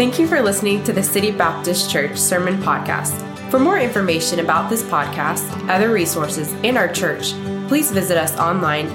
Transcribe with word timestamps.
Thank 0.00 0.18
you 0.18 0.26
for 0.26 0.40
listening 0.40 0.82
to 0.84 0.94
the 0.94 1.02
City 1.02 1.30
Baptist 1.30 1.90
Church 1.90 2.16
Sermon 2.16 2.56
Podcast. 2.62 3.20
For 3.50 3.58
more 3.58 3.78
information 3.78 4.40
about 4.40 4.70
this 4.70 4.82
podcast, 4.82 5.68
other 5.68 5.92
resources, 5.92 6.50
and 6.64 6.78
our 6.78 6.88
church, 6.88 7.32
please 7.68 7.90
visit 7.90 8.16
us 8.16 8.34
online. 8.38 8.86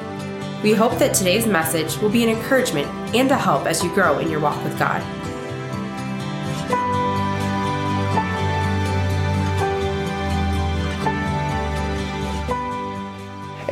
We 0.63 0.73
hope 0.73 0.97
that 0.97 1.13
today's 1.13 1.46
message 1.46 1.96
will 1.99 2.10
be 2.10 2.23
an 2.23 2.36
encouragement 2.36 2.87
and 3.15 3.29
a 3.29 3.37
help 3.37 3.68
as 3.68 3.83
you 3.83 3.94
grow 3.94 4.18
in 4.18 4.31
your 4.31 4.40
walk 4.40 4.63
with 4.63 4.79
God. 4.79 4.99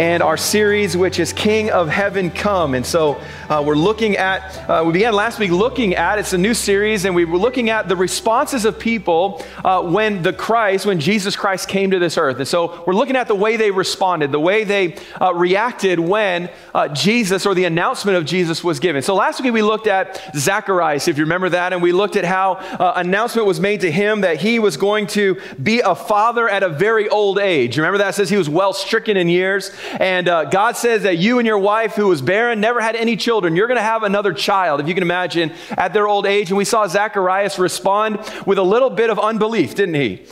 And 0.03 0.21
our 0.21 0.35
series, 0.35 0.97
which 0.97 1.17
is 1.17 1.31
King 1.31 1.71
of 1.71 1.87
Heaven 1.87 2.29
Come. 2.29 2.73
And 2.73 2.85
so 2.85 3.21
uh, 3.47 3.63
we're 3.65 3.75
looking 3.75 4.17
at, 4.17 4.69
uh, 4.69 4.83
we 4.85 4.91
began 4.91 5.13
last 5.13 5.39
week 5.39 5.49
looking 5.49 5.95
at, 5.95 6.19
it's 6.19 6.33
a 6.33 6.37
new 6.37 6.53
series, 6.53 7.05
and 7.05 7.15
we 7.15 7.23
were 7.23 7.37
looking 7.37 7.69
at 7.69 7.87
the 7.87 7.95
responses 7.95 8.65
of 8.65 8.77
people 8.77 9.41
uh, 9.63 9.81
when 9.81 10.21
the 10.21 10.33
Christ, 10.33 10.85
when 10.85 10.99
Jesus 10.99 11.37
Christ 11.37 11.69
came 11.69 11.91
to 11.91 11.99
this 11.99 12.17
earth. 12.17 12.35
And 12.35 12.47
so 12.47 12.83
we're 12.85 12.95
looking 12.95 13.15
at 13.15 13.29
the 13.29 13.35
way 13.35 13.55
they 13.55 13.71
responded, 13.71 14.33
the 14.33 14.41
way 14.41 14.65
they 14.65 14.97
uh, 15.21 15.33
reacted 15.33 15.99
when 15.99 16.49
uh, 16.75 16.89
Jesus 16.89 17.45
or 17.45 17.55
the 17.55 17.63
announcement 17.63 18.17
of 18.17 18.25
Jesus 18.25 18.61
was 18.61 18.81
given. 18.81 19.03
So 19.03 19.15
last 19.15 19.41
week 19.41 19.53
we 19.53 19.61
looked 19.61 19.87
at 19.87 20.21
Zacharias, 20.35 21.07
if 21.07 21.17
you 21.17 21.23
remember 21.23 21.47
that, 21.47 21.71
and 21.71 21.81
we 21.81 21.93
looked 21.93 22.17
at 22.17 22.25
how 22.25 22.55
uh, 22.55 22.91
announcement 22.97 23.47
was 23.47 23.61
made 23.61 23.79
to 23.79 23.89
him 23.89 24.19
that 24.21 24.41
he 24.41 24.59
was 24.59 24.75
going 24.75 25.07
to 25.07 25.39
be 25.61 25.79
a 25.79 25.95
father 25.95 26.49
at 26.49 26.61
a 26.61 26.67
very 26.67 27.07
old 27.07 27.39
age. 27.39 27.77
Remember 27.77 27.99
that? 27.99 28.09
It 28.09 28.13
says 28.15 28.29
he 28.29 28.35
was 28.35 28.49
well 28.49 28.73
stricken 28.73 29.15
in 29.15 29.29
years. 29.29 29.71
And 29.99 30.27
uh, 30.27 30.45
God 30.45 30.77
says 30.77 31.03
that 31.03 31.17
you 31.17 31.39
and 31.39 31.47
your 31.47 31.57
wife, 31.57 31.95
who 31.95 32.07
was 32.07 32.21
barren, 32.21 32.59
never 32.59 32.81
had 32.81 32.95
any 32.95 33.15
children, 33.15 33.55
you're 33.55 33.67
going 33.67 33.77
to 33.77 33.83
have 33.83 34.03
another 34.03 34.33
child, 34.33 34.79
if 34.81 34.87
you 34.87 34.93
can 34.93 35.03
imagine, 35.03 35.51
at 35.71 35.93
their 35.93 36.07
old 36.07 36.25
age. 36.25 36.49
And 36.49 36.57
we 36.57 36.65
saw 36.65 36.87
Zacharias 36.87 37.59
respond 37.59 38.19
with 38.45 38.57
a 38.57 38.63
little 38.63 38.89
bit 38.89 39.09
of 39.09 39.19
unbelief, 39.19 39.75
didn't 39.75 39.95
he? 39.95 40.25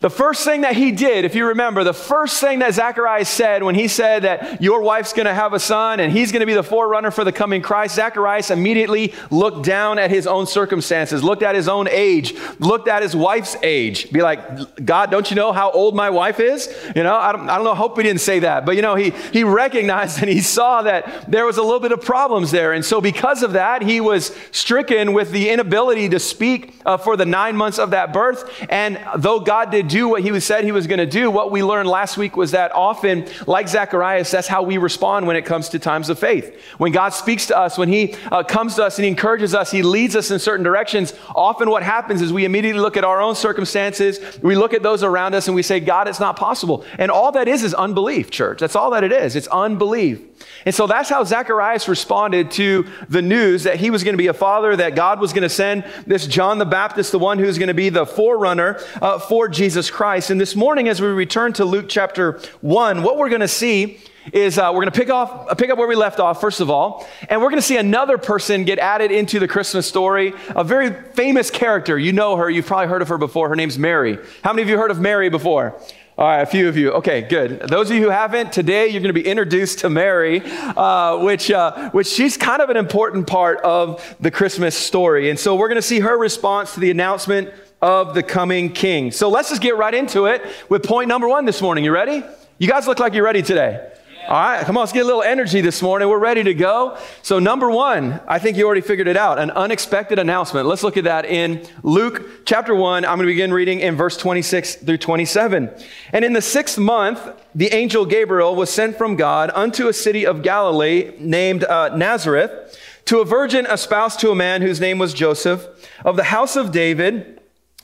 The 0.00 0.10
first 0.10 0.44
thing 0.44 0.60
that 0.60 0.76
he 0.76 0.92
did, 0.92 1.24
if 1.24 1.34
you 1.34 1.46
remember, 1.46 1.82
the 1.82 1.94
first 1.94 2.38
thing 2.38 2.58
that 2.58 2.74
Zacharias 2.74 3.30
said 3.30 3.62
when 3.62 3.74
he 3.74 3.88
said 3.88 4.24
that 4.24 4.60
your 4.60 4.82
wife's 4.82 5.14
going 5.14 5.24
to 5.24 5.32
have 5.32 5.54
a 5.54 5.58
son 5.58 6.00
and 6.00 6.12
he's 6.12 6.32
going 6.32 6.40
to 6.40 6.46
be 6.46 6.52
the 6.52 6.62
forerunner 6.62 7.10
for 7.10 7.24
the 7.24 7.32
coming 7.32 7.62
Christ, 7.62 7.94
Zacharias 7.94 8.50
immediately 8.50 9.14
looked 9.30 9.64
down 9.64 9.98
at 9.98 10.10
his 10.10 10.26
own 10.26 10.46
circumstances, 10.46 11.24
looked 11.24 11.42
at 11.42 11.54
his 11.54 11.66
own 11.66 11.88
age, 11.88 12.34
looked 12.58 12.88
at 12.88 13.02
his 13.02 13.16
wife's 13.16 13.56
age. 13.62 14.12
Be 14.12 14.20
like, 14.20 14.84
God, 14.84 15.10
don't 15.10 15.30
you 15.30 15.34
know 15.34 15.50
how 15.50 15.70
old 15.70 15.96
my 15.96 16.10
wife 16.10 16.40
is? 16.40 16.68
You 16.94 17.02
know, 17.02 17.16
I 17.16 17.32
don't, 17.32 17.48
I 17.48 17.56
don't 17.56 17.64
know, 17.64 17.74
hope 17.74 17.96
he 17.96 18.02
didn't 18.02 18.20
say 18.20 18.40
that. 18.40 18.66
But, 18.66 18.76
you 18.76 18.82
know, 18.82 18.96
he, 18.96 19.14
he 19.32 19.44
recognized 19.44 20.20
and 20.20 20.28
he 20.28 20.42
saw 20.42 20.82
that 20.82 21.30
there 21.30 21.46
was 21.46 21.56
a 21.56 21.62
little 21.62 21.80
bit 21.80 21.92
of 21.92 22.02
problems 22.02 22.50
there. 22.50 22.74
And 22.74 22.84
so 22.84 23.00
because 23.00 23.42
of 23.42 23.54
that, 23.54 23.80
he 23.80 24.02
was 24.02 24.36
stricken 24.52 25.14
with 25.14 25.30
the 25.30 25.48
inability 25.48 26.10
to 26.10 26.20
speak 26.20 26.74
uh, 26.84 26.98
for 26.98 27.16
the 27.16 27.24
nine 27.24 27.56
months 27.56 27.78
of 27.78 27.92
that 27.92 28.12
birth. 28.12 28.66
And 28.68 29.00
though 29.16 29.40
God 29.40 29.70
did 29.70 29.86
do 29.96 30.08
what 30.08 30.22
he 30.22 30.40
said 30.40 30.64
he 30.64 30.72
was 30.72 30.86
going 30.86 30.98
to 30.98 31.06
do, 31.06 31.30
what 31.30 31.50
we 31.50 31.62
learned 31.62 31.88
last 31.88 32.18
week 32.18 32.36
was 32.36 32.50
that 32.50 32.70
often, 32.74 33.26
like 33.46 33.66
Zacharias, 33.66 34.30
that's 34.30 34.46
how 34.46 34.62
we 34.62 34.76
respond 34.76 35.26
when 35.26 35.36
it 35.36 35.46
comes 35.46 35.70
to 35.70 35.78
times 35.78 36.10
of 36.10 36.18
faith. 36.18 36.54
When 36.76 36.92
God 36.92 37.10
speaks 37.10 37.46
to 37.46 37.58
us, 37.58 37.78
when 37.78 37.88
he 37.88 38.14
uh, 38.30 38.42
comes 38.42 38.74
to 38.74 38.84
us 38.84 38.98
and 38.98 39.04
he 39.04 39.10
encourages 39.10 39.54
us, 39.54 39.70
he 39.70 39.82
leads 39.82 40.14
us 40.14 40.30
in 40.30 40.38
certain 40.38 40.64
directions, 40.64 41.14
often 41.34 41.70
what 41.70 41.82
happens 41.82 42.20
is 42.20 42.30
we 42.30 42.44
immediately 42.44 42.80
look 42.80 42.98
at 42.98 43.04
our 43.04 43.22
own 43.22 43.34
circumstances, 43.34 44.20
we 44.42 44.54
look 44.54 44.74
at 44.74 44.82
those 44.82 45.02
around 45.02 45.34
us, 45.34 45.48
and 45.48 45.54
we 45.54 45.62
say, 45.62 45.80
God, 45.80 46.08
it's 46.08 46.20
not 46.20 46.36
possible. 46.36 46.84
And 46.98 47.10
all 47.10 47.32
that 47.32 47.48
is 47.48 47.62
is 47.62 47.72
unbelief, 47.72 48.30
church. 48.30 48.60
That's 48.60 48.76
all 48.76 48.90
that 48.90 49.02
it 49.02 49.12
is. 49.12 49.34
It's 49.34 49.48
unbelief. 49.48 50.20
And 50.66 50.74
so 50.74 50.88
that's 50.88 51.08
how 51.08 51.22
Zacharias 51.22 51.86
responded 51.86 52.50
to 52.52 52.86
the 53.08 53.22
news 53.22 53.62
that 53.62 53.76
he 53.76 53.90
was 53.90 54.02
going 54.02 54.14
to 54.14 54.18
be 54.18 54.26
a 54.26 54.34
father, 54.34 54.74
that 54.74 54.96
God 54.96 55.20
was 55.20 55.32
going 55.32 55.44
to 55.44 55.48
send 55.48 55.84
this 56.08 56.26
John 56.26 56.58
the 56.58 56.66
Baptist, 56.66 57.12
the 57.12 57.20
one 57.20 57.38
who's 57.38 57.56
going 57.56 57.68
to 57.68 57.74
be 57.74 57.88
the 57.88 58.04
forerunner 58.04 58.80
uh, 59.00 59.20
for 59.20 59.48
Jesus 59.48 59.90
Christ. 59.90 60.30
And 60.30 60.40
this 60.40 60.56
morning, 60.56 60.88
as 60.88 61.00
we 61.00 61.06
return 61.06 61.52
to 61.54 61.64
Luke 61.64 61.86
chapter 61.88 62.40
1, 62.62 63.04
what 63.04 63.16
we're 63.16 63.28
going 63.28 63.42
to 63.42 63.48
see 63.48 64.00
is 64.32 64.58
uh, 64.58 64.72
we're 64.74 64.80
going 64.80 64.90
to 64.90 64.98
pick 64.98 65.08
off 65.08 65.48
uh, 65.48 65.54
pick 65.54 65.70
up 65.70 65.78
where 65.78 65.86
we 65.86 65.94
left 65.94 66.18
off 66.18 66.40
first 66.40 66.58
of 66.60 66.68
all 66.68 67.06
and 67.30 67.40
we're 67.40 67.48
going 67.48 67.62
to 67.62 67.66
see 67.66 67.76
another 67.76 68.18
person 68.18 68.64
get 68.64 68.76
added 68.80 69.12
into 69.12 69.38
the 69.38 69.46
christmas 69.46 69.86
story 69.86 70.34
a 70.56 70.64
very 70.64 70.90
famous 71.12 71.48
character. 71.48 71.96
You 71.96 72.12
know 72.12 72.34
her. 72.34 72.50
You've 72.50 72.66
probably 72.66 72.88
heard 72.88 73.02
of 73.02 73.08
her 73.08 73.18
before. 73.18 73.48
Her 73.48 73.54
name's 73.54 73.78
mary. 73.78 74.18
How 74.42 74.52
many 74.52 74.62
of 74.62 74.68
you 74.68 74.78
heard 74.78 74.90
of 74.90 74.98
mary 74.98 75.28
before 75.28 75.80
all 76.18 76.26
right, 76.26 76.40
a 76.40 76.46
few 76.46 76.66
of 76.66 76.78
you. 76.78 76.92
Okay, 76.92 77.20
good. 77.20 77.60
Those 77.60 77.90
of 77.90 77.96
you 77.96 78.02
who 78.02 78.08
haven't, 78.08 78.50
today 78.50 78.88
you're 78.88 79.02
going 79.02 79.14
to 79.14 79.20
be 79.20 79.26
introduced 79.26 79.80
to 79.80 79.90
Mary, 79.90 80.40
uh, 80.42 81.18
which, 81.18 81.50
uh, 81.50 81.90
which 81.90 82.06
she's 82.06 82.38
kind 82.38 82.62
of 82.62 82.70
an 82.70 82.78
important 82.78 83.26
part 83.26 83.60
of 83.60 84.16
the 84.18 84.30
Christmas 84.30 84.74
story. 84.74 85.28
And 85.28 85.38
so 85.38 85.54
we're 85.54 85.68
going 85.68 85.76
to 85.76 85.82
see 85.82 86.00
her 86.00 86.16
response 86.16 86.72
to 86.72 86.80
the 86.80 86.90
announcement 86.90 87.52
of 87.82 88.14
the 88.14 88.22
coming 88.22 88.72
king. 88.72 89.12
So 89.12 89.28
let's 89.28 89.50
just 89.50 89.60
get 89.60 89.76
right 89.76 89.92
into 89.92 90.24
it 90.24 90.42
with 90.70 90.84
point 90.84 91.08
number 91.08 91.28
one 91.28 91.44
this 91.44 91.60
morning. 91.60 91.84
You 91.84 91.92
ready? 91.92 92.24
You 92.56 92.66
guys 92.66 92.86
look 92.86 92.98
like 92.98 93.12
you're 93.12 93.22
ready 93.22 93.42
today. 93.42 93.86
All 94.28 94.34
right, 94.34 94.66
come 94.66 94.76
on, 94.76 94.80
let's 94.80 94.92
get 94.92 95.04
a 95.04 95.06
little 95.06 95.22
energy 95.22 95.60
this 95.60 95.80
morning. 95.80 96.08
We're 96.08 96.18
ready 96.18 96.42
to 96.42 96.52
go. 96.52 96.98
So, 97.22 97.38
number 97.38 97.70
one, 97.70 98.20
I 98.26 98.40
think 98.40 98.56
you 98.56 98.66
already 98.66 98.80
figured 98.80 99.06
it 99.06 99.16
out 99.16 99.38
an 99.38 99.52
unexpected 99.52 100.18
announcement. 100.18 100.66
Let's 100.66 100.82
look 100.82 100.96
at 100.96 101.04
that 101.04 101.26
in 101.26 101.64
Luke 101.84 102.44
chapter 102.44 102.74
1. 102.74 103.04
I'm 103.04 103.18
going 103.18 103.28
to 103.28 103.32
begin 103.32 103.52
reading 103.52 103.78
in 103.78 103.94
verse 103.94 104.16
26 104.16 104.76
through 104.76 104.98
27. 104.98 105.70
And 106.12 106.24
in 106.24 106.32
the 106.32 106.42
sixth 106.42 106.76
month, 106.76 107.20
the 107.54 107.72
angel 107.72 108.04
Gabriel 108.04 108.56
was 108.56 108.68
sent 108.68 108.98
from 108.98 109.14
God 109.14 109.52
unto 109.54 109.86
a 109.86 109.92
city 109.92 110.26
of 110.26 110.42
Galilee 110.42 111.12
named 111.20 111.62
uh, 111.62 111.94
Nazareth 111.96 112.76
to 113.04 113.20
a 113.20 113.24
virgin 113.24 113.64
espoused 113.66 114.18
to 114.20 114.32
a 114.32 114.34
man 114.34 114.60
whose 114.60 114.80
name 114.80 114.98
was 114.98 115.14
Joseph 115.14 115.64
of 116.04 116.16
the 116.16 116.24
house 116.24 116.56
of 116.56 116.72
David. 116.72 117.40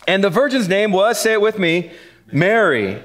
And 0.09 0.25
the 0.25 0.31
virgin's 0.31 0.69
name 0.69 0.91
was, 0.91 1.21
say 1.21 1.35
it 1.35 1.41
with 1.41 1.61
me, 1.61 1.93
Mary. 2.33 3.01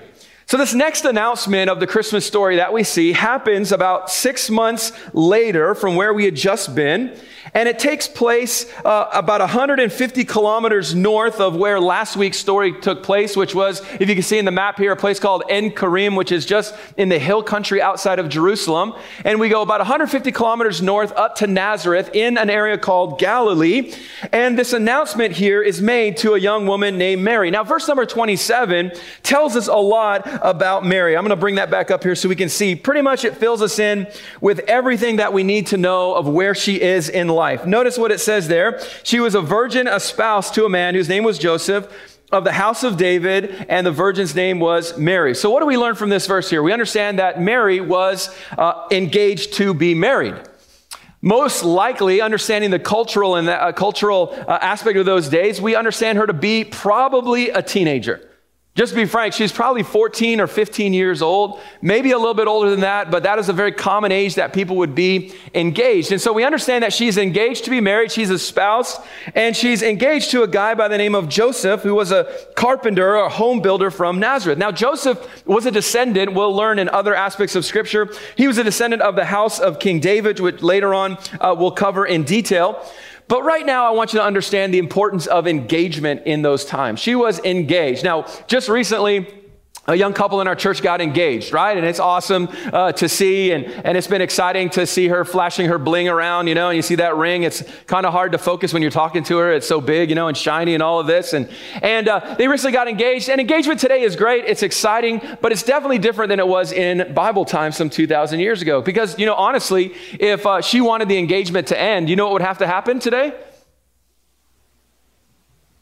So, 0.50 0.56
this 0.56 0.74
next 0.74 1.04
announcement 1.04 1.70
of 1.70 1.82
the 1.82 1.88
Christmas 1.88 2.26
story 2.26 2.56
that 2.56 2.72
we 2.72 2.86
see 2.86 3.12
happens 3.12 3.74
about 3.74 4.10
six 4.10 4.50
months 4.50 4.94
later 5.12 5.76
from 5.76 5.98
where 5.98 6.14
we 6.14 6.24
had 6.24 6.36
just 6.36 6.74
been. 6.74 7.20
And 7.54 7.68
it 7.68 7.80
takes 7.80 8.08
place 8.08 8.72
uh, 8.86 9.10
about 9.14 9.42
150 9.42 10.26
kilometers 10.26 10.94
north 10.94 11.40
of 11.40 11.56
where 11.56 11.80
last 11.80 12.16
week's 12.18 12.38
story 12.38 12.80
took 12.80 13.04
place, 13.04 13.36
which 13.36 13.56
was, 13.56 13.82
if 14.00 14.08
you 14.08 14.16
can 14.16 14.24
see 14.24 14.38
in 14.38 14.46
the 14.46 14.52
map 14.52 14.78
here, 14.78 14.92
a 14.92 14.96
place 14.96 15.20
called 15.20 15.44
En 15.50 15.72
Karim, 15.72 16.16
which 16.16 16.32
is 16.32 16.46
just 16.46 16.76
in 16.98 17.10
the 17.10 17.20
hill 17.20 17.42
country 17.42 17.82
outside 17.82 18.20
of 18.20 18.30
Jerusalem. 18.30 18.94
And 19.24 19.40
we 19.40 19.50
go 19.50 19.62
about 19.62 19.80
150 19.80 20.32
kilometers 20.32 20.82
north 20.82 21.12
up 21.14 21.36
to 21.38 21.48
Nazareth 21.48 22.12
in 22.14 22.38
an 22.38 22.50
area 22.50 22.78
called 22.78 23.20
Galilee. 23.20 23.94
And 24.32 24.58
this 24.58 24.74
announcement 24.74 25.34
here 25.34 25.62
is 25.62 25.82
made 25.82 26.18
to 26.18 26.34
a 26.34 26.40
young 26.40 26.68
woman 26.68 26.98
named 26.98 27.24
Mary. 27.24 27.50
Now, 27.50 27.64
verse 27.64 27.88
number 27.88 28.06
27 28.06 28.92
tells 29.24 29.56
us 29.56 29.68
a 29.68 29.76
lot 29.76 30.28
about 30.42 30.86
Mary. 30.86 31.16
I'm 31.16 31.24
going 31.24 31.30
to 31.30 31.36
bring 31.36 31.56
that 31.56 31.70
back 31.70 31.92
up 31.92 32.04
here 32.04 32.16
so 32.16 32.30
we 32.30 32.36
can 32.36 32.50
see. 32.50 32.76
Pretty 32.76 33.02
much 33.02 33.26
it 33.26 33.38
fills 33.38 33.62
us 33.62 33.80
in 33.80 34.08
with 34.42 34.60
everything 34.62 35.18
that 35.18 35.34
we 35.34 35.44
need 35.44 35.68
to 35.68 35.78
know 35.78 36.16
of 36.16 36.28
where 36.28 36.56
she 36.56 36.82
is 36.82 37.10
in 37.10 37.28
life. 37.28 37.66
Notice 37.66 37.98
what 37.98 38.12
it 38.12 38.20
says 38.20 38.48
there. 38.48 38.82
She 39.04 39.20
was 39.20 39.36
a 39.36 39.42
virgin 39.42 39.88
espoused 39.88 40.54
to 40.56 40.66
a 40.66 40.70
man 40.70 40.96
whose 40.96 41.10
name 41.10 41.24
was 41.24 41.38
Joseph 41.38 41.92
of 42.32 42.44
the 42.44 42.52
house 42.52 42.84
of 42.84 42.98
David, 42.98 43.66
and 43.70 43.88
the 43.88 43.92
virgin's 43.92 44.36
name 44.36 44.60
was 44.60 44.98
Mary. 44.98 45.34
So, 45.34 45.50
what 45.50 45.62
do 45.62 45.66
we 45.66 45.78
learn 45.78 45.96
from 45.96 46.10
this 46.10 46.28
verse 46.28 46.50
here? 46.50 46.62
We 46.62 46.74
understand 46.74 47.20
that 47.20 47.42
Mary 47.42 47.80
was 47.80 48.36
uh, 48.58 48.86
engaged 48.92 49.54
to 49.54 49.74
be 49.74 49.96
married. 49.96 50.36
Most 51.22 51.64
likely, 51.64 52.22
understanding 52.22 52.70
the 52.70 52.80
cultural 52.80 53.36
and 53.36 53.48
the 53.48 53.62
uh, 53.62 53.72
cultural 53.72 54.38
uh, 54.48 54.60
aspect 54.62 54.98
of 54.98 55.06
those 55.06 55.30
days, 55.30 55.60
we 55.62 55.76
understand 55.76 56.18
her 56.18 56.28
to 56.28 56.34
be 56.34 56.64
probably 56.64 57.50
a 57.50 57.62
teenager. 57.62 58.27
Just 58.78 58.92
to 58.92 58.96
be 58.96 59.06
frank, 59.06 59.34
she's 59.34 59.52
probably 59.52 59.82
14 59.82 60.40
or 60.40 60.46
15 60.46 60.94
years 60.94 61.24
old, 61.24 61.60
maybe 61.82 62.12
a 62.12 62.18
little 62.18 62.36
bit 62.36 62.46
older 62.46 62.70
than 62.70 62.82
that, 62.82 63.10
but 63.10 63.24
that 63.24 63.40
is 63.40 63.50
a 63.50 63.54
very 63.54 63.72
common 63.72 64.12
age 64.12 64.36
that 64.36 64.54
people 64.54 64.76
would 64.76 64.94
be 64.94 65.34
engaged. 65.56 66.12
And 66.12 66.22
so 66.22 66.32
we 66.32 66.44
understand 66.44 66.84
that 66.84 66.94
she's 66.94 67.18
engaged 67.18 67.64
to 67.64 67.72
be 67.72 67.82
married, 67.82 68.12
she's 68.12 68.30
a 68.30 68.38
spouse, 68.38 69.00
and 69.34 69.56
she's 69.56 69.82
engaged 69.82 70.30
to 70.30 70.44
a 70.44 70.48
guy 70.48 70.76
by 70.76 70.88
the 70.88 70.98
name 71.00 71.16
of 71.16 71.28
Joseph, 71.28 71.82
who 71.82 71.96
was 71.96 72.12
a 72.12 72.32
carpenter 72.56 73.16
or 73.16 73.26
a 73.26 73.30
home 73.30 73.62
builder 73.62 73.90
from 73.90 74.20
Nazareth. 74.20 74.60
Now, 74.60 74.72
Joseph 74.72 75.44
was 75.48 75.66
a 75.66 75.72
descendant, 75.72 76.34
we'll 76.34 76.56
learn 76.56 76.78
in 76.78 76.88
other 76.88 77.16
aspects 77.16 77.56
of 77.56 77.66
Scripture. 77.66 78.14
He 78.36 78.48
was 78.48 78.60
a 78.60 78.64
descendant 78.64 79.02
of 79.02 79.16
the 79.16 79.26
house 79.26 79.60
of 79.60 79.80
King 79.80 80.00
David, 80.00 80.40
which 80.40 80.62
later 80.62 80.94
on 80.94 81.18
uh, 81.42 81.56
we'll 81.58 81.72
cover 81.72 82.06
in 82.06 82.26
detail. 82.26 82.86
But 83.28 83.44
right 83.44 83.66
now, 83.66 83.86
I 83.86 83.92
want 83.92 84.14
you 84.14 84.20
to 84.20 84.26
understand 84.26 84.74
the 84.74 84.78
importance 84.78 85.28
of 85.28 85.48
engagement 85.48 86.24
in 86.26 86.42
those 86.42 86.64
times. 86.64 87.00
She 87.00 87.14
was 87.16 87.40
engaged. 87.40 88.04
Now, 88.04 88.26
just 88.48 88.70
recently, 88.70 89.28
a 89.90 89.96
young 89.96 90.12
couple 90.12 90.42
in 90.42 90.48
our 90.48 90.56
church 90.56 90.82
got 90.82 91.00
engaged, 91.00 91.54
right? 91.54 91.78
And 91.78 91.86
it's 91.86 92.00
awesome 92.00 92.50
uh, 92.74 92.92
to 92.92 93.08
see, 93.08 93.54
and, 93.54 93.66
and 93.66 93.98
it's 93.98 94.08
been 94.08 94.22
exciting 94.22 94.70
to 94.72 94.86
see 94.86 95.08
her 95.08 95.24
flashing 95.24 95.68
her 95.70 95.78
bling 95.78 96.10
around, 96.10 96.48
you 96.48 96.56
know, 96.56 96.70
and 96.70 96.76
you 96.76 96.82
see 96.82 96.96
that 96.96 97.16
ring. 97.16 97.44
It's 97.44 97.64
kind 97.86 98.06
of 98.06 98.12
hard 98.12 98.34
to 98.34 98.38
focus 98.38 98.74
when 98.74 98.82
you're 98.82 98.92
talking 98.92 99.24
to 99.24 99.38
her. 99.38 99.54
It's 99.54 99.66
so 99.66 99.80
big, 99.80 100.10
you 100.10 100.16
know, 100.16 100.28
and 100.28 100.36
shiny 100.36 100.74
and 100.74 100.84
all 100.84 101.00
of 101.00 101.08
this. 101.08 101.32
And, 101.32 101.50
and 101.82 102.10
uh, 102.10 102.36
they 102.38 102.50
recently 102.50 102.74
got 102.74 102.90
engaged, 102.90 103.30
and 103.30 103.40
engagement 103.40 103.80
today 103.80 104.02
is 104.02 104.18
great. 104.18 104.44
It's 104.44 104.62
exciting, 104.62 105.22
but 105.40 105.54
it's 105.54 105.64
definitely 105.64 106.00
different 106.00 106.30
than 106.30 106.40
it 106.40 106.48
was 106.48 106.74
in 106.74 107.14
Bible 107.14 107.46
times 107.46 107.78
some 107.78 107.90
2,000 107.90 108.42
years 108.42 108.62
ago. 108.62 108.82
Because, 108.82 109.18
you 109.18 109.26
know, 109.26 109.36
honestly, 109.36 109.94
if 110.20 110.46
uh, 110.46 110.60
she 110.60 110.82
wanted 110.82 111.08
the 111.08 111.18
engagement 111.18 111.68
to 111.68 111.80
end, 111.80 112.10
you 112.10 112.18
know 112.18 112.26
what 112.26 112.34
would 112.34 112.42
have 112.42 112.58
to 112.58 112.68
happen 112.68 113.00
today? 113.00 113.34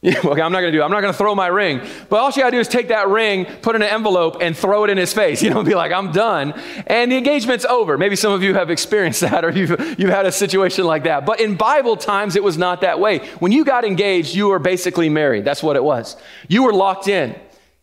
okay, 0.25 0.41
I'm 0.41 0.51
not 0.51 0.61
to 0.61 0.71
do. 0.71 0.83
I'm 0.83 0.91
not 0.91 1.01
to 1.01 1.13
throw 1.13 1.33
my 1.33 1.47
ring. 1.47 1.81
But 2.09 2.17
all 2.17 2.29
she 2.29 2.41
got 2.41 2.51
to 2.51 2.51
do 2.51 2.59
is 2.59 2.67
take 2.67 2.89
that 2.89 3.07
ring, 3.07 3.45
put 3.63 3.73
it 3.73 3.77
in 3.77 3.81
an 3.81 3.89
envelope, 3.89 4.37
and 4.39 4.55
throw 4.55 4.83
it 4.83 4.89
in 4.89 4.97
his 4.97 5.13
face. 5.13 5.41
You 5.45 5.51
know, 5.51 5.61
be 5.61 5.75
like, 5.75 5.91
I'm 5.91 6.11
done, 6.11 6.59
and 6.87 7.11
the 7.11 7.17
engagement's 7.17 7.65
over. 7.65 7.99
Maybe 7.99 8.15
some 8.15 8.33
of 8.33 8.41
you 8.41 8.55
have 8.55 8.71
experienced 8.71 9.21
that, 9.21 9.45
or 9.45 9.51
you've 9.51 9.69
you've 9.99 10.09
had 10.09 10.25
a 10.25 10.31
situation 10.31 10.85
like 10.85 11.03
that. 11.03 11.23
But 11.23 11.39
in 11.39 11.55
Bible 11.55 11.97
times, 11.97 12.35
it 12.35 12.43
was 12.43 12.57
not 12.57 12.81
that 12.81 12.99
way. 12.99 13.19
When 13.37 13.51
you 13.51 13.63
got 13.63 13.85
engaged, 13.85 14.33
you 14.33 14.47
were 14.47 14.57
basically 14.57 15.07
married. 15.07 15.45
That's 15.45 15.61
what 15.61 15.75
it 15.75 15.83
was. 15.83 16.17
You 16.47 16.63
were 16.63 16.73
locked 16.73 17.07
in. 17.07 17.35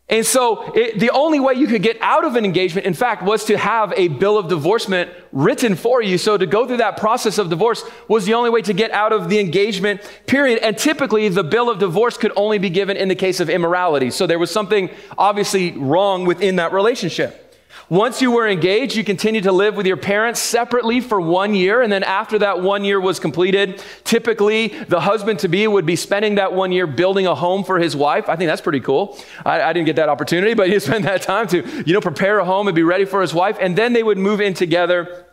And 0.09 0.25
so 0.25 0.73
it, 0.75 0.99
the 0.99 1.11
only 1.11 1.39
way 1.39 1.53
you 1.53 1.65
could 1.65 1.81
get 1.81 1.97
out 2.01 2.25
of 2.25 2.35
an 2.35 2.43
engagement, 2.43 2.85
in 2.85 2.93
fact, 2.93 3.23
was 3.23 3.45
to 3.45 3.57
have 3.57 3.93
a 3.95 4.09
bill 4.09 4.37
of 4.37 4.49
divorcement 4.49 5.09
written 5.31 5.75
for 5.75 6.01
you. 6.01 6.17
So 6.17 6.37
to 6.37 6.45
go 6.45 6.67
through 6.67 6.77
that 6.77 6.97
process 6.97 7.37
of 7.37 7.49
divorce 7.49 7.83
was 8.09 8.25
the 8.25 8.33
only 8.33 8.49
way 8.49 8.61
to 8.63 8.73
get 8.73 8.91
out 8.91 9.13
of 9.13 9.29
the 9.29 9.39
engagement 9.39 10.01
period. 10.27 10.59
And 10.59 10.77
typically 10.77 11.29
the 11.29 11.43
bill 11.43 11.69
of 11.69 11.79
divorce 11.79 12.17
could 12.17 12.33
only 12.35 12.57
be 12.57 12.69
given 12.69 12.97
in 12.97 13.07
the 13.07 13.15
case 13.15 13.39
of 13.39 13.49
immorality. 13.49 14.11
So 14.11 14.27
there 14.27 14.39
was 14.39 14.51
something 14.51 14.89
obviously 15.17 15.71
wrong 15.71 16.25
within 16.25 16.57
that 16.57 16.73
relationship. 16.73 17.42
Once 17.89 18.21
you 18.21 18.31
were 18.31 18.47
engaged, 18.47 18.95
you 18.95 19.03
continued 19.03 19.43
to 19.43 19.51
live 19.51 19.75
with 19.75 19.85
your 19.85 19.97
parents 19.97 20.39
separately 20.39 21.01
for 21.01 21.19
one 21.19 21.53
year. 21.53 21.81
And 21.81 21.91
then 21.91 22.03
after 22.03 22.39
that 22.39 22.61
one 22.61 22.85
year 22.85 22.99
was 22.99 23.19
completed, 23.19 23.83
typically 24.03 24.67
the 24.67 25.01
husband 25.01 25.39
to 25.39 25.47
be 25.47 25.67
would 25.67 25.85
be 25.85 25.95
spending 25.95 26.35
that 26.35 26.53
one 26.53 26.71
year 26.71 26.87
building 26.87 27.27
a 27.27 27.35
home 27.35 27.63
for 27.63 27.79
his 27.79 27.95
wife. 27.95 28.29
I 28.29 28.35
think 28.35 28.47
that's 28.47 28.61
pretty 28.61 28.79
cool. 28.79 29.19
I, 29.45 29.61
I 29.61 29.73
didn't 29.73 29.85
get 29.85 29.97
that 29.97 30.09
opportunity, 30.09 30.53
but 30.53 30.69
he 30.71 30.79
spent 30.79 31.03
that 31.05 31.21
time 31.21 31.47
to, 31.47 31.83
you 31.85 31.93
know, 31.93 32.01
prepare 32.01 32.39
a 32.39 32.45
home 32.45 32.67
and 32.67 32.75
be 32.75 32.83
ready 32.83 33.05
for 33.05 33.21
his 33.21 33.33
wife. 33.33 33.57
And 33.59 33.77
then 33.77 33.93
they 33.93 34.03
would 34.03 34.17
move 34.17 34.41
in 34.41 34.53
together 34.53 35.25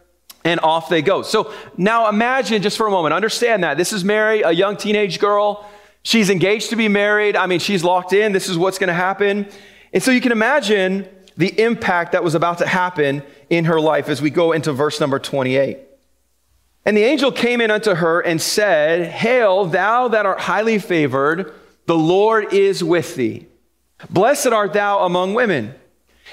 and 0.45 0.59
off 0.61 0.89
they 0.89 1.03
go. 1.03 1.23
So 1.23 1.53
now 1.77 2.09
imagine 2.09 2.63
just 2.63 2.77
for 2.77 2.87
a 2.87 2.91
moment, 2.91 3.15
understand 3.15 3.63
that 3.65 3.77
this 3.77 3.93
is 3.93 4.05
Mary, 4.05 4.43
a 4.43 4.51
young 4.51 4.77
teenage 4.77 5.19
girl. 5.19 5.69
She's 6.03 6.31
engaged 6.31 6.71
to 6.71 6.77
be 6.77 6.89
married. 6.89 7.37
I 7.37 7.47
mean, 7.47 7.61
she's 7.61 7.85
locked 7.85 8.13
in. 8.13 8.33
This 8.33 8.49
is 8.49 8.57
what's 8.57 8.79
going 8.79 8.89
to 8.89 8.95
happen. 8.95 9.49
And 9.93 10.03
so 10.03 10.11
you 10.11 10.21
can 10.21 10.33
imagine 10.33 11.09
the 11.41 11.59
impact 11.59 12.13
that 12.13 12.23
was 12.23 12.35
about 12.35 12.59
to 12.59 12.67
happen 12.67 13.23
in 13.49 13.65
her 13.65 13.81
life 13.81 14.11
as 14.11 14.21
we 14.21 14.29
go 14.29 14.53
into 14.53 14.75
verse 14.75 15.01
number 15.01 15.19
28. 15.19 15.79
And 16.85 16.95
the 16.95 17.03
angel 17.03 17.33
came 17.33 17.63
in 17.63 17.71
unto 17.71 17.95
her 17.95 18.21
and 18.21 18.41
said, 18.41 19.11
Hail, 19.11 19.65
thou 19.65 20.09
that 20.09 20.27
art 20.27 20.41
highly 20.41 20.79
favored, 20.79 21.55
the 21.87 21.97
Lord 21.97 22.53
is 22.53 22.85
with 22.85 23.15
thee. 23.15 23.47
Blessed 24.11 24.49
art 24.49 24.75
thou 24.75 24.99
among 24.99 25.33
women. 25.33 25.75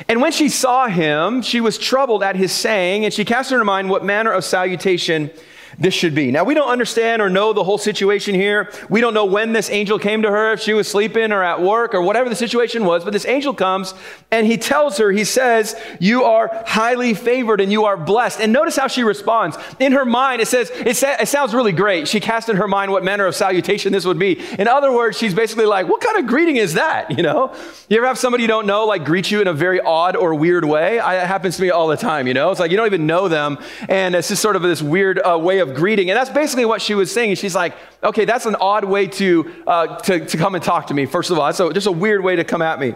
And 0.10 0.22
when 0.22 0.34
she 0.34 0.50
saw 0.50 0.88
him, 0.88 1.42
she 1.42 1.62
was 1.62 1.78
troubled 1.78 2.22
at 2.22 2.36
his 2.36 2.52
saying, 2.52 3.06
and 3.06 3.14
she 3.14 3.24
cast 3.24 3.54
in 3.54 3.58
her 3.58 3.66
mind 3.66 3.90
what 3.90 4.04
manner 4.04 4.34
of 4.34 4.44
salutation 4.44 5.32
this 5.80 5.94
should 5.94 6.16
be. 6.16 6.32
Now, 6.32 6.44
we 6.44 6.56
don't 6.56 6.70
understand 6.70 7.22
or 7.22 7.30
know 7.30 7.54
the 7.54 7.64
whole 7.64 7.78
situation 7.78 8.34
here. 8.34 8.72
We 8.90 9.00
don't 9.00 9.14
know 9.14 9.26
when 9.26 9.54
this 9.54 9.70
angel 9.70 10.00
came 10.00 10.24
to 10.24 10.32
her, 10.32 10.54
if 10.54 10.60
she 10.60 10.74
was 10.74 10.88
sleeping 10.88 11.32
or 11.32 11.44
at 11.44 11.62
work 11.62 11.94
or 11.94 12.02
whatever 12.02 12.30
the 12.30 12.36
situation 12.36 12.84
was, 12.84 13.04
but 13.04 13.14
this 13.14 13.26
angel 13.26 13.54
comes 13.54 13.94
and 14.32 14.48
he 14.48 14.58
tells 14.58 14.98
her, 14.98 15.12
he 15.12 15.24
says, 15.24 15.76
You 16.00 16.24
are 16.24 16.64
highly 16.66 17.14
favored 17.14 17.62
and 17.62 17.72
you 17.72 17.86
are 17.86 17.96
blessed. 17.96 18.40
And 18.40 18.52
notice 18.52 18.76
how 18.76 18.88
she 18.88 19.04
responds. 19.04 19.56
In 19.80 19.92
her 19.92 20.06
mind, 20.06 20.42
it 20.42 20.48
says, 20.48 20.72
It, 20.74 20.98
sa- 20.98 21.18
it 21.20 21.28
sounds 21.28 21.54
really 21.54 21.74
great. 21.74 22.08
She 22.08 22.20
cast 22.20 22.50
in 22.50 22.56
her 22.58 22.68
mind 22.68 22.92
what 22.92 23.04
manner 23.04 23.28
of 23.28 23.36
salutation 23.36 23.94
this 23.94 24.06
would 24.06 24.20
be. 24.20 24.40
In 24.58 24.68
other 24.68 24.92
words, 24.92 25.18
she's 25.18 25.36
basically 25.36 25.66
like, 25.66 25.88
What 25.88 26.02
kind 26.02 26.18
of 26.18 26.26
greeting 26.26 26.58
is 26.58 26.74
that? 26.74 27.12
You 27.18 27.24
know? 27.24 27.56
You 27.90 27.98
ever 27.98 28.06
have 28.06 28.20
somebody 28.20 28.44
you 28.44 28.48
don't 28.48 28.68
know 28.68 28.86
like 28.86 29.04
greet 29.04 29.32
you 29.32 29.42
in 29.42 29.48
a 29.48 29.54
very 29.54 29.80
odd 29.82 30.16
or 30.16 30.36
weird 30.36 30.64
way? 30.66 31.00
I, 31.00 31.24
it 31.24 31.28
happens 31.28 31.56
to 31.58 31.64
me 31.64 31.72
all 31.72 31.88
the 31.88 31.98
time, 31.98 32.28
you 32.28 32.36
know? 32.36 32.52
It's 32.52 32.60
like 32.60 32.70
you 32.70 32.78
don't 32.78 32.86
even 32.86 33.08
know 33.08 33.28
them, 33.28 33.58
and 33.90 34.14
it's 34.14 34.28
just 34.28 34.42
sort 34.42 34.56
of 34.56 34.62
this 34.62 34.84
weird 34.84 35.20
uh, 35.20 35.40
way 35.40 35.60
of 35.60 35.67
of 35.68 35.76
greeting. 35.76 36.10
And 36.10 36.18
that's 36.18 36.30
basically 36.30 36.66
what 36.66 36.82
she 36.82 36.96
was 36.96 37.12
saying. 37.12 37.36
She's 37.36 37.56
like, 37.56 37.76
okay, 38.04 38.26
that's 38.26 38.46
an 38.46 38.56
odd 38.56 38.86
way 38.86 39.08
to, 39.08 39.64
uh, 39.66 39.98
to, 40.00 40.26
to 40.26 40.38
come 40.38 40.56
and 40.56 40.64
talk 40.64 40.88
to 40.88 40.94
me, 40.94 41.06
first 41.06 41.32
of 41.32 41.40
all. 41.40 41.46
That's 41.46 41.60
a, 41.60 41.74
just 41.74 41.88
a 41.88 41.92
weird 41.92 42.24
way 42.24 42.36
to 42.36 42.44
come 42.44 42.62
at 42.62 42.80
me. 42.80 42.94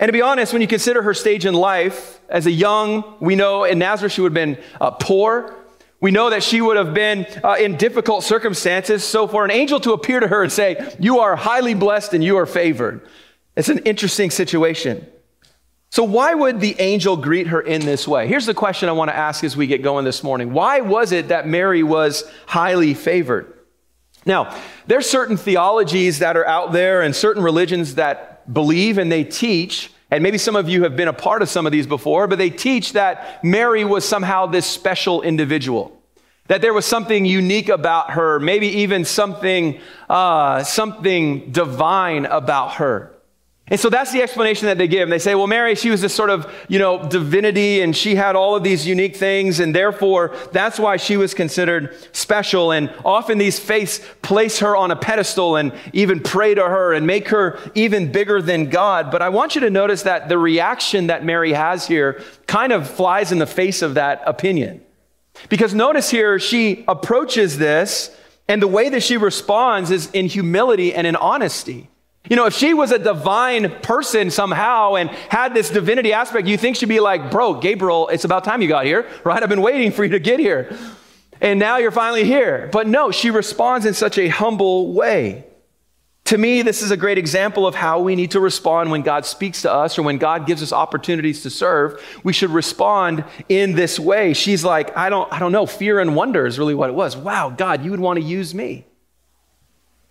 And 0.00 0.08
to 0.08 0.12
be 0.12 0.22
honest, 0.22 0.52
when 0.52 0.62
you 0.62 0.68
consider 0.68 1.02
her 1.02 1.14
stage 1.14 1.44
in 1.44 1.54
life, 1.54 2.20
as 2.28 2.46
a 2.46 2.50
young, 2.50 3.16
we 3.20 3.36
know 3.36 3.64
in 3.64 3.78
Nazareth 3.78 4.12
she 4.12 4.22
would 4.22 4.34
have 4.34 4.56
been 4.56 4.62
uh, 4.80 4.90
poor. 4.92 5.54
We 6.00 6.10
know 6.10 6.30
that 6.30 6.42
she 6.42 6.60
would 6.60 6.76
have 6.76 6.94
been 6.94 7.26
uh, 7.44 7.56
in 7.60 7.76
difficult 7.76 8.24
circumstances. 8.24 9.04
So 9.04 9.28
for 9.28 9.44
an 9.44 9.50
angel 9.50 9.78
to 9.80 9.92
appear 9.92 10.18
to 10.18 10.26
her 10.28 10.42
and 10.42 10.50
say, 10.50 10.96
You 10.98 11.20
are 11.20 11.36
highly 11.36 11.74
blessed 11.74 12.14
and 12.14 12.24
you 12.24 12.38
are 12.38 12.46
favored, 12.46 13.06
it's 13.54 13.68
an 13.68 13.78
interesting 13.80 14.30
situation. 14.30 15.06
So, 15.92 16.04
why 16.04 16.32
would 16.32 16.58
the 16.58 16.74
angel 16.80 17.18
greet 17.18 17.48
her 17.48 17.60
in 17.60 17.84
this 17.84 18.08
way? 18.08 18.26
Here's 18.26 18.46
the 18.46 18.54
question 18.54 18.88
I 18.88 18.92
want 18.92 19.10
to 19.10 19.14
ask 19.14 19.44
as 19.44 19.58
we 19.58 19.66
get 19.66 19.82
going 19.82 20.06
this 20.06 20.24
morning. 20.24 20.54
Why 20.54 20.80
was 20.80 21.12
it 21.12 21.28
that 21.28 21.46
Mary 21.46 21.82
was 21.82 22.24
highly 22.46 22.94
favored? 22.94 23.52
Now, 24.24 24.58
there's 24.86 25.04
certain 25.04 25.36
theologies 25.36 26.20
that 26.20 26.34
are 26.34 26.46
out 26.46 26.72
there 26.72 27.02
and 27.02 27.14
certain 27.14 27.42
religions 27.42 27.96
that 27.96 28.50
believe 28.54 28.96
and 28.96 29.12
they 29.12 29.22
teach, 29.22 29.92
and 30.10 30.22
maybe 30.22 30.38
some 30.38 30.56
of 30.56 30.66
you 30.66 30.84
have 30.84 30.96
been 30.96 31.08
a 31.08 31.12
part 31.12 31.42
of 31.42 31.50
some 31.50 31.66
of 31.66 31.72
these 31.72 31.86
before, 31.86 32.26
but 32.26 32.38
they 32.38 32.48
teach 32.48 32.94
that 32.94 33.44
Mary 33.44 33.84
was 33.84 34.02
somehow 34.02 34.46
this 34.46 34.64
special 34.64 35.20
individual. 35.20 36.00
That 36.46 36.62
there 36.62 36.72
was 36.72 36.86
something 36.86 37.26
unique 37.26 37.68
about 37.68 38.12
her, 38.12 38.40
maybe 38.40 38.68
even 38.68 39.04
something, 39.04 39.78
uh, 40.08 40.64
something 40.64 41.52
divine 41.52 42.24
about 42.24 42.76
her. 42.76 43.14
And 43.72 43.80
so 43.80 43.88
that's 43.88 44.12
the 44.12 44.20
explanation 44.20 44.66
that 44.66 44.76
they 44.76 44.86
give. 44.86 45.08
They 45.08 45.18
say, 45.18 45.34
well, 45.34 45.46
Mary, 45.46 45.74
she 45.76 45.88
was 45.88 46.02
this 46.02 46.14
sort 46.14 46.28
of, 46.28 46.52
you 46.68 46.78
know, 46.78 47.08
divinity 47.08 47.80
and 47.80 47.96
she 47.96 48.14
had 48.14 48.36
all 48.36 48.54
of 48.54 48.62
these 48.62 48.86
unique 48.86 49.16
things, 49.16 49.60
and 49.60 49.74
therefore 49.74 50.36
that's 50.52 50.78
why 50.78 50.98
she 50.98 51.16
was 51.16 51.32
considered 51.32 51.96
special. 52.14 52.70
And 52.70 52.92
often 53.02 53.38
these 53.38 53.58
faiths 53.58 54.02
place 54.20 54.58
her 54.58 54.76
on 54.76 54.90
a 54.90 54.96
pedestal 54.96 55.56
and 55.56 55.72
even 55.94 56.20
pray 56.20 56.54
to 56.54 56.62
her 56.62 56.92
and 56.92 57.06
make 57.06 57.28
her 57.28 57.58
even 57.74 58.12
bigger 58.12 58.42
than 58.42 58.68
God. 58.68 59.10
But 59.10 59.22
I 59.22 59.30
want 59.30 59.54
you 59.54 59.62
to 59.62 59.70
notice 59.70 60.02
that 60.02 60.28
the 60.28 60.36
reaction 60.36 61.06
that 61.06 61.24
Mary 61.24 61.54
has 61.54 61.86
here 61.86 62.22
kind 62.46 62.72
of 62.72 62.86
flies 62.86 63.32
in 63.32 63.38
the 63.38 63.46
face 63.46 63.80
of 63.80 63.94
that 63.94 64.22
opinion. 64.26 64.82
Because 65.48 65.72
notice 65.72 66.10
here, 66.10 66.38
she 66.38 66.84
approaches 66.86 67.56
this, 67.56 68.14
and 68.48 68.60
the 68.60 68.68
way 68.68 68.90
that 68.90 69.02
she 69.02 69.16
responds 69.16 69.90
is 69.90 70.10
in 70.10 70.26
humility 70.26 70.92
and 70.92 71.06
in 71.06 71.16
honesty. 71.16 71.88
You 72.28 72.36
know, 72.36 72.46
if 72.46 72.54
she 72.54 72.72
was 72.72 72.92
a 72.92 72.98
divine 72.98 73.70
person 73.80 74.30
somehow 74.30 74.94
and 74.94 75.10
had 75.10 75.54
this 75.54 75.70
divinity 75.70 76.12
aspect, 76.12 76.46
you 76.46 76.56
think 76.56 76.76
she'd 76.76 76.88
be 76.88 77.00
like, 77.00 77.30
bro, 77.30 77.54
Gabriel, 77.54 78.08
it's 78.08 78.24
about 78.24 78.44
time 78.44 78.62
you 78.62 78.68
got 78.68 78.84
here, 78.84 79.08
right? 79.24 79.42
I've 79.42 79.48
been 79.48 79.62
waiting 79.62 79.90
for 79.90 80.04
you 80.04 80.10
to 80.10 80.20
get 80.20 80.38
here. 80.38 80.76
And 81.40 81.58
now 81.58 81.78
you're 81.78 81.90
finally 81.90 82.24
here. 82.24 82.68
But 82.72 82.86
no, 82.86 83.10
she 83.10 83.30
responds 83.30 83.84
in 83.86 83.94
such 83.94 84.18
a 84.18 84.28
humble 84.28 84.92
way. 84.92 85.44
To 86.26 86.38
me, 86.38 86.62
this 86.62 86.80
is 86.82 86.92
a 86.92 86.96
great 86.96 87.18
example 87.18 87.66
of 87.66 87.74
how 87.74 88.00
we 88.00 88.14
need 88.14 88.30
to 88.30 88.40
respond 88.40 88.92
when 88.92 89.02
God 89.02 89.26
speaks 89.26 89.62
to 89.62 89.72
us 89.72 89.98
or 89.98 90.02
when 90.02 90.18
God 90.18 90.46
gives 90.46 90.62
us 90.62 90.72
opportunities 90.72 91.42
to 91.42 91.50
serve. 91.50 92.00
We 92.22 92.32
should 92.32 92.50
respond 92.50 93.24
in 93.48 93.74
this 93.74 93.98
way. 93.98 94.32
She's 94.32 94.64
like, 94.64 94.96
I 94.96 95.10
don't, 95.10 95.30
I 95.32 95.40
don't 95.40 95.50
know, 95.50 95.66
fear 95.66 95.98
and 95.98 96.14
wonder 96.14 96.46
is 96.46 96.60
really 96.60 96.76
what 96.76 96.88
it 96.88 96.94
was. 96.94 97.16
Wow, 97.16 97.50
God, 97.50 97.84
you 97.84 97.90
would 97.90 98.00
want 98.00 98.20
to 98.20 98.24
use 98.24 98.54
me. 98.54 98.86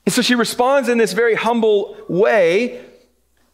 And 0.05 0.13
so 0.13 0.21
she 0.21 0.35
responds 0.35 0.89
in 0.89 0.97
this 0.97 1.13
very 1.13 1.35
humble 1.35 1.97
way. 2.07 2.83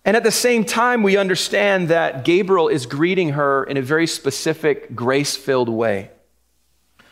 And 0.06 0.16
at 0.16 0.24
the 0.24 0.32
same 0.32 0.64
time, 0.64 1.04
we 1.04 1.18
understand 1.18 1.90
that 1.90 2.24
Gabriel 2.24 2.70
is 2.70 2.86
greeting 2.86 3.30
her 3.30 3.64
in 3.66 3.76
a 3.76 3.82
very 3.82 4.08
specific, 4.08 4.96
grace 4.96 5.36
filled 5.36 5.70
way. 5.70 6.12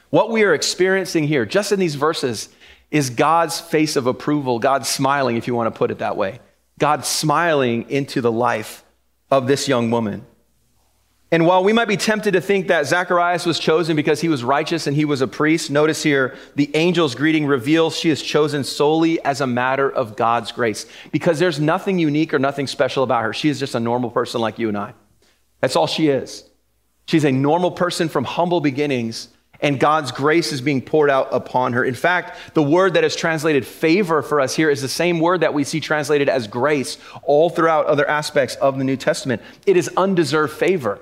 What 0.10 0.30
we 0.30 0.44
are 0.44 0.54
experiencing 0.54 1.26
here, 1.26 1.46
just 1.46 1.74
in 1.74 1.80
these 1.80 1.96
verses, 1.96 2.48
is 2.92 3.10
God's 3.10 3.60
face 3.60 3.98
of 3.98 4.08
approval, 4.08 4.60
God 4.60 4.86
smiling, 4.86 5.36
if 5.36 5.48
you 5.48 5.56
want 5.56 5.74
to 5.74 5.78
put 5.78 5.92
it 5.92 6.00
that 6.00 6.16
way. 6.16 6.40
God 6.80 7.06
smiling 7.06 7.90
into 7.90 8.22
the 8.22 8.32
life 8.32 8.86
of 9.30 9.48
this 9.48 9.68
young 9.68 9.92
woman. 9.92 10.26
And 11.32 11.48
while 11.48 11.64
we 11.64 11.74
might 11.74 11.88
be 11.88 11.98
tempted 11.98 12.34
to 12.34 12.42
think 12.42 12.68
that 12.68 12.86
Zacharias 12.86 13.46
was 13.46 13.58
chosen 13.58 13.96
because 13.96 14.22
he 14.22 14.30
was 14.30 14.44
righteous 14.44 14.86
and 14.86 14.96
he 14.96 15.06
was 15.06 15.22
a 15.22 15.28
priest, 15.28 15.72
notice 15.72 16.04
here 16.04 16.36
the 16.56 16.74
angel's 16.76 17.16
greeting 17.16 17.48
reveals 17.48 17.98
she 17.98 18.12
is 18.12 18.22
chosen 18.22 18.64
solely 18.64 19.24
as 19.26 19.42
a 19.42 19.48
matter 19.48 19.90
of 19.90 20.16
God's 20.16 20.52
grace 20.52 20.86
because 21.12 21.40
there's 21.40 21.60
nothing 21.60 21.98
unique 21.98 22.34
or 22.34 22.40
nothing 22.40 22.68
special 22.68 23.04
about 23.04 23.24
her. 23.24 23.34
She 23.34 23.50
is 23.50 23.60
just 23.60 23.74
a 23.74 23.80
normal 23.80 24.12
person 24.12 24.40
like 24.40 24.60
you 24.60 24.70
and 24.70 24.78
I. 24.78 24.94
That's 25.62 25.76
all 25.76 25.88
she 25.88 26.10
is. 26.10 26.48
She's 27.08 27.26
a 27.26 27.32
normal 27.32 27.72
person 27.72 28.08
from 28.08 28.24
humble 28.24 28.62
beginnings, 28.62 29.30
and 29.62 29.80
God's 29.80 30.12
grace 30.12 30.52
is 30.52 30.62
being 30.62 30.82
poured 30.82 31.10
out 31.10 31.30
upon 31.32 31.74
her. 31.74 31.84
In 31.84 31.96
fact, 31.96 32.38
the 32.54 32.64
word 32.64 32.94
that 32.94 33.04
is 33.04 33.16
translated 33.16 33.66
favor 33.66 34.22
for 34.22 34.42
us 34.42 34.56
here 34.56 34.70
is 34.70 34.82
the 34.82 34.88
same 34.88 35.20
word 35.20 35.42
that 35.42 35.54
we 35.54 35.64
see 35.64 35.80
translated 35.80 36.30
as 36.30 36.48
grace 36.48 36.98
all 37.24 37.50
throughout 37.50 37.88
other 37.88 38.08
aspects 38.08 38.56
of 38.56 38.78
the 38.78 38.84
New 38.84 38.98
Testament. 38.98 39.42
It 39.66 39.76
is 39.76 39.90
undeserved 39.98 40.54
favor. 40.54 41.00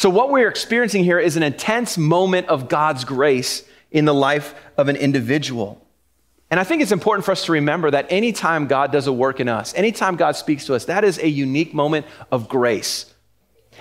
So, 0.00 0.08
what 0.08 0.30
we're 0.30 0.48
experiencing 0.48 1.04
here 1.04 1.18
is 1.18 1.36
an 1.36 1.42
intense 1.42 1.98
moment 1.98 2.48
of 2.48 2.70
God's 2.70 3.04
grace 3.04 3.64
in 3.90 4.06
the 4.06 4.14
life 4.14 4.54
of 4.78 4.88
an 4.88 4.96
individual. 4.96 5.86
And 6.50 6.58
I 6.58 6.64
think 6.64 6.80
it's 6.80 6.90
important 6.90 7.26
for 7.26 7.32
us 7.32 7.44
to 7.44 7.52
remember 7.52 7.90
that 7.90 8.06
anytime 8.08 8.66
God 8.66 8.92
does 8.92 9.08
a 9.08 9.12
work 9.12 9.40
in 9.40 9.48
us, 9.50 9.74
anytime 9.74 10.16
God 10.16 10.36
speaks 10.36 10.64
to 10.64 10.74
us, 10.74 10.86
that 10.86 11.04
is 11.04 11.18
a 11.18 11.28
unique 11.28 11.74
moment 11.74 12.06
of 12.32 12.48
grace. 12.48 13.09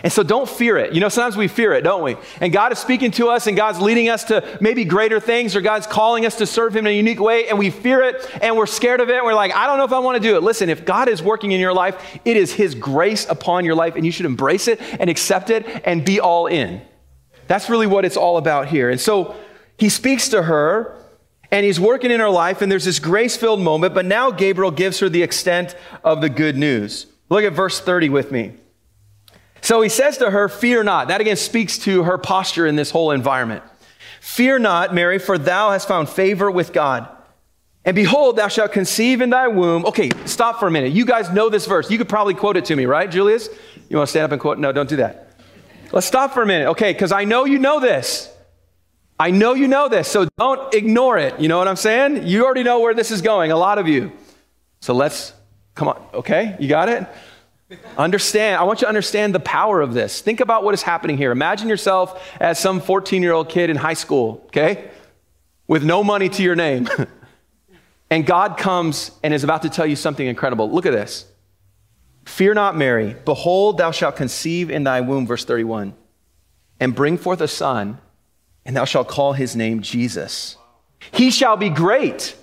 And 0.04 0.12
so 0.12 0.24
don't 0.24 0.48
fear 0.48 0.78
it. 0.78 0.94
You 0.94 1.02
know, 1.02 1.10
sometimes 1.10 1.36
we 1.36 1.48
fear 1.48 1.74
it, 1.74 1.82
don't 1.82 2.04
we? 2.04 2.16
And 2.40 2.54
God 2.54 2.72
is 2.72 2.80
speaking 2.80 3.12
to 3.12 3.30
us 3.30 3.48
and 3.48 3.58
God's 3.58 3.82
leading 3.82 4.08
us 4.08 4.24
to 4.26 4.58
maybe 4.62 4.86
greater 4.86 5.20
things 5.20 5.56
or 5.56 5.62
God's 5.62 5.88
calling 5.88 6.26
us 6.26 6.36
to 6.38 6.46
serve 6.46 6.76
Him 6.76 6.88
in 6.88 6.94
a 6.94 6.96
unique 6.96 7.20
way 7.20 7.50
and 7.50 7.60
we 7.60 7.70
fear 7.70 8.02
it 8.02 8.30
and 8.42 8.56
we're 8.56 8.66
scared 8.66 9.02
of 9.02 9.10
it 9.10 9.16
and 9.16 9.26
we're 9.26 9.34
like, 9.34 9.54
I 9.54 9.68
don't 9.68 9.78
know 9.78 9.84
if 9.84 9.92
I 9.92 10.00
want 10.00 10.22
to 10.22 10.22
do 10.22 10.38
it. 10.38 10.44
Listen, 10.44 10.70
if 10.70 10.86
God 10.86 11.10
is 11.10 11.22
working 11.22 11.52
in 11.52 11.60
your 11.60 11.74
life, 11.74 12.20
it 12.24 12.38
is 12.38 12.54
His 12.54 12.76
grace 12.76 13.28
upon 13.30 13.66
your 13.66 13.76
life 13.76 13.96
and 13.96 14.06
you 14.06 14.12
should 14.12 14.26
embrace 14.26 14.68
it 14.68 14.80
and 15.00 15.10
accept 15.10 15.50
it 15.50 15.66
and 15.86 16.06
be 16.06 16.20
all 16.20 16.48
in. 16.48 16.82
That's 17.48 17.70
really 17.70 17.88
what 17.88 18.06
it's 18.06 18.18
all 18.18 18.38
about 18.38 18.68
here. 18.68 18.90
And 18.90 19.02
so 19.02 19.36
He 19.78 19.90
speaks 19.90 20.30
to 20.30 20.44
her 20.44 20.96
and 21.52 21.66
He's 21.66 21.80
working 21.80 22.12
in 22.12 22.22
her 22.22 22.30
life 22.30 22.62
and 22.62 22.72
there's 22.72 22.86
this 22.86 23.00
grace 23.00 23.36
filled 23.36 23.60
moment, 23.60 23.94
but 23.94 24.06
now 24.06 24.32
Gabriel 24.32 24.72
gives 24.72 25.00
her 25.00 25.10
the 25.10 25.24
extent 25.24 25.76
of 26.06 26.22
the 26.22 26.30
good 26.30 26.56
news. 26.56 27.08
Look 27.28 27.44
at 27.44 27.54
verse 27.54 27.82
30 27.82 28.10
with 28.10 28.32
me. 28.32 28.54
So 29.62 29.82
he 29.82 29.90
says 29.90 30.18
to 30.18 30.30
her, 30.30 30.50
Fear 30.50 30.84
not. 30.84 31.10
That 31.10 31.22
again 31.22 31.36
speaks 31.36 31.78
to 31.80 32.04
her 32.04 32.18
posture 32.18 32.66
in 32.66 32.76
this 32.76 32.92
whole 32.92 33.12
environment. 33.12 33.64
Fear 34.22 34.60
not, 34.60 34.94
Mary, 34.94 35.20
for 35.20 35.38
thou 35.38 35.72
hast 35.72 35.88
found 35.88 36.10
favor 36.10 36.52
with 36.52 36.74
God. 36.74 37.08
And 37.86 37.96
behold, 37.96 38.36
thou 38.36 38.50
shalt 38.50 38.72
conceive 38.72 39.22
in 39.22 39.30
thy 39.30 39.48
womb. 39.48 39.86
Okay, 39.86 40.12
stop 40.26 40.60
for 40.60 40.68
a 40.68 40.72
minute. 40.72 40.92
You 40.92 41.06
guys 41.06 41.32
know 41.32 41.50
this 41.50 41.66
verse. 41.66 41.90
You 41.90 41.98
could 41.98 42.10
probably 42.10 42.34
quote 42.34 42.58
it 42.58 42.66
to 42.66 42.76
me, 42.76 42.86
right, 42.86 43.10
Julius? 43.10 43.50
You 43.90 43.98
want 43.98 44.08
to 44.08 44.12
stand 44.12 44.26
up 44.26 44.32
and 44.32 44.42
quote? 44.42 44.60
No, 44.60 44.72
don't 44.72 44.90
do 44.90 44.98
that. 44.98 45.32
Let's 45.92 46.06
stop 46.06 46.34
for 46.34 46.44
a 46.44 46.46
minute, 46.46 46.68
okay, 46.70 46.94
because 46.94 47.12
I 47.12 47.24
know 47.24 47.46
you 47.46 47.58
know 47.58 47.80
this. 47.80 48.32
I 49.20 49.32
know 49.32 49.54
you 49.54 49.68
know 49.68 49.90
this, 49.90 50.08
so 50.08 50.30
don't 50.38 50.74
ignore 50.74 51.18
it. 51.18 51.40
You 51.40 51.48
know 51.48 51.58
what 51.58 51.68
I'm 51.68 51.76
saying? 51.76 52.28
You 52.28 52.46
already 52.46 52.64
know 52.64 52.80
where 52.80 52.94
this 52.94 53.12
is 53.12 53.22
going, 53.22 53.52
a 53.52 53.58
lot 53.58 53.80
of 53.80 53.88
you. 53.88 54.12
So 54.82 54.94
let's, 54.94 55.34
come 55.74 55.88
on, 55.88 56.02
okay? 56.14 56.56
You 56.60 56.70
got 56.70 56.90
it? 56.90 57.08
Understand, 57.98 58.60
I 58.60 58.64
want 58.64 58.82
you 58.82 58.86
to 58.86 58.90
understand 58.90 59.36
the 59.36 59.40
power 59.40 59.82
of 59.82 59.94
this. 59.94 60.22
Think 60.22 60.40
about 60.40 60.64
what 60.64 60.74
is 60.74 60.82
happening 60.82 61.18
here. 61.18 61.32
Imagine 61.32 61.70
yourself 61.70 62.22
as 62.40 62.60
some 62.60 62.82
14 62.82 63.22
year 63.22 63.34
old 63.34 63.50
kid 63.50 63.70
in 63.70 63.76
high 63.76 63.94
school, 63.94 64.44
okay, 64.48 64.90
with 65.68 65.84
no 65.84 66.04
money 66.04 66.30
to 66.30 66.42
your 66.42 66.56
name. 66.56 66.90
and 68.10 68.26
God 68.26 68.58
comes 68.58 69.12
and 69.22 69.34
is 69.34 69.44
about 69.44 69.62
to 69.64 69.70
tell 69.70 69.86
you 69.86 69.96
something 69.96 70.26
incredible. 70.26 70.72
Look 70.72 70.88
at 70.88 70.94
this. 70.94 71.26
Fear 72.26 72.56
not, 72.56 72.76
Mary. 72.76 73.16
Behold, 73.26 73.78
thou 73.78 73.92
shalt 73.92 74.16
conceive 74.16 74.72
in 74.72 74.84
thy 74.84 75.02
womb, 75.02 75.28
verse 75.28 75.46
31, 75.46 75.94
and 76.80 76.96
bring 76.96 77.18
forth 77.18 77.42
a 77.42 77.48
son, 77.48 78.00
and 78.66 78.76
thou 78.76 78.86
shalt 78.86 79.08
call 79.08 79.34
his 79.34 79.56
name 79.56 79.82
Jesus. 79.82 80.58
He 81.12 81.32
shall 81.32 81.58
be 81.58 81.70
great 81.70 82.36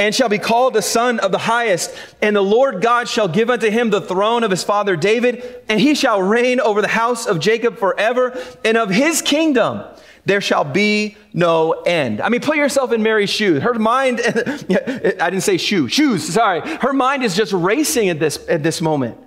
and 0.00 0.14
shall 0.14 0.30
be 0.30 0.38
called 0.38 0.72
the 0.72 0.82
Son 0.82 1.20
of 1.20 1.30
the 1.30 1.38
Highest. 1.38 1.94
And 2.22 2.34
the 2.34 2.40
Lord 2.40 2.80
God 2.80 3.06
shall 3.06 3.28
give 3.28 3.50
unto 3.50 3.70
him 3.70 3.90
the 3.90 4.00
throne 4.00 4.42
of 4.42 4.50
his 4.50 4.64
father 4.64 4.96
David, 4.96 5.62
and 5.68 5.78
he 5.78 5.94
shall 5.94 6.22
reign 6.22 6.58
over 6.58 6.80
the 6.80 6.88
house 6.88 7.26
of 7.26 7.38
Jacob 7.38 7.76
forever, 7.76 8.36
and 8.64 8.78
of 8.78 8.88
his 8.88 9.20
kingdom 9.20 9.84
there 10.24 10.40
shall 10.40 10.64
be 10.64 11.16
no 11.34 11.72
end. 11.72 12.22
I 12.22 12.30
mean, 12.30 12.40
put 12.40 12.56
yourself 12.56 12.92
in 12.92 13.02
Mary's 13.02 13.30
shoes. 13.30 13.62
Her 13.62 13.74
mind, 13.74 14.20
I 14.26 15.28
didn't 15.30 15.42
say 15.42 15.58
shoe, 15.58 15.86
shoes, 15.88 16.32
sorry. 16.32 16.60
Her 16.60 16.94
mind 16.94 17.22
is 17.22 17.36
just 17.36 17.52
racing 17.52 18.08
at 18.08 18.18
this, 18.18 18.42
at 18.48 18.62
this 18.62 18.80
moment. 18.80 19.18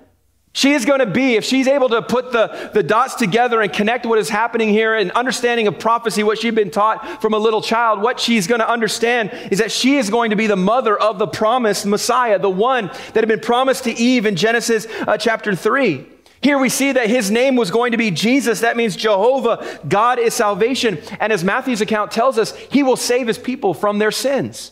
She 0.56 0.74
is 0.74 0.86
going 0.86 1.00
to 1.00 1.08
be, 1.08 1.34
if 1.34 1.44
she's 1.44 1.68
able 1.68 1.90
to 1.90 2.04
put 2.04 2.32
the, 2.32 2.70
the 2.74 2.84
dots 2.84 3.16
together 3.16 3.60
and 3.60 3.74
connect 3.74 4.06
what 4.06 4.20
is 4.20 4.30
happening 4.30 4.70
here 4.70 4.94
and 4.94 5.12
understanding 5.14 5.68
of 5.68 5.80
prophecy, 5.80 6.22
what 6.22 6.38
she'd 6.38 6.54
been 6.54 6.70
taught 6.70 7.24
from 7.24 7.34
a 7.34 7.40
little 7.40 7.62
child, 7.62 8.04
what 8.04 8.20
she's 8.20 8.46
going 8.46 8.60
to 8.60 8.70
understand 8.70 9.32
is 9.50 9.58
that 9.58 9.72
she 9.72 9.98
is 9.98 10.12
going 10.12 10.30
to 10.30 10.36
be 10.36 10.46
the 10.46 10.56
mother 10.56 10.96
of 10.96 11.18
the 11.18 11.26
promised 11.26 11.88
Messiah, 11.88 12.38
the 12.38 12.52
one 12.52 12.86
that 12.88 13.16
had 13.16 13.28
been 13.28 13.40
promised 13.40 13.86
to 13.86 13.92
Eve 13.92 14.28
in 14.28 14.36
Genesis 14.36 14.86
uh, 15.08 15.18
chapter 15.18 15.56
3. 15.56 16.06
Here 16.44 16.60
we 16.60 16.70
see 16.70 16.92
that 16.92 17.10
his 17.10 17.32
name 17.32 17.56
was 17.56 17.72
going 17.72 17.94
to 17.94 17.98
be 17.98 18.12
Jesus. 18.12 18.60
That 18.60 18.78
means 18.78 18.96
Jehovah. 18.96 19.80
God 19.88 20.20
is 20.20 20.36
salvation. 20.36 21.00
And 21.20 21.34
as 21.34 21.44
Matthew's 21.44 21.82
account 21.82 22.12
tells 22.12 22.38
us, 22.38 22.56
he 22.56 22.84
will 22.84 22.98
save 22.98 23.26
his 23.26 23.40
people 23.40 23.74
from 23.74 23.98
their 23.98 24.12
sins. 24.12 24.72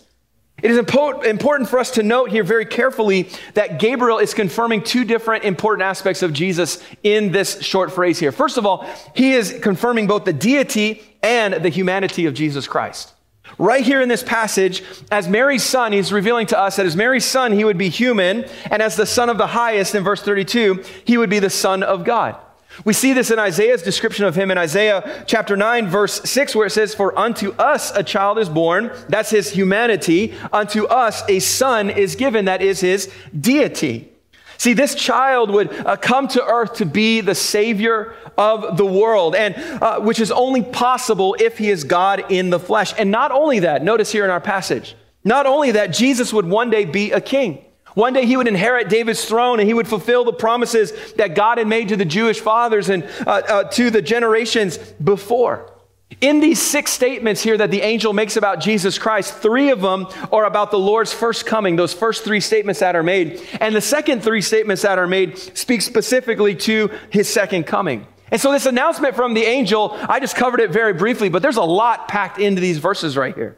It 0.62 0.70
is 0.72 0.78
important 0.78 1.70
for 1.70 1.80
us 1.80 1.92
to 1.92 2.04
note 2.04 2.30
here 2.30 2.44
very 2.44 2.66
carefully 2.66 3.30
that 3.56 3.80
Gabriel 3.80 4.20
is 4.20 4.34
confirming 4.34 4.84
two 4.84 5.04
different 5.04 5.44
important 5.44 5.84
aspects 5.84 6.22
of 6.22 6.34
Jesus 6.34 6.84
in 7.04 7.32
this 7.32 7.62
short 7.62 7.92
phrase 7.92 8.20
here. 8.20 8.32
First 8.32 8.58
of 8.58 8.66
all, 8.66 8.88
he 9.16 9.34
is 9.34 9.60
confirming 9.62 10.08
both 10.08 10.26
the 10.26 10.34
deity 10.34 11.02
and 11.24 11.56
the 11.56 11.70
humanity 11.70 12.26
of 12.26 12.34
Jesus 12.34 12.68
Christ. 12.68 13.14
Right 13.58 13.84
here 13.84 14.02
in 14.02 14.08
this 14.08 14.24
passage, 14.24 14.84
as 15.12 15.28
Mary's 15.28 15.64
son, 15.64 15.92
he's 15.92 16.14
revealing 16.14 16.48
to 16.48 16.58
us 16.58 16.78
that 16.78 16.86
as 16.86 16.96
Mary's 16.96 17.26
son, 17.26 17.52
he 17.52 17.66
would 17.66 17.78
be 17.78 17.90
human, 17.90 18.46
and 18.70 18.82
as 18.82 18.96
the 18.96 19.06
son 19.06 19.30
of 19.30 19.38
the 19.38 19.48
highest 19.48 19.94
in 19.94 20.04
verse 20.04 20.22
32, 20.22 20.84
he 21.06 21.18
would 21.18 21.30
be 21.30 21.40
the 21.40 21.50
son 21.50 21.84
of 21.84 22.06
God. 22.06 22.38
We 22.84 22.94
see 22.94 23.14
this 23.14 23.30
in 23.30 23.38
Isaiah's 23.38 23.84
description 23.84 24.26
of 24.26 24.36
him 24.36 24.50
in 24.50 24.58
Isaiah 24.58 25.24
chapter 25.28 25.56
9, 25.56 25.88
verse 25.88 26.22
6, 26.24 26.56
where 26.56 26.68
it 26.68 26.72
says, 26.72 26.96
For 26.96 27.18
unto 27.18 27.52
us 27.54 27.92
a 27.96 28.04
child 28.04 28.40
is 28.40 28.50
born, 28.50 28.92
that's 29.08 29.30
his 29.30 29.52
humanity. 29.52 30.34
Unto 30.52 30.86
us 30.86 31.24
a 31.30 31.40
son 31.40 31.90
is 31.90 32.16
given, 32.16 32.46
that 32.46 32.62
is 32.62 32.80
his 32.80 33.12
deity. 33.40 34.12
See, 34.58 34.74
this 34.74 34.96
child 34.96 35.50
would 35.52 35.74
uh, 35.74 35.98
come 35.98 36.28
to 36.30 36.44
earth 36.44 36.76
to 36.76 36.86
be 36.86 37.22
the 37.22 37.34
savior 37.36 38.16
of 38.38 38.78
the 38.78 38.86
world, 38.86 39.36
and 39.36 39.56
uh, 39.56 40.00
which 40.00 40.20
is 40.20 40.32
only 40.32 40.62
possible 40.62 41.36
if 41.40 41.58
he 41.58 41.70
is 41.70 41.84
God 41.84 42.32
in 42.32 42.52
the 42.52 42.60
flesh. 42.60 42.94
And 42.98 43.12
not 43.12 43.32
only 43.32 43.60
that, 43.60 43.84
notice 43.84 44.12
here 44.12 44.24
in 44.24 44.30
our 44.30 44.40
passage, 44.40 44.96
not 45.24 45.46
only 45.46 45.72
that, 45.72 45.88
Jesus 45.88 46.32
would 46.32 46.46
one 46.46 46.70
day 46.70 46.86
be 46.86 47.12
a 47.12 47.22
king. 47.22 47.66
One 47.94 48.14
day 48.14 48.26
he 48.26 48.38
would 48.38 48.48
inherit 48.48 48.90
David's 48.90 49.26
throne 49.26 49.60
and 49.60 49.68
he 49.68 49.74
would 49.74 49.88
fulfill 49.88 50.24
the 50.24 50.34
promises 50.34 50.94
that 51.14 51.36
God 51.36 51.58
had 51.58 51.68
made 51.68 51.90
to 51.90 51.98
the 51.98 52.06
Jewish 52.06 52.40
fathers 52.40 52.90
and 52.90 53.04
uh, 53.28 53.30
uh, 53.30 53.64
to 53.72 53.90
the 53.90 54.02
generations 54.02 54.78
before. 54.78 55.72
In 56.20 56.40
these 56.40 56.62
six 56.62 56.92
statements 56.92 57.42
here 57.42 57.58
that 57.58 57.72
the 57.72 57.82
angel 57.82 58.14
makes 58.14 58.36
about 58.36 58.60
Jesus 58.60 59.00
Christ, 59.00 59.34
three 59.36 59.72
of 59.72 59.82
them 59.82 60.08
are 60.32 60.46
about 60.46 60.70
the 60.70 60.78
Lord's 60.78 61.14
first 61.14 61.46
coming, 61.46 61.78
those 61.78 61.94
first 61.94 62.24
three 62.24 62.42
statements 62.42 62.82
that 62.82 62.96
are 62.96 63.04
made. 63.04 63.42
And 63.60 63.76
the 63.76 63.82
second 63.82 64.22
three 64.22 64.42
statements 64.42 64.82
that 64.84 65.00
are 65.00 65.08
made 65.08 65.38
speak 65.38 65.82
specifically 65.82 66.56
to 66.56 66.92
his 67.10 67.30
second 67.30 67.66
coming. 67.66 68.06
And 68.30 68.40
so, 68.40 68.52
this 68.52 68.66
announcement 68.66 69.16
from 69.16 69.34
the 69.34 69.44
angel, 69.44 69.98
I 70.08 70.20
just 70.20 70.36
covered 70.36 70.60
it 70.62 70.70
very 70.70 70.94
briefly, 70.94 71.30
but 71.30 71.42
there's 71.42 71.58
a 71.58 71.64
lot 71.64 72.08
packed 72.08 72.40
into 72.40 72.62
these 72.62 72.78
verses 72.78 73.18
right 73.18 73.36
here. 73.36 73.58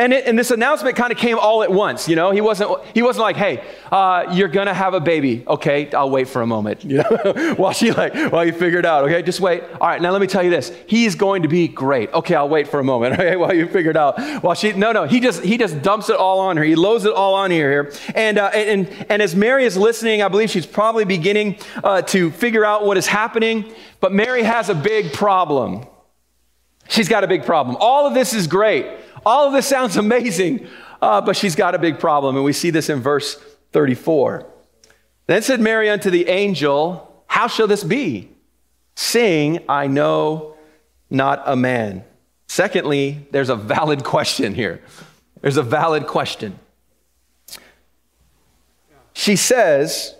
And, 0.00 0.12
it, 0.12 0.26
and 0.26 0.38
this 0.38 0.52
announcement 0.52 0.94
kind 0.94 1.10
of 1.10 1.18
came 1.18 1.40
all 1.40 1.64
at 1.64 1.72
once, 1.72 2.08
you 2.08 2.14
know. 2.14 2.30
He 2.30 2.40
wasn't, 2.40 2.70
he 2.94 3.02
wasn't 3.02 3.22
like, 3.22 3.34
"Hey, 3.34 3.64
uh, 3.90 4.26
you're 4.30 4.46
gonna 4.46 4.72
have 4.72 4.94
a 4.94 5.00
baby." 5.00 5.42
Okay, 5.44 5.90
I'll 5.90 6.08
wait 6.08 6.28
for 6.28 6.40
a 6.40 6.46
moment, 6.46 6.84
you 6.84 6.98
know, 7.10 7.54
while 7.56 7.72
she 7.72 7.90
like, 7.90 8.14
while 8.30 8.44
you 8.44 8.52
figure 8.52 8.78
it 8.78 8.86
out. 8.86 9.02
Okay, 9.04 9.22
just 9.22 9.40
wait. 9.40 9.64
All 9.80 9.88
right, 9.88 10.00
now 10.00 10.12
let 10.12 10.20
me 10.20 10.28
tell 10.28 10.44
you 10.44 10.50
this: 10.50 10.72
He's 10.86 11.16
going 11.16 11.42
to 11.42 11.48
be 11.48 11.66
great. 11.66 12.12
Okay, 12.12 12.36
I'll 12.36 12.48
wait 12.48 12.68
for 12.68 12.78
a 12.78 12.84
moment. 12.84 13.18
Okay, 13.18 13.34
while 13.34 13.52
you 13.52 13.66
figure 13.66 13.90
it 13.90 13.96
out. 13.96 14.20
While 14.44 14.54
she, 14.54 14.72
no, 14.74 14.92
no, 14.92 15.04
he 15.04 15.18
just 15.18 15.42
he 15.42 15.58
just 15.58 15.82
dumps 15.82 16.08
it 16.08 16.16
all 16.16 16.38
on 16.38 16.56
her. 16.56 16.62
He 16.62 16.76
loads 16.76 17.04
it 17.04 17.12
all 17.12 17.34
on 17.34 17.50
here. 17.50 17.68
Here, 17.68 17.92
and 18.14 18.38
uh, 18.38 18.50
and 18.54 18.88
and 19.08 19.20
as 19.20 19.34
Mary 19.34 19.64
is 19.64 19.76
listening, 19.76 20.22
I 20.22 20.28
believe 20.28 20.50
she's 20.50 20.66
probably 20.66 21.04
beginning 21.04 21.58
uh, 21.82 22.02
to 22.02 22.30
figure 22.30 22.64
out 22.64 22.86
what 22.86 22.96
is 22.96 23.08
happening. 23.08 23.74
But 23.98 24.12
Mary 24.12 24.44
has 24.44 24.68
a 24.68 24.74
big 24.74 25.12
problem. 25.12 25.84
She's 26.88 27.08
got 27.08 27.22
a 27.24 27.26
big 27.26 27.44
problem. 27.44 27.76
All 27.80 28.06
of 28.06 28.14
this 28.14 28.32
is 28.32 28.46
great. 28.46 28.86
All 29.28 29.46
of 29.46 29.52
this 29.52 29.66
sounds 29.66 29.98
amazing, 29.98 30.66
uh, 31.02 31.20
but 31.20 31.36
she's 31.36 31.54
got 31.54 31.74
a 31.74 31.78
big 31.78 31.98
problem. 31.98 32.36
And 32.36 32.46
we 32.46 32.54
see 32.54 32.70
this 32.70 32.88
in 32.88 33.00
verse 33.00 33.34
34. 33.72 34.46
Then 35.26 35.42
said 35.42 35.60
Mary 35.60 35.90
unto 35.90 36.08
the 36.08 36.28
angel, 36.28 37.22
How 37.26 37.46
shall 37.46 37.66
this 37.66 37.84
be? 37.84 38.30
Seeing 38.94 39.62
I 39.68 39.86
know 39.86 40.56
not 41.10 41.42
a 41.44 41.56
man. 41.56 42.04
Secondly, 42.46 43.28
there's 43.30 43.50
a 43.50 43.54
valid 43.54 44.02
question 44.02 44.54
here. 44.54 44.80
There's 45.42 45.58
a 45.58 45.62
valid 45.62 46.06
question. 46.06 46.58
She 49.12 49.36
says, 49.36 50.14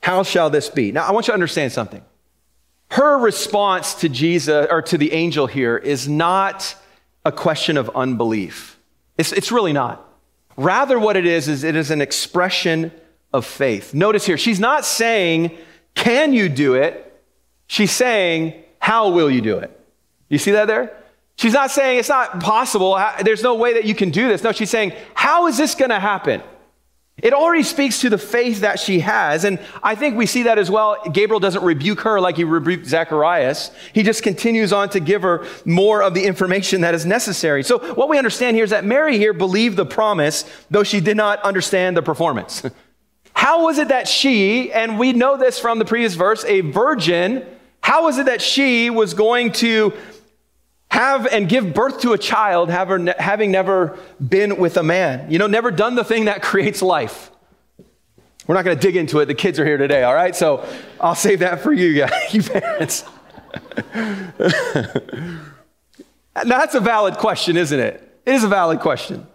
How 0.00 0.22
shall 0.22 0.48
this 0.48 0.70
be? 0.70 0.92
Now, 0.92 1.08
I 1.08 1.10
want 1.10 1.26
you 1.26 1.32
to 1.32 1.34
understand 1.34 1.72
something. 1.72 2.04
Her 2.92 3.18
response 3.18 3.94
to 3.94 4.08
Jesus 4.08 4.68
or 4.70 4.80
to 4.82 4.96
the 4.96 5.10
angel 5.10 5.48
here 5.48 5.76
is 5.76 6.08
not 6.08 6.76
a 7.26 7.32
question 7.32 7.76
of 7.76 7.90
unbelief. 7.94 8.78
It's, 9.18 9.32
it's 9.32 9.50
really 9.50 9.72
not. 9.72 10.02
Rather, 10.56 10.98
what 10.98 11.16
it 11.16 11.26
is, 11.26 11.48
is 11.48 11.64
it 11.64 11.74
is 11.74 11.90
an 11.90 12.00
expression 12.00 12.92
of 13.32 13.44
faith. 13.44 13.92
Notice 13.92 14.24
here, 14.24 14.38
she's 14.38 14.60
not 14.60 14.84
saying, 14.84 15.50
Can 15.94 16.32
you 16.32 16.48
do 16.48 16.74
it? 16.74 17.02
She's 17.66 17.90
saying, 17.90 18.54
How 18.78 19.10
will 19.10 19.28
you 19.28 19.40
do 19.40 19.58
it? 19.58 19.78
You 20.28 20.38
see 20.38 20.52
that 20.52 20.68
there? 20.68 20.96
She's 21.36 21.52
not 21.52 21.70
saying 21.72 21.98
it's 21.98 22.08
not 22.08 22.40
possible. 22.40 22.98
There's 23.22 23.42
no 23.42 23.56
way 23.56 23.74
that 23.74 23.84
you 23.84 23.94
can 23.94 24.10
do 24.10 24.28
this. 24.28 24.42
No, 24.44 24.52
she's 24.52 24.70
saying, 24.70 24.92
How 25.14 25.48
is 25.48 25.58
this 25.58 25.74
going 25.74 25.90
to 25.90 26.00
happen? 26.00 26.42
It 27.22 27.32
already 27.32 27.62
speaks 27.62 28.02
to 28.02 28.10
the 28.10 28.18
faith 28.18 28.60
that 28.60 28.78
she 28.78 29.00
has. 29.00 29.44
And 29.44 29.58
I 29.82 29.94
think 29.94 30.16
we 30.16 30.26
see 30.26 30.42
that 30.42 30.58
as 30.58 30.70
well. 30.70 30.98
Gabriel 31.10 31.40
doesn't 31.40 31.64
rebuke 31.64 32.00
her 32.00 32.20
like 32.20 32.36
he 32.36 32.44
rebuked 32.44 32.86
Zacharias. 32.86 33.70
He 33.94 34.02
just 34.02 34.22
continues 34.22 34.70
on 34.70 34.90
to 34.90 35.00
give 35.00 35.22
her 35.22 35.46
more 35.64 36.02
of 36.02 36.12
the 36.12 36.24
information 36.26 36.82
that 36.82 36.94
is 36.94 37.06
necessary. 37.06 37.62
So 37.62 37.78
what 37.94 38.10
we 38.10 38.18
understand 38.18 38.54
here 38.54 38.64
is 38.64 38.70
that 38.70 38.84
Mary 38.84 39.16
here 39.16 39.32
believed 39.32 39.78
the 39.78 39.86
promise, 39.86 40.44
though 40.70 40.82
she 40.82 41.00
did 41.00 41.16
not 41.16 41.40
understand 41.40 41.96
the 41.96 42.02
performance. 42.02 42.62
How 43.32 43.64
was 43.64 43.78
it 43.78 43.88
that 43.88 44.08
she, 44.08 44.72
and 44.72 44.98
we 44.98 45.12
know 45.12 45.36
this 45.36 45.58
from 45.58 45.78
the 45.78 45.84
previous 45.84 46.14
verse, 46.14 46.42
a 46.46 46.62
virgin, 46.62 47.46
how 47.82 48.04
was 48.04 48.16
it 48.18 48.26
that 48.26 48.40
she 48.40 48.88
was 48.88 49.12
going 49.12 49.52
to 49.52 49.92
have 50.96 51.26
and 51.26 51.48
give 51.48 51.74
birth 51.74 52.00
to 52.00 52.12
a 52.12 52.18
child 52.18 52.70
having 52.70 53.50
never 53.50 53.98
been 54.26 54.56
with 54.56 54.76
a 54.76 54.82
man? 54.82 55.30
You 55.30 55.38
know, 55.38 55.46
never 55.46 55.70
done 55.70 55.94
the 55.94 56.04
thing 56.04 56.24
that 56.24 56.42
creates 56.42 56.80
life. 56.80 57.30
We're 58.46 58.54
not 58.54 58.64
going 58.64 58.78
to 58.78 58.80
dig 58.80 58.96
into 58.96 59.18
it. 59.18 59.26
The 59.26 59.34
kids 59.34 59.58
are 59.58 59.64
here 59.64 59.76
today, 59.76 60.04
all 60.04 60.14
right? 60.14 60.34
So 60.34 60.66
I'll 61.00 61.14
save 61.14 61.40
that 61.40 61.60
for 61.60 61.72
you 61.72 61.94
guys, 62.06 62.34
you 62.34 62.42
parents. 62.42 63.04
That's 66.44 66.74
a 66.74 66.80
valid 66.80 67.18
question, 67.18 67.56
isn't 67.56 67.78
it? 67.78 68.20
It 68.24 68.34
is 68.34 68.44
a 68.44 68.48
valid 68.48 68.80
question. 68.80 69.26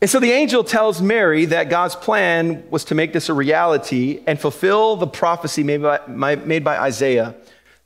And 0.00 0.10
so 0.10 0.20
the 0.20 0.32
angel 0.32 0.64
tells 0.64 1.00
Mary 1.00 1.46
that 1.46 1.70
God's 1.70 1.96
plan 1.96 2.64
was 2.70 2.84
to 2.86 2.94
make 2.94 3.12
this 3.12 3.28
a 3.28 3.34
reality 3.34 4.22
and 4.26 4.38
fulfill 4.38 4.96
the 4.96 5.06
prophecy 5.06 5.62
made 5.62 5.82
by, 5.82 6.36
made 6.36 6.64
by 6.64 6.78
Isaiah 6.78 7.34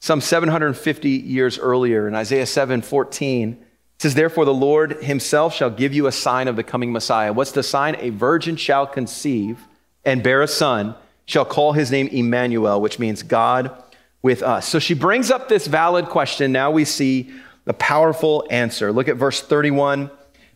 some 0.00 0.20
750 0.20 1.08
years 1.10 1.58
earlier. 1.58 2.08
In 2.08 2.14
Isaiah 2.14 2.46
7 2.46 2.82
14, 2.82 3.52
it 3.52 4.02
says, 4.02 4.14
Therefore, 4.14 4.44
the 4.44 4.54
Lord 4.54 5.02
himself 5.02 5.54
shall 5.54 5.70
give 5.70 5.92
you 5.92 6.06
a 6.06 6.12
sign 6.12 6.48
of 6.48 6.56
the 6.56 6.62
coming 6.62 6.92
Messiah. 6.92 7.32
What's 7.32 7.52
the 7.52 7.62
sign? 7.62 7.96
A 7.98 8.10
virgin 8.10 8.56
shall 8.56 8.86
conceive 8.86 9.58
and 10.04 10.22
bear 10.22 10.42
a 10.42 10.48
son, 10.48 10.94
shall 11.26 11.44
call 11.44 11.72
his 11.72 11.90
name 11.90 12.06
Emmanuel, 12.08 12.80
which 12.80 12.98
means 12.98 13.22
God 13.22 13.82
with 14.22 14.42
us. 14.42 14.68
So 14.68 14.78
she 14.78 14.94
brings 14.94 15.30
up 15.30 15.48
this 15.48 15.66
valid 15.66 16.06
question. 16.06 16.52
Now 16.52 16.70
we 16.70 16.84
see 16.84 17.30
the 17.64 17.74
powerful 17.74 18.46
answer. 18.50 18.92
Look 18.92 19.08
at 19.08 19.16
verse 19.16 19.40
31 19.40 20.10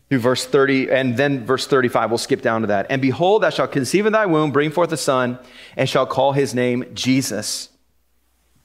through 0.09 0.19
verse 0.19 0.45
30, 0.45 0.89
and 0.91 1.17
then 1.17 1.45
verse 1.45 1.67
35. 1.67 2.11
We'll 2.11 2.17
skip 2.17 2.41
down 2.41 2.61
to 2.61 2.67
that. 2.67 2.87
And 2.89 3.01
behold, 3.01 3.43
thou 3.43 3.49
shalt 3.49 3.71
conceive 3.71 4.05
in 4.05 4.13
thy 4.13 4.25
womb, 4.25 4.51
bring 4.51 4.71
forth 4.71 4.91
a 4.91 4.97
son, 4.97 5.39
and 5.77 5.89
shall 5.89 6.05
call 6.05 6.33
his 6.33 6.53
name 6.53 6.85
Jesus. 6.93 7.69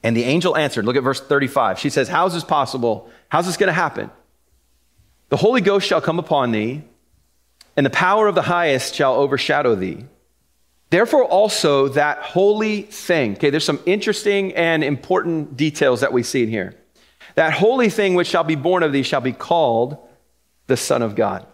And 0.03 0.15
the 0.15 0.23
angel 0.23 0.55
answered, 0.55 0.85
look 0.85 0.95
at 0.95 1.03
verse 1.03 1.19
35. 1.19 1.79
She 1.79 1.89
says, 1.89 2.07
How 2.07 2.25
is 2.25 2.33
this 2.33 2.43
possible? 2.43 3.09
How's 3.27 3.45
this 3.45 3.57
going 3.57 3.67
to 3.67 3.73
happen? 3.73 4.09
The 5.29 5.37
Holy 5.37 5.61
Ghost 5.61 5.87
shall 5.87 6.01
come 6.01 6.19
upon 6.19 6.51
thee, 6.51 6.83
and 7.75 7.85
the 7.85 7.91
power 7.91 8.27
of 8.27 8.35
the 8.35 8.41
highest 8.41 8.95
shall 8.95 9.15
overshadow 9.15 9.75
thee. 9.75 10.05
Therefore, 10.89 11.23
also 11.23 11.89
that 11.89 12.19
holy 12.19 12.81
thing. 12.83 13.33
Okay, 13.33 13.51
there's 13.51 13.63
some 13.63 13.79
interesting 13.85 14.55
and 14.55 14.83
important 14.83 15.55
details 15.55 16.01
that 16.01 16.11
we 16.11 16.23
see 16.23 16.43
in 16.43 16.49
here. 16.49 16.75
That 17.35 17.53
holy 17.53 17.89
thing 17.89 18.15
which 18.15 18.27
shall 18.27 18.43
be 18.43 18.55
born 18.55 18.81
of 18.81 18.91
thee 18.91 19.03
shall 19.03 19.21
be 19.21 19.33
called 19.33 19.97
the 20.65 20.77
Son 20.77 21.03
of 21.03 21.15
God. 21.15 21.45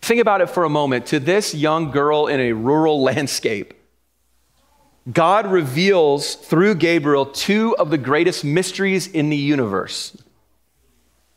Think 0.00 0.20
about 0.20 0.40
it 0.40 0.48
for 0.48 0.64
a 0.64 0.70
moment. 0.70 1.06
To 1.06 1.20
this 1.20 1.54
young 1.54 1.90
girl 1.90 2.28
in 2.28 2.40
a 2.40 2.52
rural 2.52 3.02
landscape, 3.02 3.74
God 5.10 5.46
reveals 5.46 6.34
through 6.34 6.74
Gabriel 6.74 7.26
two 7.26 7.76
of 7.76 7.90
the 7.90 7.98
greatest 7.98 8.44
mysteries 8.44 9.06
in 9.06 9.30
the 9.30 9.36
universe 9.36 10.16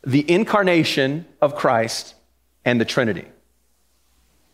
the 0.04 0.28
incarnation 0.28 1.24
of 1.40 1.54
Christ 1.54 2.16
and 2.64 2.80
the 2.80 2.84
Trinity. 2.84 3.24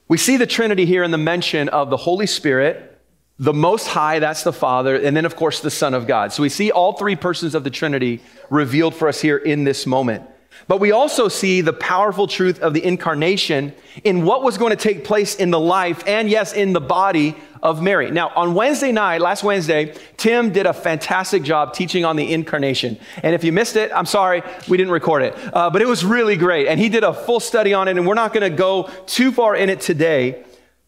We 0.07 0.19
see 0.19 0.37
the 0.37 0.47
Trinity 0.47 0.85
here 0.85 1.03
in 1.03 1.11
the 1.11 1.17
mention 1.17 1.71
of 1.71 1.89
the 1.89 1.97
Holy 1.97 2.27
Spirit, 2.27 3.01
the 3.39 3.55
Most 3.55 3.87
High, 3.87 4.19
that's 4.19 4.43
the 4.43 4.53
Father, 4.53 4.95
and 4.95 5.17
then, 5.17 5.25
of 5.25 5.37
course, 5.37 5.61
the 5.61 5.71
Son 5.71 5.95
of 5.95 6.07
God. 6.07 6.35
So 6.35 6.43
we 6.43 6.51
see 6.51 6.71
all 6.71 6.93
three 6.93 7.17
persons 7.17 7.55
of 7.55 7.65
the 7.65 7.71
Trinity 7.71 8.21
revealed 8.51 8.95
for 8.95 9.09
us 9.09 9.23
here 9.23 9.39
in 9.39 9.65
this 9.65 9.87
moment. 9.87 10.29
But 10.67 10.81
we 10.81 10.93
also 10.93 11.29
see 11.29 11.61
the 11.61 11.73
powerful 11.73 12.27
truth 12.27 12.61
of 12.61 12.75
the 12.75 12.85
incarnation 12.85 13.73
in 14.03 14.25
what 14.25 14.43
was 14.43 14.59
going 14.59 14.71
to 14.71 14.77
take 14.77 15.05
place 15.05 15.35
in 15.37 15.51
the 15.51 15.61
life 15.61 16.03
and, 16.07 16.29
yes, 16.29 16.53
in 16.53 16.73
the 16.73 16.81
body 16.81 17.37
of 17.62 17.83
Mary. 17.83 18.11
Now, 18.11 18.31
on 18.35 18.55
Wednesday 18.55 18.93
night, 18.93 19.21
last 19.21 19.43
Wednesday, 19.43 19.95
Tim 20.17 20.53
did 20.53 20.67
a 20.67 20.73
fantastic 20.73 21.43
job 21.43 21.75
teaching 21.75 22.05
on 22.05 22.17
the 22.17 22.33
incarnation. 22.33 22.99
And 23.23 23.35
if 23.35 23.45
you 23.45 23.53
missed 23.53 23.77
it, 23.77 23.91
I'm 23.95 24.07
sorry, 24.07 24.43
we 24.69 24.77
didn't 24.77 24.93
record 24.93 25.23
it. 25.23 25.35
Uh, 25.53 25.71
but 25.71 25.83
it 25.83 25.88
was 25.88 26.05
really 26.05 26.37
great. 26.37 26.67
And 26.67 26.79
he 26.79 26.88
did 26.88 27.05
a 27.05 27.12
full 27.12 27.41
study 27.41 27.75
on 27.75 27.88
it, 27.88 27.97
and 27.97 28.07
we're 28.07 28.15
not 28.15 28.33
going 28.33 28.50
to 28.50 28.56
go 28.56 28.91
too 29.06 29.32
far 29.32 29.56
in 29.56 29.71
it 29.71 29.80
today. 29.80 30.45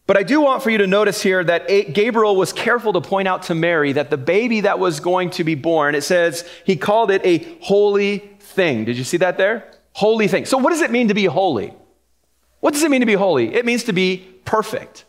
But 0.07 0.17
I 0.17 0.23
do 0.23 0.41
want 0.41 0.61
for 0.61 0.69
you 0.69 0.79
to 0.79 0.87
notice 0.87 1.21
here 1.21 1.43
that 1.43 1.67
Gabriel 1.93 2.35
was 2.35 2.51
careful 2.51 2.91
to 2.93 3.01
point 3.01 3.27
out 3.27 3.43
to 3.43 3.55
Mary 3.55 3.93
that 3.93 4.09
the 4.09 4.17
baby 4.17 4.61
that 4.61 4.77
was 4.77 4.99
going 4.99 5.29
to 5.31 5.43
be 5.43 5.55
born, 5.55 5.95
it 5.95 6.01
says 6.01 6.45
he 6.65 6.75
called 6.75 7.11
it 7.11 7.25
a 7.25 7.57
holy 7.61 8.17
thing. 8.39 8.83
Did 8.83 8.97
you 8.97 9.03
see 9.03 9.17
that 9.17 9.37
there? 9.37 9.71
Holy 9.93 10.27
thing. 10.27 10.45
So, 10.45 10.57
what 10.57 10.71
does 10.71 10.81
it 10.81 10.91
mean 10.91 11.07
to 11.09 11.13
be 11.13 11.25
holy? 11.25 11.73
What 12.59 12.73
does 12.73 12.83
it 12.83 12.91
mean 12.91 13.01
to 13.01 13.05
be 13.05 13.13
holy? 13.13 13.53
It 13.53 13.65
means 13.65 13.85
to 13.85 13.93
be 13.93 14.17
perfect. 14.45 15.05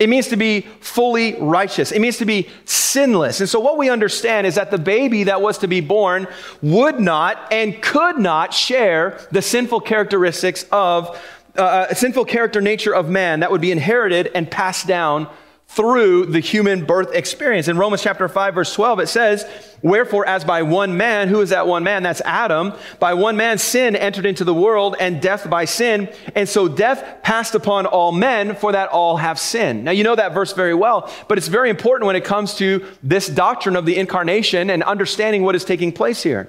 It 0.00 0.08
means 0.08 0.28
to 0.28 0.36
be 0.36 0.62
fully 0.80 1.34
righteous. 1.34 1.92
It 1.92 2.00
means 2.00 2.16
to 2.18 2.24
be 2.24 2.48
sinless. 2.64 3.40
And 3.40 3.48
so, 3.48 3.60
what 3.60 3.76
we 3.76 3.90
understand 3.90 4.46
is 4.46 4.54
that 4.54 4.70
the 4.70 4.78
baby 4.78 5.24
that 5.24 5.42
was 5.42 5.58
to 5.58 5.68
be 5.68 5.82
born 5.82 6.26
would 6.62 6.98
not 6.98 7.52
and 7.52 7.80
could 7.82 8.18
not 8.18 8.54
share 8.54 9.20
the 9.30 9.42
sinful 9.42 9.82
characteristics 9.82 10.64
of, 10.72 11.20
uh, 11.56 11.60
uh 11.60 11.94
sinful 11.94 12.24
character 12.24 12.62
nature 12.62 12.94
of 12.94 13.10
man 13.10 13.40
that 13.40 13.50
would 13.50 13.60
be 13.60 13.70
inherited 13.70 14.30
and 14.34 14.50
passed 14.50 14.86
down 14.86 15.28
through 15.72 16.26
the 16.26 16.40
human 16.40 16.84
birth 16.84 17.14
experience. 17.14 17.68
In 17.68 17.78
Romans 17.78 18.02
chapter 18.02 18.28
5 18.28 18.54
verse 18.54 18.74
12 18.74 19.00
it 19.00 19.06
says, 19.06 19.46
"Wherefore 19.82 20.26
as 20.26 20.44
by 20.44 20.62
one 20.62 20.96
man, 20.96 21.28
who 21.28 21.40
is 21.40 21.50
that 21.50 21.68
one 21.68 21.84
man? 21.84 22.02
That's 22.02 22.20
Adam, 22.24 22.72
by 22.98 23.14
one 23.14 23.36
man 23.36 23.56
sin 23.56 23.94
entered 23.94 24.26
into 24.26 24.42
the 24.42 24.52
world 24.52 24.96
and 24.98 25.20
death 25.20 25.48
by 25.48 25.64
sin, 25.66 26.08
and 26.34 26.48
so 26.48 26.66
death 26.66 27.04
passed 27.22 27.54
upon 27.54 27.86
all 27.86 28.10
men 28.10 28.56
for 28.56 28.72
that 28.72 28.88
all 28.88 29.18
have 29.18 29.38
sinned." 29.38 29.84
Now 29.84 29.92
you 29.92 30.02
know 30.02 30.16
that 30.16 30.34
verse 30.34 30.52
very 30.52 30.74
well, 30.74 31.08
but 31.28 31.38
it's 31.38 31.48
very 31.48 31.70
important 31.70 32.06
when 32.06 32.16
it 32.16 32.24
comes 32.24 32.54
to 32.56 32.82
this 33.02 33.28
doctrine 33.28 33.76
of 33.76 33.86
the 33.86 33.96
incarnation 33.96 34.70
and 34.70 34.82
understanding 34.82 35.44
what 35.44 35.54
is 35.54 35.64
taking 35.64 35.92
place 35.92 36.24
here. 36.24 36.48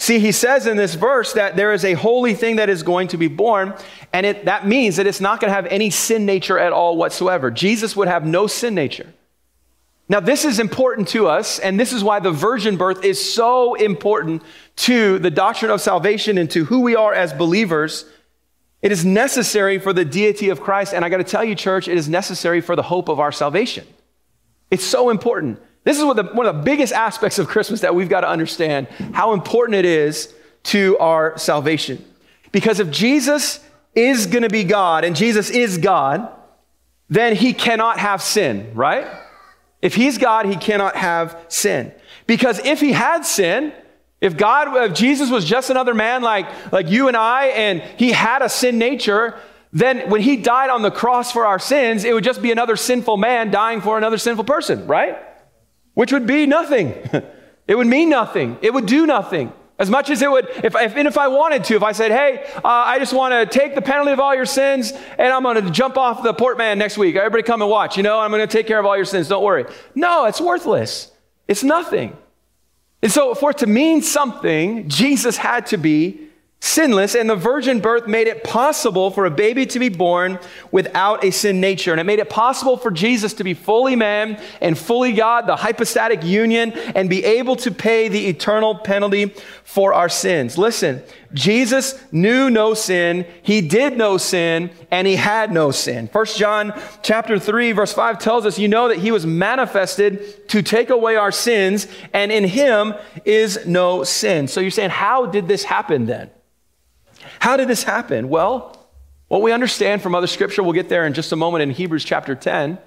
See, 0.00 0.18
he 0.18 0.32
says 0.32 0.66
in 0.66 0.78
this 0.78 0.94
verse 0.94 1.34
that 1.34 1.56
there 1.56 1.74
is 1.74 1.84
a 1.84 1.92
holy 1.92 2.32
thing 2.32 2.56
that 2.56 2.70
is 2.70 2.82
going 2.82 3.08
to 3.08 3.18
be 3.18 3.28
born, 3.28 3.74
and 4.14 4.24
it, 4.24 4.46
that 4.46 4.66
means 4.66 4.96
that 4.96 5.06
it's 5.06 5.20
not 5.20 5.40
going 5.40 5.50
to 5.50 5.54
have 5.54 5.66
any 5.66 5.90
sin 5.90 6.24
nature 6.24 6.58
at 6.58 6.72
all 6.72 6.96
whatsoever. 6.96 7.50
Jesus 7.50 7.94
would 7.94 8.08
have 8.08 8.24
no 8.24 8.46
sin 8.46 8.74
nature. 8.74 9.12
Now, 10.08 10.20
this 10.20 10.46
is 10.46 10.58
important 10.58 11.08
to 11.08 11.28
us, 11.28 11.58
and 11.58 11.78
this 11.78 11.92
is 11.92 12.02
why 12.02 12.18
the 12.18 12.30
virgin 12.30 12.78
birth 12.78 13.04
is 13.04 13.34
so 13.34 13.74
important 13.74 14.42
to 14.76 15.18
the 15.18 15.30
doctrine 15.30 15.70
of 15.70 15.82
salvation 15.82 16.38
and 16.38 16.50
to 16.50 16.64
who 16.64 16.80
we 16.80 16.96
are 16.96 17.12
as 17.12 17.34
believers. 17.34 18.06
It 18.80 18.92
is 18.92 19.04
necessary 19.04 19.78
for 19.78 19.92
the 19.92 20.06
deity 20.06 20.48
of 20.48 20.62
Christ, 20.62 20.94
and 20.94 21.04
I 21.04 21.10
got 21.10 21.18
to 21.18 21.24
tell 21.24 21.44
you, 21.44 21.54
church, 21.54 21.88
it 21.88 21.98
is 21.98 22.08
necessary 22.08 22.62
for 22.62 22.74
the 22.74 22.82
hope 22.82 23.10
of 23.10 23.20
our 23.20 23.32
salvation. 23.32 23.86
It's 24.70 24.82
so 24.82 25.10
important. 25.10 25.60
This 25.84 25.98
is 25.98 26.02
the, 26.02 26.24
one 26.34 26.46
of 26.46 26.56
the 26.56 26.62
biggest 26.62 26.92
aspects 26.92 27.38
of 27.38 27.48
Christmas 27.48 27.80
that 27.80 27.94
we've 27.94 28.08
got 28.08 28.20
to 28.20 28.28
understand 28.28 28.86
how 29.12 29.32
important 29.32 29.76
it 29.76 29.84
is 29.84 30.34
to 30.64 30.98
our 30.98 31.38
salvation. 31.38 32.04
Because 32.52 32.80
if 32.80 32.90
Jesus 32.90 33.64
is 33.94 34.26
going 34.26 34.42
to 34.42 34.50
be 34.50 34.64
God 34.64 35.04
and 35.04 35.16
Jesus 35.16 35.50
is 35.50 35.78
God, 35.78 36.28
then 37.08 37.34
he 37.34 37.52
cannot 37.52 37.98
have 37.98 38.22
sin, 38.22 38.72
right? 38.74 39.06
If 39.82 39.94
he's 39.94 40.18
God, 40.18 40.46
he 40.46 40.56
cannot 40.56 40.96
have 40.96 41.38
sin. 41.48 41.92
Because 42.26 42.58
if 42.64 42.80
he 42.80 42.92
had 42.92 43.22
sin, 43.22 43.72
if 44.20 44.36
God, 44.36 44.90
if 44.90 44.94
Jesus 44.94 45.30
was 45.30 45.44
just 45.44 45.70
another 45.70 45.94
man 45.94 46.22
like, 46.22 46.72
like 46.72 46.90
you 46.90 47.08
and 47.08 47.16
I, 47.16 47.46
and 47.46 47.82
he 47.98 48.12
had 48.12 48.42
a 48.42 48.48
sin 48.48 48.78
nature, 48.78 49.38
then 49.72 50.10
when 50.10 50.20
he 50.20 50.36
died 50.36 50.68
on 50.68 50.82
the 50.82 50.90
cross 50.90 51.32
for 51.32 51.46
our 51.46 51.58
sins, 51.58 52.04
it 52.04 52.12
would 52.12 52.24
just 52.24 52.42
be 52.42 52.52
another 52.52 52.76
sinful 52.76 53.16
man 53.16 53.50
dying 53.50 53.80
for 53.80 53.96
another 53.96 54.18
sinful 54.18 54.44
person, 54.44 54.86
right? 54.86 55.18
Which 56.00 56.14
would 56.14 56.26
be 56.26 56.46
nothing. 56.46 56.94
it 57.68 57.74
would 57.74 57.86
mean 57.86 58.08
nothing. 58.08 58.56
It 58.62 58.72
would 58.72 58.86
do 58.86 59.04
nothing. 59.04 59.52
As 59.78 59.90
much 59.90 60.08
as 60.08 60.22
it 60.22 60.30
would, 60.30 60.48
if, 60.64 60.74
if, 60.74 60.96
and 60.96 61.06
if 61.06 61.18
I 61.18 61.28
wanted 61.28 61.64
to, 61.64 61.76
if 61.76 61.82
I 61.82 61.92
said, 61.92 62.10
hey, 62.10 62.42
uh, 62.56 62.60
I 62.64 62.98
just 62.98 63.12
want 63.12 63.34
to 63.34 63.58
take 63.58 63.74
the 63.74 63.82
penalty 63.82 64.12
of 64.12 64.18
all 64.18 64.34
your 64.34 64.46
sins 64.46 64.94
and 65.18 65.30
I'm 65.30 65.42
going 65.42 65.62
to 65.62 65.70
jump 65.70 65.98
off 65.98 66.22
the 66.22 66.32
Port 66.32 66.56
Mann 66.56 66.78
next 66.78 66.96
week. 66.96 67.16
Everybody 67.16 67.42
come 67.42 67.60
and 67.60 67.70
watch. 67.70 67.98
You 67.98 68.02
know, 68.02 68.18
I'm 68.18 68.30
going 68.30 68.40
to 68.40 68.50
take 68.50 68.66
care 68.66 68.78
of 68.78 68.86
all 68.86 68.96
your 68.96 69.04
sins. 69.04 69.28
Don't 69.28 69.44
worry. 69.44 69.66
No, 69.94 70.24
it's 70.24 70.40
worthless. 70.40 71.12
It's 71.46 71.62
nothing. 71.62 72.16
And 73.02 73.12
so, 73.12 73.34
for 73.34 73.50
it 73.50 73.58
to 73.58 73.66
mean 73.66 74.00
something, 74.00 74.88
Jesus 74.88 75.36
had 75.36 75.66
to 75.66 75.76
be 75.76 76.29
sinless, 76.62 77.14
and 77.14 77.28
the 77.28 77.36
virgin 77.36 77.80
birth 77.80 78.06
made 78.06 78.26
it 78.26 78.44
possible 78.44 79.10
for 79.10 79.24
a 79.24 79.30
baby 79.30 79.64
to 79.66 79.78
be 79.78 79.88
born 79.88 80.38
without 80.70 81.24
a 81.24 81.30
sin 81.30 81.60
nature. 81.60 81.90
And 81.90 82.00
it 82.00 82.04
made 82.04 82.18
it 82.18 82.28
possible 82.28 82.76
for 82.76 82.90
Jesus 82.90 83.34
to 83.34 83.44
be 83.44 83.54
fully 83.54 83.96
man 83.96 84.40
and 84.60 84.78
fully 84.78 85.12
God, 85.12 85.46
the 85.46 85.56
hypostatic 85.56 86.22
union, 86.22 86.72
and 86.72 87.08
be 87.08 87.24
able 87.24 87.56
to 87.56 87.70
pay 87.70 88.08
the 88.08 88.26
eternal 88.26 88.74
penalty 88.74 89.32
for 89.64 89.94
our 89.94 90.08
sins. 90.08 90.58
Listen, 90.58 91.02
Jesus 91.32 91.98
knew 92.12 92.50
no 92.50 92.74
sin, 92.74 93.26
he 93.42 93.60
did 93.60 93.96
no 93.96 94.18
sin, 94.18 94.70
and 94.90 95.06
he 95.06 95.16
had 95.16 95.52
no 95.52 95.70
sin. 95.70 96.08
First 96.08 96.36
John 96.38 96.78
chapter 97.02 97.38
3 97.38 97.72
verse 97.72 97.92
5 97.92 98.18
tells 98.18 98.44
us, 98.44 98.58
you 98.58 98.68
know 98.68 98.88
that 98.88 98.98
he 98.98 99.12
was 99.12 99.24
manifested 99.24 100.48
to 100.48 100.60
take 100.62 100.90
away 100.90 101.16
our 101.16 101.32
sins, 101.32 101.86
and 102.12 102.30
in 102.30 102.44
him 102.44 102.94
is 103.24 103.66
no 103.66 104.04
sin. 104.04 104.46
So 104.46 104.60
you're 104.60 104.70
saying, 104.70 104.90
how 104.90 105.24
did 105.26 105.48
this 105.48 105.64
happen 105.64 106.04
then? 106.06 106.30
How 107.40 107.56
did 107.56 107.68
this 107.68 107.82
happen? 107.82 108.28
Well, 108.28 108.76
what 109.28 109.42
we 109.42 109.52
understand 109.52 110.02
from 110.02 110.14
other 110.14 110.26
scripture, 110.26 110.62
we'll 110.62 110.72
get 110.72 110.88
there 110.88 111.06
in 111.06 111.14
just 111.14 111.32
a 111.32 111.36
moment 111.36 111.62
in 111.62 111.70
Hebrews 111.70 112.04
chapter 112.04 112.34
10, 112.34 112.78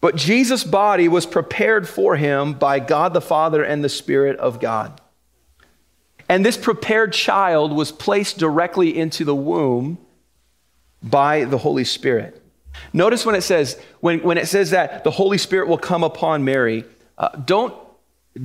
But 0.00 0.16
Jesus' 0.16 0.64
body 0.64 1.08
was 1.08 1.26
prepared 1.26 1.88
for 1.88 2.16
him 2.16 2.52
by 2.52 2.78
God 2.78 3.14
the 3.14 3.20
Father 3.20 3.62
and 3.62 3.82
the 3.82 3.88
Spirit 3.88 4.38
of 4.38 4.60
God. 4.60 5.00
And 6.28 6.44
this 6.44 6.56
prepared 6.56 7.12
child 7.12 7.72
was 7.72 7.92
placed 7.92 8.36
directly 8.38 8.96
into 8.96 9.24
the 9.24 9.34
womb 9.34 9.98
by 11.02 11.44
the 11.44 11.58
Holy 11.58 11.84
Spirit. 11.84 12.42
Notice 12.92 13.24
when 13.24 13.34
it 13.34 13.42
says, 13.42 13.80
when, 14.00 14.20
when 14.20 14.38
it 14.38 14.48
says 14.48 14.70
that 14.70 15.04
the 15.04 15.10
Holy 15.10 15.38
Spirit 15.38 15.68
will 15.68 15.78
come 15.78 16.04
upon 16.04 16.44
Mary, 16.44 16.84
uh, 17.16 17.28
don't, 17.28 17.74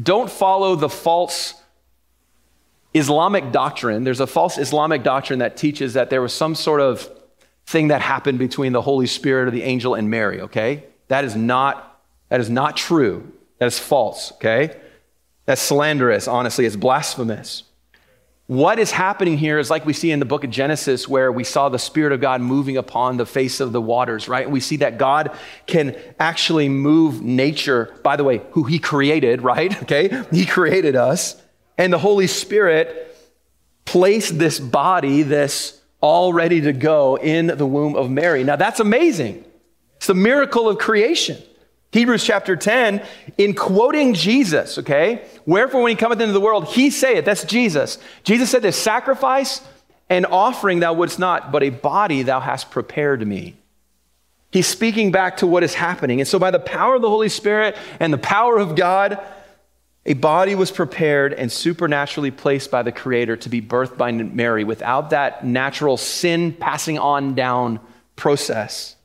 don't 0.04 0.30
follow 0.30 0.76
the 0.76 0.90
false 0.90 1.61
Islamic 2.94 3.52
doctrine. 3.52 4.04
There's 4.04 4.20
a 4.20 4.28
false 4.28 4.58
Islamic 4.58 5.04
doctrine 5.04 5.40
that 5.40 5.58
teaches 5.58 5.94
that 5.94 6.10
there 6.10 6.22
was 6.22 6.34
some 6.34 6.56
sort 6.56 6.82
of 6.82 7.10
thing 7.66 7.88
that 7.88 8.02
happened 8.02 8.40
between 8.40 8.74
the 8.74 8.82
Holy 8.82 9.08
Spirit 9.08 9.48
or 9.48 9.52
the 9.52 9.64
angel 9.64 9.96
and 9.96 10.10
Mary, 10.10 10.42
okay? 10.42 10.84
That 11.08 11.24
is 11.24 11.36
not, 11.36 12.02
that 12.30 12.40
is 12.40 12.50
not 12.50 12.76
true. 12.76 13.32
That 13.60 13.68
is 13.68 13.80
false, 13.80 14.32
okay? 14.34 14.76
That's 15.46 15.62
slanderous, 15.62 16.28
honestly. 16.28 16.66
It's 16.66 16.76
blasphemous. 16.76 17.64
What 18.48 18.80
is 18.80 18.92
happening 18.92 19.38
here 19.38 19.60
is 19.60 19.70
like 19.70 19.86
we 19.86 19.94
see 19.94 20.12
in 20.12 20.20
the 20.20 20.26
book 20.26 20.44
of 20.44 20.50
Genesis, 20.50 21.08
where 21.08 21.32
we 21.32 21.46
saw 21.46 21.70
the 21.70 21.80
Spirit 21.80 22.12
of 22.12 22.20
God 22.20 22.42
moving 22.42 22.76
upon 22.76 23.16
the 23.16 23.26
face 23.26 23.62
of 23.62 23.72
the 23.72 23.82
waters, 23.82 24.28
right? 24.28 24.44
And 24.44 24.52
we 24.52 24.60
see 24.60 24.76
that 24.78 24.98
God 24.98 25.32
can 25.68 25.96
actually 26.20 26.68
move 26.68 27.22
nature, 27.22 27.96
by 28.04 28.18
the 28.18 28.26
way, 28.26 28.42
who 28.52 28.64
He 28.64 28.78
created, 28.78 29.42
right? 29.42 29.72
Okay? 29.84 30.24
He 30.32 30.46
created 30.46 30.98
us. 30.98 31.42
And 31.78 31.92
the 31.92 31.98
Holy 31.98 32.28
Spirit 32.28 33.16
placed 33.86 34.38
this 34.38 34.60
body, 34.60 35.24
this 35.24 35.80
all 36.00 36.34
ready 36.34 36.62
to 36.62 36.74
go 36.74 37.18
in 37.18 37.48
the 37.48 37.66
womb 37.66 37.96
of 37.96 38.10
Mary. 38.10 38.44
Now 38.44 38.56
that's 38.56 38.80
amazing. 38.80 39.44
It's 39.98 40.08
the 40.08 40.14
miracle 40.14 40.68
of 40.68 40.78
creation. 40.80 41.38
Hebrews 41.92 42.24
chapter 42.24 42.56
10, 42.56 43.06
in 43.38 43.54
quoting 43.54 44.14
Jesus, 44.14 44.78
okay? 44.78 45.26
Wherefore, 45.46 45.82
when 45.82 45.90
he 45.90 45.96
cometh 45.98 46.22
into 46.22 46.32
the 46.32 46.40
world, 46.40 46.68
he 46.68 46.90
saith, 46.90 47.26
that's 47.26 47.44
Jesus. 47.44 47.98
Jesus 48.24 48.50
said 48.50 48.62
this 48.62 48.78
sacrifice 48.78 49.62
and 50.10 50.26
offering 50.26 50.80
thou 50.80 50.94
wouldst 50.94 51.20
not, 51.20 51.52
but 51.52 51.64
a 51.64 51.70
body 51.70 52.24
thou 52.24 52.40
hast 52.40 52.72
prepared 52.72 53.28
me. 53.28 53.56
He's 54.52 54.68
speaking 54.68 55.12
back 55.12 55.38
to 55.38 55.48
what 55.48 55.64
is 55.64 55.74
happening. 55.74 56.20
And 56.20 56.28
so, 56.28 56.40
by 56.40 56.52
the 56.52 56.60
power 56.60 56.96
of 56.96 57.02
the 57.02 57.10
Holy 57.10 57.30
Spirit 57.30 57.78
and 58.00 58.12
the 58.12 58.18
power 58.18 58.58
of 58.58 58.76
God, 58.76 59.18
a 60.06 60.14
body 60.14 60.56
was 60.56 60.72
prepared 60.72 61.34
and 61.34 61.52
supernaturally 61.52 62.32
placed 62.32 62.72
by 62.72 62.82
the 62.82 62.92
Creator 62.92 63.38
to 63.38 63.50
be 63.50 63.62
birthed 63.62 63.98
by 63.98 64.12
Mary 64.12 64.64
without 64.64 65.12
that 65.12 65.46
natural 65.46 65.96
sin 65.96 66.54
passing 66.54 66.98
on 66.98 67.36
down 67.36 67.80
process. 68.16 68.96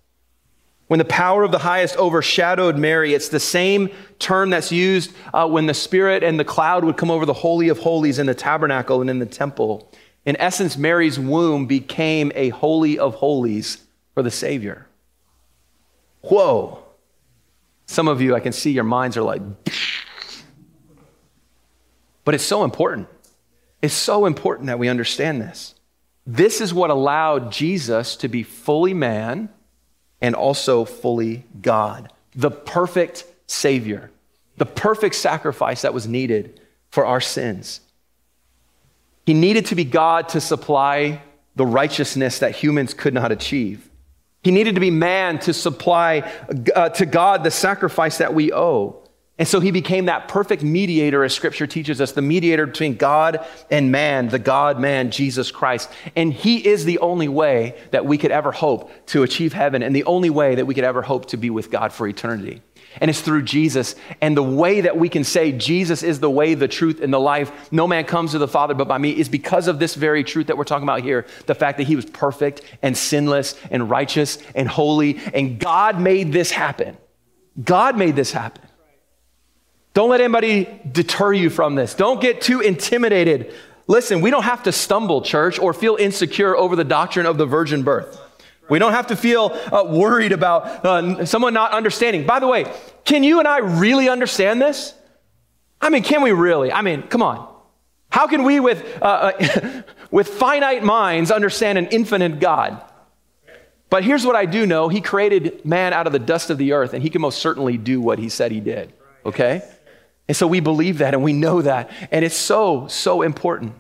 When 0.87 0.99
the 0.99 1.05
power 1.05 1.43
of 1.43 1.51
the 1.51 1.59
highest 1.59 1.99
overshadowed 1.99 2.77
Mary, 2.77 3.13
it's 3.13 3.29
the 3.29 3.41
same 3.41 3.91
term 4.19 4.51
that's 4.51 4.71
used 4.71 5.13
uh, 5.35 5.47
when 5.49 5.67
the 5.67 5.75
Spirit 5.75 6.23
and 6.23 6.39
the 6.39 6.45
cloud 6.45 6.85
would 6.85 6.97
come 6.97 7.11
over 7.11 7.27
the 7.27 7.33
Holy 7.33 7.69
of 7.69 7.79
Holies 7.79 8.19
in 8.19 8.27
the 8.27 8.35
tabernacle 8.35 9.01
and 9.01 9.11
in 9.11 9.19
the 9.19 9.27
temple. 9.27 9.93
In 10.25 10.37
essence, 10.39 10.77
Mary's 10.77 11.19
womb 11.19 11.67
became 11.67 12.33
a 12.35 12.51
Holy 12.51 12.99
of 12.99 13.15
Holies 13.15 13.85
for 14.15 14.23
the 14.23 14.31
Savior. 14.31 14.87
Whoa. 16.23 16.83
Some 17.87 18.09
of 18.09 18.21
you, 18.21 18.35
I 18.35 18.41
can 18.41 18.53
see 18.53 18.71
your 18.71 18.85
minds 18.85 19.17
are 19.17 19.23
like, 19.23 19.43
but 22.27 22.35
it's 22.35 22.45
so 22.45 22.65
important. 22.65 23.09
It's 23.81 23.95
so 23.95 24.27
important 24.27 24.67
that 24.67 24.81
we 24.81 24.89
understand 24.89 25.41
this. 25.41 25.75
This 26.27 26.61
is 26.61 26.75
what 26.75 26.91
allowed 26.91 27.53
Jesus 27.53 28.17
to 28.17 28.29
be 28.29 28.43
fully 28.43 28.93
man 28.93 29.49
and 30.21 30.35
also 30.35 30.85
fully 30.85 31.45
God, 31.63 32.13
the 32.35 32.51
perfect 32.51 33.25
Savior, 33.47 34.11
the 34.57 34.67
perfect 34.67 35.15
sacrifice 35.15 35.83
that 35.83 35.95
was 35.95 36.09
needed 36.09 36.61
for 36.91 37.07
our 37.07 37.21
sins. 37.21 37.81
He 39.25 39.33
needed 39.33 39.67
to 39.67 39.77
be 39.77 39.85
God 39.85 40.31
to 40.31 40.41
supply 40.41 41.23
the 41.55 41.67
righteousness 41.67 42.41
that 42.41 42.57
humans 42.57 42.93
could 42.93 43.15
not 43.15 43.31
achieve. 43.31 43.89
He 44.43 44.51
needed 44.51 44.75
to 44.75 44.81
be 44.81 44.91
man 44.91 45.39
to 45.41 45.53
supply 45.53 46.29
uh, 46.75 46.89
to 46.89 47.07
God 47.07 47.45
the 47.45 47.53
sacrifice 47.53 48.19
that 48.19 48.35
we 48.35 48.53
owe. 48.53 49.06
And 49.39 49.47
so 49.47 49.61
he 49.61 49.71
became 49.71 50.07
that 50.07 50.29
perfect 50.29 50.63
mediator, 50.63 51.23
as 51.23 51.35
scripture 51.35 51.67
teaches 51.67 52.01
us, 52.01 52.13
the 52.13 52.23
mediator 52.23 52.65
between 52.65 52.97
God 52.97 53.47
and 53.71 53.93
man, 53.93 54.29
the 54.29 54.39
God 54.39 54.81
man, 54.81 55.11
Jesus 55.11 55.51
Christ. 55.51 55.91
And 56.15 56.33
he 56.33 56.67
is 56.67 56.87
the 56.87 56.99
only 57.01 57.29
way 57.29 57.77
that 57.91 58.07
we 58.07 58.17
could 58.17 58.31
ever 58.31 58.51
hope 58.51 58.91
to 59.09 59.25
achieve 59.25 59.53
heaven 59.53 59.83
and 59.83 59.95
the 59.95 60.05
only 60.05 60.31
way 60.31 60.55
that 60.55 60.65
we 60.65 60.75
could 60.75 60.85
ever 60.85 61.03
hope 61.03 61.27
to 61.27 61.37
be 61.37 61.51
with 61.51 61.71
God 61.71 61.93
for 61.93 62.09
eternity. 62.09 62.63
And 62.99 63.11
it's 63.11 63.21
through 63.21 63.43
Jesus. 63.43 63.95
And 64.23 64.35
the 64.35 64.43
way 64.43 64.81
that 64.81 64.97
we 64.97 65.11
can 65.11 65.23
say 65.23 65.53
Jesus 65.53 66.03
is 66.03 66.19
the 66.19 66.31
way, 66.31 66.55
the 66.55 66.67
truth, 66.67 67.03
and 67.03 67.13
the 67.13 67.21
life, 67.21 67.71
no 67.71 67.87
man 67.87 68.05
comes 68.05 68.31
to 68.31 68.39
the 68.39 68.49
Father 68.49 68.73
but 68.73 68.89
by 68.89 68.97
me, 68.97 69.11
is 69.11 69.29
because 69.29 69.69
of 69.69 69.79
this 69.79 69.97
very 69.97 70.25
truth 70.25 70.47
that 70.47 70.57
we're 70.57 70.65
talking 70.65 70.85
about 70.85 71.03
here 71.03 71.27
the 71.45 71.55
fact 71.55 71.77
that 71.77 71.87
he 71.87 71.95
was 71.95 72.07
perfect 72.07 72.63
and 72.81 72.97
sinless 72.97 73.55
and 73.71 73.91
righteous 73.91 74.39
and 74.55 74.67
holy. 74.67 75.21
And 75.35 75.59
God 75.59 76.01
made 76.01 76.33
this 76.33 76.51
happen. 76.51 76.97
God 77.63 77.99
made 77.99 78.17
this 78.17 78.33
happen. 78.33 78.66
Don't 79.97 80.11
let 80.11 80.21
anybody 80.21 80.69
deter 80.93 81.33
you 81.33 81.49
from 81.49 81.75
this. 81.75 81.95
Don't 81.95 82.21
get 82.21 82.43
too 82.43 82.61
intimidated. 82.61 83.55
Listen, 83.87 84.21
we 84.21 84.31
don't 84.31 84.43
have 84.43 84.65
to 84.65 84.73
stumble, 84.73 85.23
church, 85.23 85.59
or 85.59 85.73
feel 85.73 85.97
insecure 85.97 86.55
over 86.55 86.77
the 86.77 86.85
doctrine 86.85 87.25
of 87.25 87.39
the 87.39 87.47
virgin 87.47 87.83
birth. 87.83 88.21
We 88.69 88.79
don't 88.79 88.93
have 88.93 89.07
to 89.07 89.17
feel 89.17 89.59
uh, 89.73 89.85
worried 89.85 90.33
about 90.33 90.85
uh, 90.85 91.25
someone 91.25 91.55
not 91.55 91.73
understanding. 91.73 92.27
By 92.27 92.41
the 92.41 92.47
way, 92.47 92.71
can 93.07 93.25
you 93.25 93.39
and 93.39 93.49
I 93.49 93.61
really 93.61 94.11
understand 94.11 94.61
this? 94.61 94.93
I 95.81 95.89
mean, 95.89 96.03
can 96.03 96.21
we 96.21 96.33
really? 96.33 96.71
I 96.71 96.83
mean, 96.83 97.05
come 97.05 97.23
on. 97.23 97.51
How 98.11 98.27
can 98.27 98.43
we, 98.43 98.61
with, 98.61 98.85
uh, 99.01 99.33
uh 99.41 99.83
with 100.11 100.29
finite 100.29 100.85
minds, 100.85 101.31
understand 101.31 101.79
an 101.79 101.87
infinite 101.87 102.39
God? 102.39 102.85
But 103.89 104.05
here's 104.05 104.27
what 104.27 104.37
I 104.37 104.45
do 104.45 104.67
know 104.67 104.91
He 104.91 105.01
created 105.01 105.65
man 105.65 105.95
out 105.95 106.07
of 106.07 106.13
the 106.13 106.19
dust 106.19 106.51
of 106.51 106.59
the 106.59 106.73
earth, 106.73 106.93
and 106.93 107.03
He 107.03 107.09
can 107.09 107.23
most 107.23 107.39
certainly 107.39 107.79
do 107.79 107.99
what 107.99 108.19
He 108.19 108.29
said 108.29 108.53
He 108.53 108.61
did. 108.61 108.93
Okay? 109.25 109.63
And 110.29 110.37
so 110.37 110.47
we 110.47 110.61
believe 110.61 110.99
that 110.99 111.15
and 111.15 111.23
we 111.23 111.33
know 111.33 111.63
that. 111.63 111.91
And 112.11 112.25
it's 112.25 112.37
so, 112.37 112.89
so 112.89 113.23
important. 113.23 113.75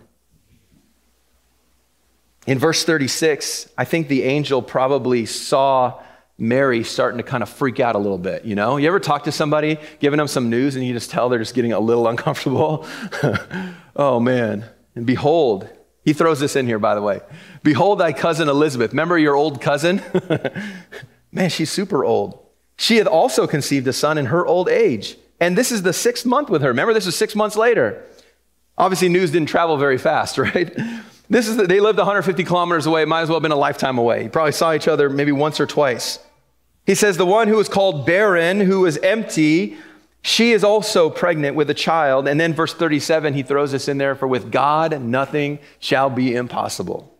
In 2.46 2.58
verse 2.58 2.84
36, 2.84 3.68
I 3.76 3.84
think 3.84 4.06
the 4.08 4.22
angel 4.22 4.62
probably 4.62 5.26
saw 5.26 6.00
Mary 6.38 6.84
starting 6.84 7.18
to 7.18 7.24
kind 7.24 7.42
of 7.42 7.48
freak 7.48 7.80
out 7.80 7.96
a 7.96 7.98
little 7.98 8.18
bit, 8.18 8.44
you 8.44 8.54
know? 8.54 8.76
You 8.76 8.86
ever 8.88 9.00
talk 9.00 9.24
to 9.24 9.32
somebody, 9.32 9.78
giving 10.00 10.18
them 10.18 10.28
some 10.28 10.50
news, 10.50 10.76
and 10.76 10.84
you 10.84 10.92
just 10.92 11.10
tell 11.10 11.28
they're 11.28 11.38
just 11.38 11.54
getting 11.54 11.72
a 11.72 11.80
little 11.80 12.06
uncomfortable? 12.08 12.86
oh, 13.96 14.20
man. 14.20 14.64
And 14.94 15.06
behold, 15.06 15.68
he 16.04 16.12
throws 16.12 16.38
this 16.38 16.54
in 16.54 16.66
here, 16.66 16.78
by 16.78 16.94
the 16.94 17.02
way. 17.02 17.20
Behold 17.64 17.98
thy 17.98 18.12
cousin 18.12 18.48
Elizabeth. 18.48 18.92
Remember 18.92 19.18
your 19.18 19.34
old 19.34 19.60
cousin? 19.60 20.00
man, 21.32 21.50
she's 21.50 21.70
super 21.70 22.04
old. 22.04 22.46
She 22.76 22.98
had 22.98 23.08
also 23.08 23.46
conceived 23.46 23.88
a 23.88 23.92
son 23.92 24.16
in 24.18 24.26
her 24.26 24.46
old 24.46 24.68
age. 24.68 25.16
And 25.40 25.56
this 25.56 25.70
is 25.70 25.82
the 25.82 25.92
sixth 25.92 26.24
month 26.24 26.48
with 26.48 26.62
her. 26.62 26.68
Remember, 26.68 26.94
this 26.94 27.06
is 27.06 27.16
six 27.16 27.34
months 27.34 27.56
later. 27.56 28.02
Obviously, 28.78 29.08
news 29.08 29.30
didn't 29.30 29.48
travel 29.48 29.76
very 29.76 29.98
fast, 29.98 30.38
right? 30.38 30.76
This 31.28 31.48
is 31.48 31.56
the, 31.56 31.66
they 31.66 31.80
lived 31.80 31.98
150 31.98 32.44
kilometers 32.44 32.86
away. 32.86 33.04
Might 33.04 33.22
as 33.22 33.28
well 33.28 33.36
have 33.36 33.42
been 33.42 33.52
a 33.52 33.56
lifetime 33.56 33.98
away. 33.98 34.24
You 34.24 34.30
probably 34.30 34.52
saw 34.52 34.72
each 34.72 34.88
other 34.88 35.10
maybe 35.10 35.32
once 35.32 35.60
or 35.60 35.66
twice. 35.66 36.18
He 36.86 36.94
says, 36.94 37.16
The 37.16 37.26
one 37.26 37.48
who 37.48 37.58
is 37.58 37.68
called 37.68 38.06
barren, 38.06 38.60
who 38.60 38.86
is 38.86 38.96
empty, 38.98 39.76
she 40.22 40.52
is 40.52 40.64
also 40.64 41.10
pregnant 41.10 41.56
with 41.56 41.70
a 41.70 41.74
child. 41.74 42.28
And 42.28 42.40
then 42.40 42.54
verse 42.54 42.74
37, 42.74 43.34
he 43.34 43.42
throws 43.42 43.72
this 43.72 43.88
in 43.88 43.98
there 43.98 44.14
for 44.14 44.26
with 44.26 44.50
God, 44.50 45.00
nothing 45.00 45.58
shall 45.78 46.10
be 46.10 46.34
impossible. 46.34 47.15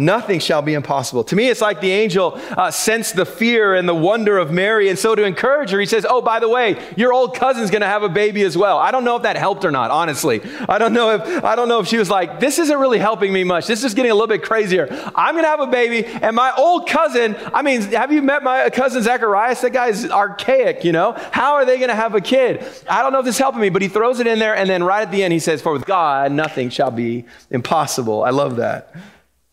Nothing 0.00 0.40
shall 0.40 0.62
be 0.62 0.72
impossible. 0.72 1.24
To 1.24 1.36
me, 1.36 1.50
it's 1.50 1.60
like 1.60 1.82
the 1.82 1.90
angel 1.90 2.40
uh, 2.52 2.70
sensed 2.70 3.16
the 3.16 3.26
fear 3.26 3.74
and 3.74 3.86
the 3.86 3.94
wonder 3.94 4.38
of 4.38 4.50
Mary. 4.50 4.88
And 4.88 4.98
so 4.98 5.14
to 5.14 5.24
encourage 5.24 5.70
her, 5.72 5.78
he 5.78 5.84
says, 5.84 6.06
Oh, 6.08 6.22
by 6.22 6.40
the 6.40 6.48
way, 6.48 6.82
your 6.96 7.12
old 7.12 7.36
cousin's 7.36 7.70
going 7.70 7.82
to 7.82 7.86
have 7.86 8.02
a 8.02 8.08
baby 8.08 8.42
as 8.42 8.56
well. 8.56 8.78
I 8.78 8.92
don't 8.92 9.04
know 9.04 9.16
if 9.16 9.24
that 9.24 9.36
helped 9.36 9.62
or 9.62 9.70
not, 9.70 9.90
honestly. 9.90 10.40
I 10.70 10.78
don't 10.78 10.94
know 10.94 11.10
if, 11.16 11.44
I 11.44 11.54
don't 11.54 11.68
know 11.68 11.80
if 11.80 11.86
she 11.86 11.98
was 11.98 12.08
like, 12.08 12.40
This 12.40 12.58
isn't 12.58 12.78
really 12.78 12.98
helping 12.98 13.30
me 13.30 13.44
much. 13.44 13.66
This 13.66 13.84
is 13.84 13.92
getting 13.92 14.10
a 14.10 14.14
little 14.14 14.26
bit 14.26 14.42
crazier. 14.42 14.88
I'm 15.14 15.34
going 15.34 15.44
to 15.44 15.50
have 15.50 15.60
a 15.60 15.66
baby. 15.66 16.06
And 16.06 16.34
my 16.34 16.50
old 16.56 16.88
cousin, 16.88 17.36
I 17.52 17.60
mean, 17.60 17.82
have 17.82 18.10
you 18.10 18.22
met 18.22 18.42
my 18.42 18.70
cousin 18.70 19.02
Zacharias? 19.02 19.60
That 19.60 19.74
guy's 19.74 20.08
archaic, 20.10 20.82
you 20.82 20.92
know? 20.92 21.12
How 21.30 21.56
are 21.56 21.66
they 21.66 21.76
going 21.76 21.90
to 21.90 21.94
have 21.94 22.14
a 22.14 22.22
kid? 22.22 22.64
I 22.88 23.02
don't 23.02 23.12
know 23.12 23.18
if 23.18 23.26
this 23.26 23.34
is 23.34 23.38
helping 23.38 23.60
me, 23.60 23.68
but 23.68 23.82
he 23.82 23.88
throws 23.88 24.18
it 24.18 24.26
in 24.26 24.38
there. 24.38 24.56
And 24.56 24.70
then 24.70 24.82
right 24.82 25.02
at 25.02 25.10
the 25.10 25.22
end, 25.22 25.34
he 25.34 25.40
says, 25.40 25.60
For 25.60 25.74
with 25.74 25.84
God, 25.84 26.32
nothing 26.32 26.70
shall 26.70 26.90
be 26.90 27.26
impossible. 27.50 28.24
I 28.24 28.30
love 28.30 28.56
that. 28.56 28.94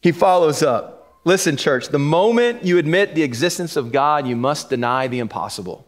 He 0.07 0.13
follows 0.13 0.63
up. 0.63 1.19
Listen, 1.25 1.57
church, 1.57 1.89
the 1.89 1.99
moment 1.99 2.63
you 2.63 2.77
admit 2.77 3.13
the 3.13 3.23
existence 3.23 3.75
of 3.75 3.91
God, 3.91 4.25
you 4.25 4.37
must 4.37 4.69
deny 4.69 5.07
the 5.07 5.19
impossible. 5.19 5.85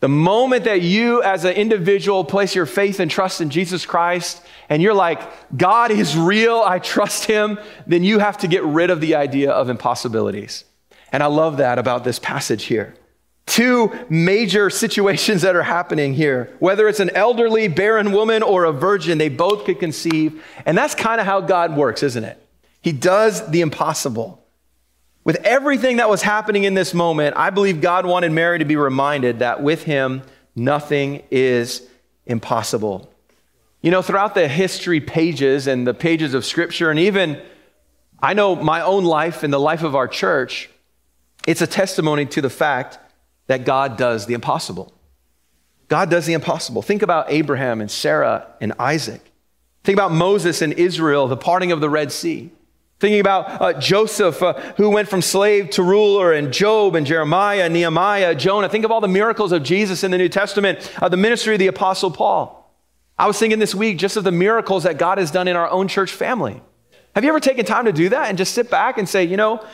The 0.00 0.08
moment 0.10 0.64
that 0.64 0.82
you, 0.82 1.22
as 1.22 1.46
an 1.46 1.54
individual, 1.54 2.24
place 2.24 2.54
your 2.54 2.66
faith 2.66 3.00
and 3.00 3.10
trust 3.10 3.40
in 3.40 3.48
Jesus 3.48 3.86
Christ, 3.86 4.42
and 4.68 4.82
you're 4.82 4.92
like, 4.92 5.22
God 5.56 5.90
is 5.90 6.14
real, 6.14 6.62
I 6.62 6.78
trust 6.78 7.24
him, 7.24 7.58
then 7.86 8.04
you 8.04 8.18
have 8.18 8.36
to 8.36 8.48
get 8.48 8.62
rid 8.64 8.90
of 8.90 9.00
the 9.00 9.14
idea 9.14 9.50
of 9.50 9.70
impossibilities. 9.70 10.64
And 11.10 11.22
I 11.22 11.26
love 11.28 11.56
that 11.56 11.78
about 11.78 12.04
this 12.04 12.18
passage 12.18 12.64
here. 12.64 12.96
two 13.46 13.90
major 14.10 14.68
situations 14.68 15.42
that 15.42 15.56
are 15.56 15.62
happening 15.62 16.12
here. 16.12 16.54
Whether 16.58 16.88
it's 16.88 17.00
an 17.00 17.10
elderly, 17.10 17.68
barren 17.68 18.12
woman 18.12 18.42
or 18.42 18.64
a 18.64 18.72
virgin, 18.72 19.16
they 19.16 19.30
both 19.30 19.64
could 19.64 19.78
conceive. 19.78 20.44
And 20.66 20.76
that's 20.76 20.94
kind 20.94 21.20
of 21.20 21.26
how 21.26 21.40
God 21.40 21.74
works, 21.74 22.02
isn't 22.02 22.24
it? 22.24 22.45
He 22.82 22.92
does 22.92 23.48
the 23.50 23.60
impossible. 23.60 24.42
With 25.24 25.36
everything 25.44 25.96
that 25.96 26.08
was 26.08 26.22
happening 26.22 26.64
in 26.64 26.74
this 26.74 26.94
moment, 26.94 27.36
I 27.36 27.50
believe 27.50 27.80
God 27.80 28.06
wanted 28.06 28.30
Mary 28.30 28.60
to 28.60 28.64
be 28.64 28.76
reminded 28.76 29.40
that 29.40 29.62
with 29.62 29.82
him, 29.82 30.22
nothing 30.54 31.22
is 31.30 31.82
impossible. 32.26 33.12
You 33.82 33.90
know, 33.90 34.02
throughout 34.02 34.34
the 34.34 34.48
history 34.48 35.00
pages 35.00 35.66
and 35.66 35.86
the 35.86 35.94
pages 35.94 36.34
of 36.34 36.44
Scripture, 36.44 36.90
and 36.90 37.00
even 37.00 37.42
I 38.20 38.34
know 38.34 38.56
my 38.56 38.80
own 38.80 39.04
life 39.04 39.42
and 39.42 39.52
the 39.52 39.60
life 39.60 39.82
of 39.82 39.94
our 39.94 40.08
church, 40.08 40.70
it's 41.46 41.60
a 41.60 41.66
testimony 41.66 42.26
to 42.26 42.40
the 42.40 42.50
fact 42.50 42.98
that 43.46 43.64
God 43.64 43.96
does 43.96 44.26
the 44.26 44.34
impossible. 44.34 44.92
God 45.88 46.10
does 46.10 46.26
the 46.26 46.32
impossible. 46.32 46.82
Think 46.82 47.02
about 47.02 47.30
Abraham 47.30 47.80
and 47.80 47.90
Sarah 47.90 48.46
and 48.60 48.72
Isaac. 48.78 49.20
Think 49.84 49.96
about 49.96 50.10
Moses 50.10 50.62
and 50.62 50.72
Israel, 50.72 51.28
the 51.28 51.36
parting 51.36 51.70
of 51.70 51.80
the 51.80 51.88
Red 51.88 52.10
Sea. 52.10 52.50
Thinking 52.98 53.20
about 53.20 53.60
uh, 53.60 53.78
Joseph, 53.78 54.42
uh, 54.42 54.54
who 54.76 54.88
went 54.88 55.08
from 55.08 55.20
slave 55.20 55.68
to 55.70 55.82
ruler, 55.82 56.32
and 56.32 56.50
Job 56.50 56.94
and 56.94 57.06
Jeremiah, 57.06 57.64
and 57.64 57.74
Nehemiah, 57.74 58.34
Jonah. 58.34 58.70
Think 58.70 58.86
of 58.86 58.90
all 58.90 59.02
the 59.02 59.08
miracles 59.08 59.52
of 59.52 59.62
Jesus 59.62 60.02
in 60.02 60.10
the 60.10 60.18
New 60.18 60.30
Testament, 60.30 60.90
uh, 61.02 61.08
the 61.08 61.16
ministry 61.18 61.54
of 61.54 61.58
the 61.58 61.66
Apostle 61.66 62.10
Paul. 62.10 62.74
I 63.18 63.26
was 63.26 63.38
thinking 63.38 63.58
this 63.58 63.74
week 63.74 63.98
just 63.98 64.16
of 64.16 64.24
the 64.24 64.32
miracles 64.32 64.84
that 64.84 64.96
God 64.98 65.18
has 65.18 65.30
done 65.30 65.46
in 65.46 65.56
our 65.56 65.68
own 65.68 65.88
church 65.88 66.12
family. 66.12 66.62
Have 67.14 67.24
you 67.24 67.30
ever 67.30 67.40
taken 67.40 67.64
time 67.64 67.86
to 67.86 67.92
do 67.92 68.10
that 68.10 68.28
and 68.28 68.36
just 68.36 68.54
sit 68.54 68.70
back 68.70 68.98
and 68.98 69.08
say, 69.08 69.24
you 69.24 69.38
know, 69.38 69.64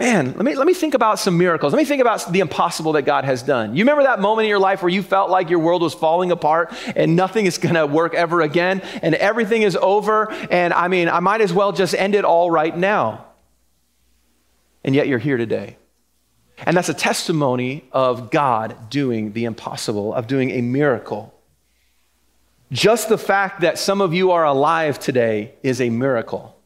man, 0.00 0.32
let 0.32 0.44
me, 0.44 0.54
let 0.56 0.66
me 0.66 0.72
think 0.72 0.94
about 0.94 1.18
some 1.18 1.36
miracles. 1.36 1.74
Let 1.74 1.78
me 1.78 1.84
think 1.84 2.00
about 2.00 2.32
the 2.32 2.40
impossible 2.40 2.92
that 2.92 3.02
God 3.02 3.26
has 3.26 3.42
done. 3.42 3.76
You 3.76 3.84
remember 3.84 4.04
that 4.04 4.18
moment 4.18 4.46
in 4.46 4.48
your 4.48 4.58
life 4.58 4.82
where 4.82 4.88
you 4.88 5.02
felt 5.02 5.28
like 5.28 5.50
your 5.50 5.58
world 5.58 5.82
was 5.82 5.92
falling 5.92 6.32
apart 6.32 6.72
and 6.96 7.14
nothing 7.14 7.44
is 7.44 7.58
going 7.58 7.74
to 7.74 7.86
work 7.86 8.14
ever 8.14 8.40
again 8.40 8.80
and 9.02 9.14
everything 9.14 9.60
is 9.60 9.76
over? 9.76 10.32
And 10.50 10.72
I 10.72 10.88
mean, 10.88 11.10
I 11.10 11.20
might 11.20 11.42
as 11.42 11.52
well 11.52 11.72
just 11.72 11.94
end 11.94 12.14
it 12.14 12.24
all 12.24 12.50
right 12.50 12.74
now. 12.74 13.26
And 14.82 14.94
yet 14.94 15.06
you're 15.06 15.18
here 15.18 15.36
today. 15.36 15.76
And 16.64 16.74
that's 16.74 16.88
a 16.88 16.94
testimony 16.94 17.84
of 17.92 18.30
God 18.30 18.88
doing 18.88 19.34
the 19.34 19.44
impossible, 19.44 20.14
of 20.14 20.26
doing 20.26 20.50
a 20.50 20.62
miracle. 20.62 21.34
Just 22.72 23.10
the 23.10 23.18
fact 23.18 23.60
that 23.60 23.78
some 23.78 24.00
of 24.00 24.14
you 24.14 24.30
are 24.30 24.44
alive 24.44 24.98
today 24.98 25.54
is 25.62 25.80
a 25.80 25.90
miracle, 25.90 26.56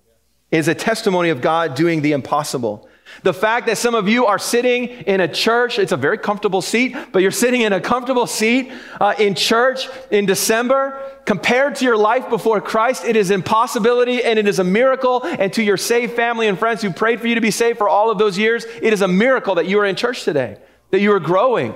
is 0.53 0.69
a 0.69 0.75
testimony 0.75 1.31
of 1.31 1.41
God 1.41 1.75
doing 1.75 2.03
the 2.03 2.13
impossible. 2.13 2.89
The 3.23 3.35
fact 3.35 3.67
that 3.67 3.79
some 3.79 3.95
of 3.95 4.09
you 4.09 4.27
are 4.27 4.39
sitting 4.39 4.89
in 4.89 5.21
a 5.21 5.29
church, 5.29 5.79
it's 5.79 5.93
a 5.93 5.97
very 5.97 6.19
comfortable 6.19 6.63
seat, 6.63 6.97
but 7.13 7.23
you're 7.23 7.31
sitting 7.31 7.61
in 7.61 7.73
a 7.73 7.81
comfortable 7.81 8.27
seat 8.27 8.73
uh, 9.01 9.15
in 9.19 9.35
church 9.35 9.89
in 10.11 10.27
December, 10.27 11.01
compared 11.25 11.75
to 11.77 11.85
your 11.85 11.97
life 11.97 12.29
before 12.29 12.61
Christ, 12.61 13.05
it 13.05 13.17
is 13.17 13.31
impossibility 13.31 14.23
and 14.23 14.39
it 14.39 14.49
is 14.49 14.59
a 14.59 14.65
miracle. 14.65 15.25
And 15.25 15.53
to 15.55 15.63
your 15.63 15.77
saved 15.77 16.15
family 16.15 16.49
and 16.49 16.59
friends 16.59 16.83
who 16.83 16.93
prayed 16.93 17.21
for 17.21 17.27
you 17.27 17.35
to 17.35 17.41
be 17.41 17.51
saved 17.51 17.79
for 17.79 17.89
all 17.89 18.11
of 18.11 18.19
those 18.19 18.37
years, 18.37 18.65
it 18.83 18.93
is 18.93 19.03
a 19.03 19.09
miracle 19.09 19.55
that 19.57 19.67
you 19.67 19.79
are 19.81 19.87
in 19.87 19.97
church 19.97 20.25
today, 20.25 20.59
that 20.91 21.01
you 21.01 21.13
are 21.13 21.21
growing, 21.21 21.75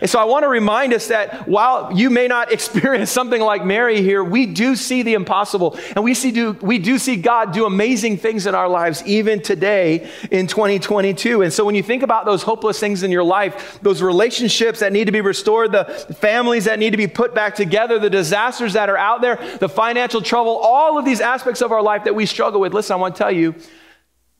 and 0.00 0.08
so 0.08 0.18
I 0.18 0.24
want 0.24 0.44
to 0.44 0.48
remind 0.48 0.92
us 0.92 1.08
that 1.08 1.48
while 1.48 1.92
you 1.92 2.10
may 2.10 2.28
not 2.28 2.52
experience 2.58 3.10
something 3.10 3.40
like 3.40 3.64
Mary 3.64 4.02
here, 4.02 4.22
we 4.22 4.46
do 4.46 4.76
see 4.76 5.02
the 5.02 5.14
impossible. 5.14 5.78
And 5.94 6.04
we, 6.04 6.14
see 6.14 6.30
do, 6.30 6.52
we 6.52 6.78
do 6.78 6.98
see 6.98 7.16
God 7.16 7.52
do 7.52 7.66
amazing 7.66 8.18
things 8.18 8.46
in 8.46 8.54
our 8.54 8.68
lives 8.68 9.02
even 9.06 9.42
today 9.42 10.10
in 10.30 10.46
2022. 10.46 11.42
And 11.42 11.52
so 11.52 11.64
when 11.64 11.74
you 11.74 11.82
think 11.82 12.02
about 12.02 12.26
those 12.26 12.42
hopeless 12.42 12.78
things 12.78 13.02
in 13.02 13.10
your 13.10 13.24
life, 13.24 13.80
those 13.82 14.02
relationships 14.02 14.80
that 14.80 14.92
need 14.92 15.06
to 15.06 15.12
be 15.12 15.20
restored, 15.20 15.72
the 15.72 15.84
families 16.20 16.64
that 16.66 16.78
need 16.78 16.90
to 16.90 16.96
be 16.96 17.08
put 17.08 17.34
back 17.34 17.54
together, 17.54 17.98
the 17.98 18.10
disasters 18.10 18.74
that 18.74 18.88
are 18.88 18.98
out 18.98 19.20
there, 19.20 19.36
the 19.58 19.68
financial 19.68 20.22
trouble, 20.22 20.56
all 20.56 20.98
of 20.98 21.04
these 21.04 21.20
aspects 21.20 21.60
of 21.60 21.72
our 21.72 21.82
life 21.82 22.04
that 22.04 22.14
we 22.14 22.26
struggle 22.26 22.60
with, 22.60 22.72
listen, 22.72 22.94
I 22.94 22.96
want 22.96 23.14
to 23.16 23.18
tell 23.18 23.32
you, 23.32 23.54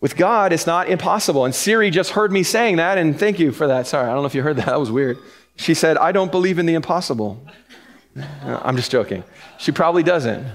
with 0.00 0.16
God, 0.16 0.52
it's 0.52 0.66
not 0.66 0.88
impossible. 0.88 1.44
And 1.44 1.52
Siri 1.52 1.90
just 1.90 2.10
heard 2.10 2.30
me 2.30 2.44
saying 2.44 2.76
that, 2.76 2.98
and 2.98 3.18
thank 3.18 3.40
you 3.40 3.50
for 3.50 3.66
that. 3.66 3.88
Sorry, 3.88 4.06
I 4.08 4.12
don't 4.12 4.22
know 4.22 4.26
if 4.26 4.34
you 4.34 4.42
heard 4.42 4.56
that. 4.56 4.66
That 4.66 4.78
was 4.78 4.92
weird. 4.92 5.18
She 5.58 5.74
said, 5.74 5.98
I 5.98 6.12
don't 6.12 6.30
believe 6.30 6.58
in 6.60 6.66
the 6.66 6.74
impossible. 6.74 7.44
I'm 8.42 8.76
just 8.76 8.92
joking. 8.92 9.24
She 9.58 9.72
probably 9.72 10.04
doesn't. 10.04 10.44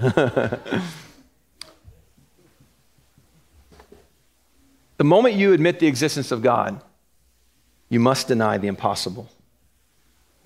the 4.96 5.04
moment 5.04 5.34
you 5.36 5.52
admit 5.52 5.78
the 5.78 5.86
existence 5.86 6.32
of 6.32 6.40
God, 6.42 6.82
you 7.90 8.00
must 8.00 8.28
deny 8.28 8.56
the 8.56 8.66
impossible. 8.66 9.28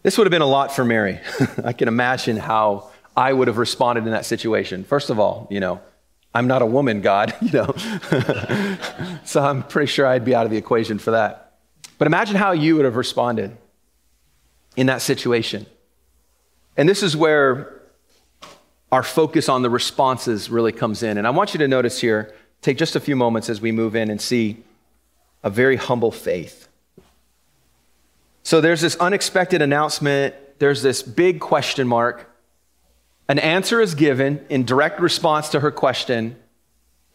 This 0.02 0.18
would 0.18 0.26
have 0.26 0.32
been 0.32 0.42
a 0.42 0.46
lot 0.46 0.74
for 0.74 0.84
Mary. 0.84 1.20
I 1.64 1.72
can 1.72 1.86
imagine 1.86 2.36
how 2.36 2.90
I 3.16 3.32
would 3.32 3.46
have 3.46 3.58
responded 3.58 4.06
in 4.06 4.10
that 4.10 4.26
situation. 4.26 4.82
First 4.82 5.08
of 5.08 5.20
all, 5.20 5.46
you 5.50 5.60
know, 5.60 5.80
I'm 6.34 6.48
not 6.48 6.62
a 6.62 6.66
woman, 6.66 7.00
God, 7.00 7.32
you 7.40 7.52
know. 7.52 7.74
so 9.24 9.40
I'm 9.40 9.62
pretty 9.62 9.86
sure 9.86 10.04
I'd 10.04 10.24
be 10.24 10.34
out 10.34 10.46
of 10.46 10.50
the 10.50 10.58
equation 10.58 10.98
for 10.98 11.12
that. 11.12 11.58
But 11.96 12.06
imagine 12.06 12.34
how 12.34 12.52
you 12.52 12.74
would 12.74 12.84
have 12.84 12.96
responded 12.96 13.56
in 14.78 14.86
that 14.86 15.02
situation. 15.02 15.66
And 16.76 16.88
this 16.88 17.02
is 17.02 17.16
where 17.16 17.82
our 18.92 19.02
focus 19.02 19.48
on 19.48 19.62
the 19.62 19.68
responses 19.68 20.50
really 20.50 20.70
comes 20.70 21.02
in. 21.02 21.18
And 21.18 21.26
I 21.26 21.30
want 21.30 21.52
you 21.52 21.58
to 21.58 21.66
notice 21.66 22.00
here, 22.00 22.32
take 22.62 22.78
just 22.78 22.94
a 22.94 23.00
few 23.00 23.16
moments 23.16 23.50
as 23.50 23.60
we 23.60 23.72
move 23.72 23.96
in 23.96 24.08
and 24.08 24.20
see 24.20 24.62
a 25.42 25.50
very 25.50 25.74
humble 25.74 26.12
faith. 26.12 26.68
So 28.44 28.60
there's 28.60 28.80
this 28.80 28.94
unexpected 28.98 29.62
announcement, 29.62 30.36
there's 30.60 30.80
this 30.80 31.02
big 31.02 31.40
question 31.40 31.88
mark. 31.88 32.30
An 33.28 33.40
answer 33.40 33.80
is 33.80 33.96
given 33.96 34.46
in 34.48 34.64
direct 34.64 35.00
response 35.00 35.48
to 35.48 35.60
her 35.60 35.72
question, 35.72 36.36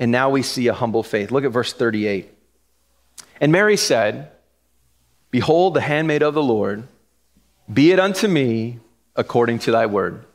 and 0.01 0.11
now 0.11 0.29
we 0.29 0.43
see 0.43 0.67
a 0.67 0.73
humble 0.73 1.01
faith. 1.01 1.31
Look 1.31 1.45
at 1.45 1.51
verse 1.51 1.71
38. 1.71 2.29
And 3.39 3.53
Mary 3.53 3.77
said, 3.77 4.31
Behold, 5.31 5.75
the 5.75 5.81
handmaid 5.81 6.23
of 6.23 6.33
the 6.33 6.43
Lord 6.43 6.89
be 7.71 7.91
it 7.91 7.99
unto 7.99 8.27
me 8.27 8.79
according 9.15 9.59
to 9.59 9.71
thy 9.71 9.85
word. 9.85 10.25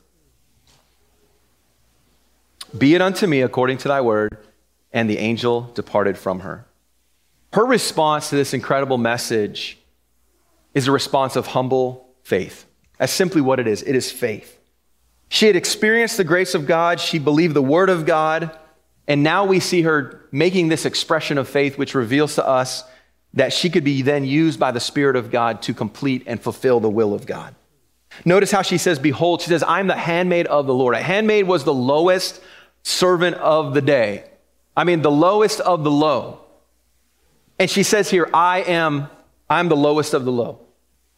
Be 2.77 2.95
it 2.95 3.01
unto 3.01 3.27
me 3.27 3.41
according 3.41 3.77
to 3.79 3.87
thy 3.87 4.01
word. 4.01 4.37
And 4.91 5.09
the 5.09 5.19
angel 5.19 5.61
departed 5.75 6.17
from 6.17 6.39
her. 6.39 6.65
Her 7.53 7.65
response 7.65 8.29
to 8.29 8.35
this 8.35 8.53
incredible 8.53 8.97
message 8.97 9.77
is 10.73 10.87
a 10.87 10.91
response 10.91 11.35
of 11.35 11.47
humble 11.47 12.07
faith. 12.23 12.65
That's 12.97 13.13
simply 13.13 13.41
what 13.41 13.59
it 13.59 13.67
is 13.67 13.81
it 13.83 13.95
is 13.95 14.11
faith. 14.11 14.59
She 15.29 15.45
had 15.45 15.55
experienced 15.55 16.17
the 16.17 16.23
grace 16.23 16.55
of 16.55 16.65
God, 16.65 16.99
she 16.99 17.19
believed 17.19 17.53
the 17.53 17.61
word 17.61 17.89
of 17.89 18.05
God, 18.05 18.57
and 19.07 19.23
now 19.23 19.45
we 19.45 19.59
see 19.59 19.83
her 19.83 20.25
making 20.31 20.69
this 20.69 20.85
expression 20.85 21.37
of 21.37 21.47
faith, 21.47 21.77
which 21.77 21.95
reveals 21.95 22.35
to 22.35 22.47
us 22.47 22.83
that 23.33 23.53
she 23.53 23.69
could 23.69 23.83
be 23.83 24.01
then 24.01 24.25
used 24.25 24.59
by 24.59 24.71
the 24.71 24.79
Spirit 24.79 25.15
of 25.15 25.31
God 25.31 25.61
to 25.63 25.73
complete 25.73 26.23
and 26.25 26.41
fulfill 26.41 26.79
the 26.79 26.89
will 26.89 27.13
of 27.13 27.25
God. 27.25 27.55
Notice 28.25 28.51
how 28.51 28.61
she 28.61 28.77
says, 28.77 28.99
Behold, 28.99 29.41
she 29.41 29.49
says, 29.49 29.63
I'm 29.63 29.87
the 29.87 29.95
handmaid 29.95 30.47
of 30.47 30.65
the 30.65 30.73
Lord. 30.73 30.95
A 30.95 31.01
handmaid 31.01 31.47
was 31.47 31.63
the 31.63 31.73
lowest 31.73 32.41
servant 32.83 33.35
of 33.37 33.73
the 33.73 33.81
day. 33.81 34.23
I 34.75 34.83
mean, 34.83 35.01
the 35.01 35.11
lowest 35.11 35.59
of 35.59 35.83
the 35.83 35.91
low. 35.91 36.41
And 37.59 37.69
she 37.69 37.83
says 37.83 38.09
here, 38.09 38.29
I 38.33 38.61
am, 38.61 39.09
I'm 39.49 39.69
the 39.69 39.75
lowest 39.75 40.13
of 40.13 40.25
the 40.25 40.31
low. 40.31 40.59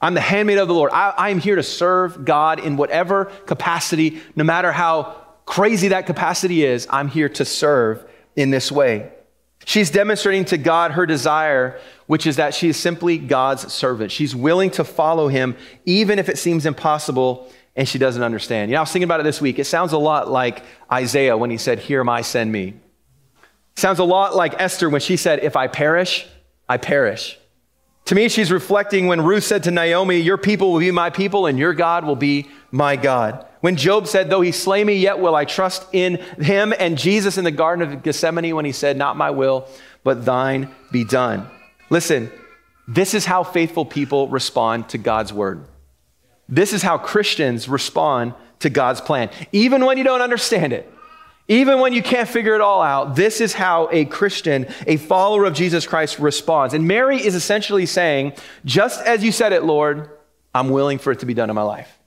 I'm 0.01 0.15
the 0.15 0.21
handmaid 0.21 0.57
of 0.57 0.67
the 0.67 0.73
Lord. 0.73 0.91
I, 0.91 1.11
I 1.11 1.29
am 1.29 1.39
here 1.39 1.55
to 1.55 1.63
serve 1.63 2.25
God 2.25 2.59
in 2.59 2.75
whatever 2.75 3.25
capacity, 3.45 4.19
no 4.35 4.43
matter 4.43 4.71
how 4.71 5.15
crazy 5.45 5.89
that 5.89 6.07
capacity 6.07 6.65
is, 6.65 6.87
I'm 6.89 7.07
here 7.07 7.29
to 7.29 7.45
serve 7.45 8.03
in 8.35 8.49
this 8.49 8.71
way. 8.71 9.11
She's 9.65 9.91
demonstrating 9.91 10.45
to 10.45 10.57
God 10.57 10.91
her 10.91 11.05
desire, 11.05 11.79
which 12.11 12.27
is 12.27 12.35
that 12.35 12.53
she 12.53 12.67
is 12.67 12.75
simply 12.75 13.17
God's 13.17 13.71
servant. 13.71 14.11
She's 14.11 14.35
willing 14.35 14.69
to 14.71 14.83
follow 14.83 15.29
him, 15.29 15.55
even 15.85 16.19
if 16.19 16.27
it 16.27 16.37
seems 16.37 16.65
impossible 16.65 17.49
and 17.73 17.87
she 17.87 17.97
doesn't 17.97 18.21
understand. 18.21 18.69
You 18.69 18.73
know, 18.73 18.79
I 18.79 18.81
was 18.81 18.91
thinking 18.91 19.05
about 19.05 19.21
it 19.21 19.23
this 19.23 19.39
week. 19.39 19.59
It 19.59 19.63
sounds 19.63 19.93
a 19.93 19.97
lot 19.97 20.29
like 20.29 20.61
Isaiah 20.91 21.37
when 21.37 21.51
he 21.51 21.57
said, 21.57 21.79
Here 21.79 22.01
am 22.01 22.09
I, 22.09 22.19
send 22.19 22.51
me. 22.51 22.73
Sounds 23.77 23.99
a 23.99 24.03
lot 24.03 24.35
like 24.35 24.59
Esther 24.59 24.89
when 24.89 24.99
she 24.99 25.15
said, 25.15 25.39
If 25.39 25.55
I 25.55 25.67
perish, 25.67 26.27
I 26.67 26.75
perish. 26.75 27.39
To 28.07 28.15
me, 28.15 28.27
she's 28.27 28.51
reflecting 28.51 29.07
when 29.07 29.21
Ruth 29.21 29.45
said 29.45 29.63
to 29.63 29.71
Naomi, 29.71 30.17
Your 30.17 30.37
people 30.37 30.73
will 30.73 30.81
be 30.81 30.91
my 30.91 31.11
people 31.11 31.45
and 31.45 31.57
your 31.57 31.73
God 31.73 32.03
will 32.03 32.17
be 32.17 32.49
my 32.71 32.97
God. 32.97 33.47
When 33.61 33.77
Job 33.77 34.05
said, 34.05 34.29
Though 34.29 34.41
he 34.41 34.51
slay 34.51 34.83
me, 34.83 34.95
yet 34.95 35.19
will 35.19 35.33
I 35.33 35.45
trust 35.45 35.87
in 35.93 36.17
him. 36.41 36.73
And 36.77 36.97
Jesus 36.97 37.37
in 37.37 37.45
the 37.45 37.51
Garden 37.51 37.89
of 37.89 38.03
Gethsemane 38.03 38.53
when 38.53 38.65
he 38.65 38.73
said, 38.73 38.97
Not 38.97 39.15
my 39.15 39.29
will, 39.29 39.69
but 40.03 40.25
thine 40.25 40.75
be 40.91 41.05
done. 41.05 41.49
Listen, 41.91 42.31
this 42.87 43.13
is 43.13 43.25
how 43.25 43.43
faithful 43.43 43.85
people 43.85 44.27
respond 44.29 44.89
to 44.89 44.97
God's 44.97 45.31
word. 45.31 45.67
This 46.49 46.73
is 46.73 46.81
how 46.81 46.97
Christians 46.97 47.69
respond 47.69 48.33
to 48.59 48.69
God's 48.71 49.01
plan. 49.01 49.29
Even 49.51 49.85
when 49.85 49.99
you 49.99 50.03
don't 50.03 50.21
understand 50.21 50.73
it, 50.73 50.91
Even 51.51 51.79
when 51.79 51.91
you 51.91 52.01
can't 52.01 52.29
figure 52.29 52.55
it 52.55 52.61
all 52.61 52.81
out, 52.81 53.17
this 53.17 53.41
is 53.41 53.53
how 53.53 53.89
a 53.91 54.05
Christian, 54.05 54.67
a 54.87 54.95
follower 54.95 55.43
of 55.43 55.53
Jesus 55.53 55.85
Christ, 55.85 56.17
responds. 56.17 56.73
And 56.73 56.87
Mary 56.87 57.17
is 57.17 57.35
essentially 57.35 57.85
saying, 57.85 58.33
just 58.63 59.05
as 59.05 59.21
you 59.21 59.33
said 59.33 59.51
it, 59.51 59.63
Lord, 59.63 60.09
I'm 60.55 60.69
willing 60.69 60.97
for 60.97 61.11
it 61.11 61.19
to 61.19 61.25
be 61.25 61.33
done 61.33 61.49
in 61.49 61.55
my 61.55 61.61
life. 61.63 61.99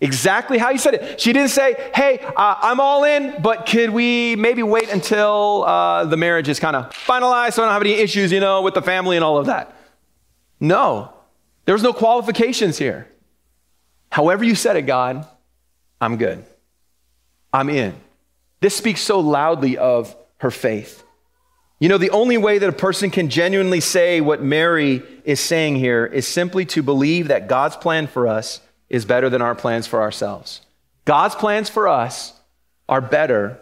Exactly 0.00 0.56
how 0.56 0.70
you 0.70 0.78
said 0.78 0.94
it. 0.94 1.20
She 1.20 1.32
didn't 1.32 1.50
say, 1.50 1.90
hey, 1.94 2.20
uh, 2.36 2.56
I'm 2.62 2.80
all 2.80 3.04
in, 3.04 3.42
but 3.42 3.66
could 3.66 3.90
we 3.90 4.34
maybe 4.34 4.62
wait 4.62 4.88
until 4.88 5.64
uh, 5.64 6.06
the 6.06 6.16
marriage 6.16 6.48
is 6.48 6.58
kind 6.58 6.74
of 6.74 6.90
finalized 6.90 7.54
so 7.54 7.62
I 7.62 7.66
don't 7.66 7.74
have 7.74 7.82
any 7.82 7.92
issues, 7.92 8.32
you 8.32 8.40
know, 8.40 8.62
with 8.62 8.74
the 8.74 8.82
family 8.82 9.16
and 9.16 9.24
all 9.24 9.36
of 9.36 9.46
that? 9.46 9.74
No. 10.58 11.12
There 11.66 11.74
was 11.74 11.82
no 11.82 11.92
qualifications 11.92 12.78
here. 12.78 13.08
However 14.10 14.42
you 14.42 14.54
said 14.54 14.76
it, 14.76 14.82
God, 14.82 15.26
I'm 16.00 16.16
good. 16.16 16.44
I'm 17.52 17.68
in. 17.68 17.94
This 18.60 18.76
speaks 18.76 19.02
so 19.02 19.20
loudly 19.20 19.76
of 19.76 20.16
her 20.38 20.50
faith. 20.50 21.04
You 21.78 21.88
know, 21.88 21.98
the 21.98 22.10
only 22.10 22.38
way 22.38 22.58
that 22.58 22.68
a 22.68 22.72
person 22.72 23.10
can 23.10 23.28
genuinely 23.28 23.80
say 23.80 24.20
what 24.20 24.42
Mary 24.42 25.02
is 25.24 25.40
saying 25.40 25.76
here 25.76 26.06
is 26.06 26.26
simply 26.26 26.64
to 26.66 26.82
believe 26.82 27.28
that 27.28 27.48
God's 27.48 27.76
plan 27.76 28.06
for 28.06 28.28
us 28.28 28.60
is 28.90 29.04
better 29.04 29.30
than 29.30 29.40
our 29.40 29.54
plans 29.54 29.86
for 29.86 30.02
ourselves. 30.02 30.60
God's 31.04 31.34
plans 31.34 31.70
for 31.70 31.88
us 31.88 32.34
are 32.88 33.00
better 33.00 33.58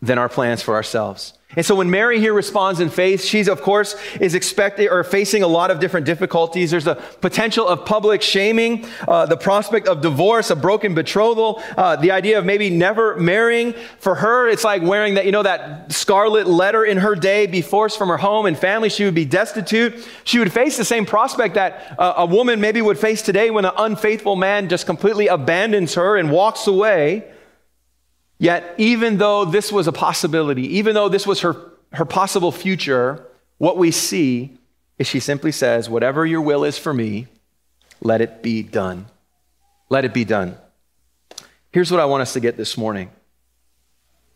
than 0.00 0.18
our 0.18 0.28
plans 0.28 0.62
for 0.62 0.74
ourselves. 0.74 1.32
And 1.54 1.64
so 1.64 1.76
when 1.76 1.90
Mary 1.90 2.18
here 2.18 2.34
responds 2.34 2.80
in 2.80 2.90
faith, 2.90 3.22
she's 3.22 3.48
of 3.48 3.62
course 3.62 3.94
is 4.20 4.34
expecting 4.34 4.88
or 4.88 5.04
facing 5.04 5.44
a 5.44 5.46
lot 5.46 5.70
of 5.70 5.78
different 5.78 6.04
difficulties. 6.04 6.72
There's 6.72 6.84
the 6.84 6.96
potential 6.96 7.68
of 7.68 7.86
public 7.86 8.20
shaming, 8.20 8.84
uh, 9.06 9.26
the 9.26 9.36
prospect 9.36 9.86
of 9.86 10.00
divorce, 10.00 10.50
a 10.50 10.56
broken 10.56 10.94
betrothal, 10.94 11.62
uh, 11.76 11.96
the 11.96 12.10
idea 12.10 12.38
of 12.38 12.44
maybe 12.44 12.68
never 12.68 13.16
marrying. 13.16 13.74
For 14.00 14.16
her, 14.16 14.48
it's 14.48 14.64
like 14.64 14.82
wearing 14.82 15.14
that, 15.14 15.24
you 15.24 15.32
know, 15.32 15.44
that 15.44 15.92
scarlet 15.92 16.48
letter 16.48 16.84
in 16.84 16.98
her 16.98 17.14
day, 17.14 17.46
be 17.46 17.62
forced 17.62 17.96
from 17.96 18.08
her 18.08 18.16
home 18.16 18.46
and 18.46 18.58
family. 18.58 18.88
She 18.88 19.04
would 19.04 19.14
be 19.14 19.24
destitute. 19.24 20.06
She 20.24 20.40
would 20.40 20.52
face 20.52 20.76
the 20.76 20.84
same 20.84 21.06
prospect 21.06 21.54
that 21.54 21.94
uh, 21.96 22.14
a 22.16 22.26
woman 22.26 22.60
maybe 22.60 22.82
would 22.82 22.98
face 22.98 23.22
today 23.22 23.50
when 23.50 23.64
an 23.64 23.72
unfaithful 23.78 24.34
man 24.34 24.68
just 24.68 24.84
completely 24.84 25.28
abandons 25.28 25.94
her 25.94 26.16
and 26.16 26.30
walks 26.30 26.66
away. 26.66 27.24
Yet, 28.38 28.74
even 28.76 29.18
though 29.18 29.44
this 29.44 29.72
was 29.72 29.86
a 29.86 29.92
possibility, 29.92 30.76
even 30.78 30.94
though 30.94 31.08
this 31.08 31.26
was 31.26 31.40
her, 31.40 31.56
her 31.92 32.04
possible 32.04 32.52
future, 32.52 33.26
what 33.58 33.78
we 33.78 33.90
see 33.90 34.58
is 34.98 35.06
she 35.06 35.20
simply 35.20 35.52
says, 35.52 35.88
Whatever 35.88 36.26
your 36.26 36.42
will 36.42 36.64
is 36.64 36.78
for 36.78 36.92
me, 36.92 37.28
let 38.00 38.20
it 38.20 38.42
be 38.42 38.62
done. 38.62 39.06
Let 39.88 40.04
it 40.04 40.12
be 40.12 40.24
done. 40.24 40.56
Here's 41.72 41.90
what 41.90 42.00
I 42.00 42.06
want 42.06 42.22
us 42.22 42.34
to 42.34 42.40
get 42.40 42.56
this 42.56 42.76
morning. 42.76 43.10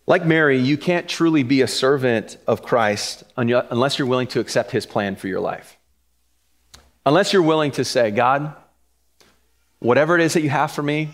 Like 0.07 0.25
Mary, 0.25 0.59
you 0.59 0.77
can't 0.77 1.09
truly 1.09 1.43
be 1.43 1.63
a 1.63 1.69
servant 1.69 2.37
of 2.47 2.63
Christ 2.63 3.23
unless 3.37 3.99
you're 3.99 4.09
willing 4.09 4.27
to 4.29 4.41
accept 4.41 4.71
his 4.71 4.87
plan 4.87 5.17
for 5.17 5.29
your 5.29 5.41
life. 5.41 5.79
Unless 7.07 7.33
you're 7.33 7.43
willing 7.43 7.71
to 7.73 7.85
say, 7.85 8.11
God, 8.11 8.55
whatever 9.79 10.17
it 10.17 10.23
is 10.23 10.35
that 10.35 10.43
you 10.43 10.51
have 10.51 10.73
for 10.73 10.83
me, 10.83 11.11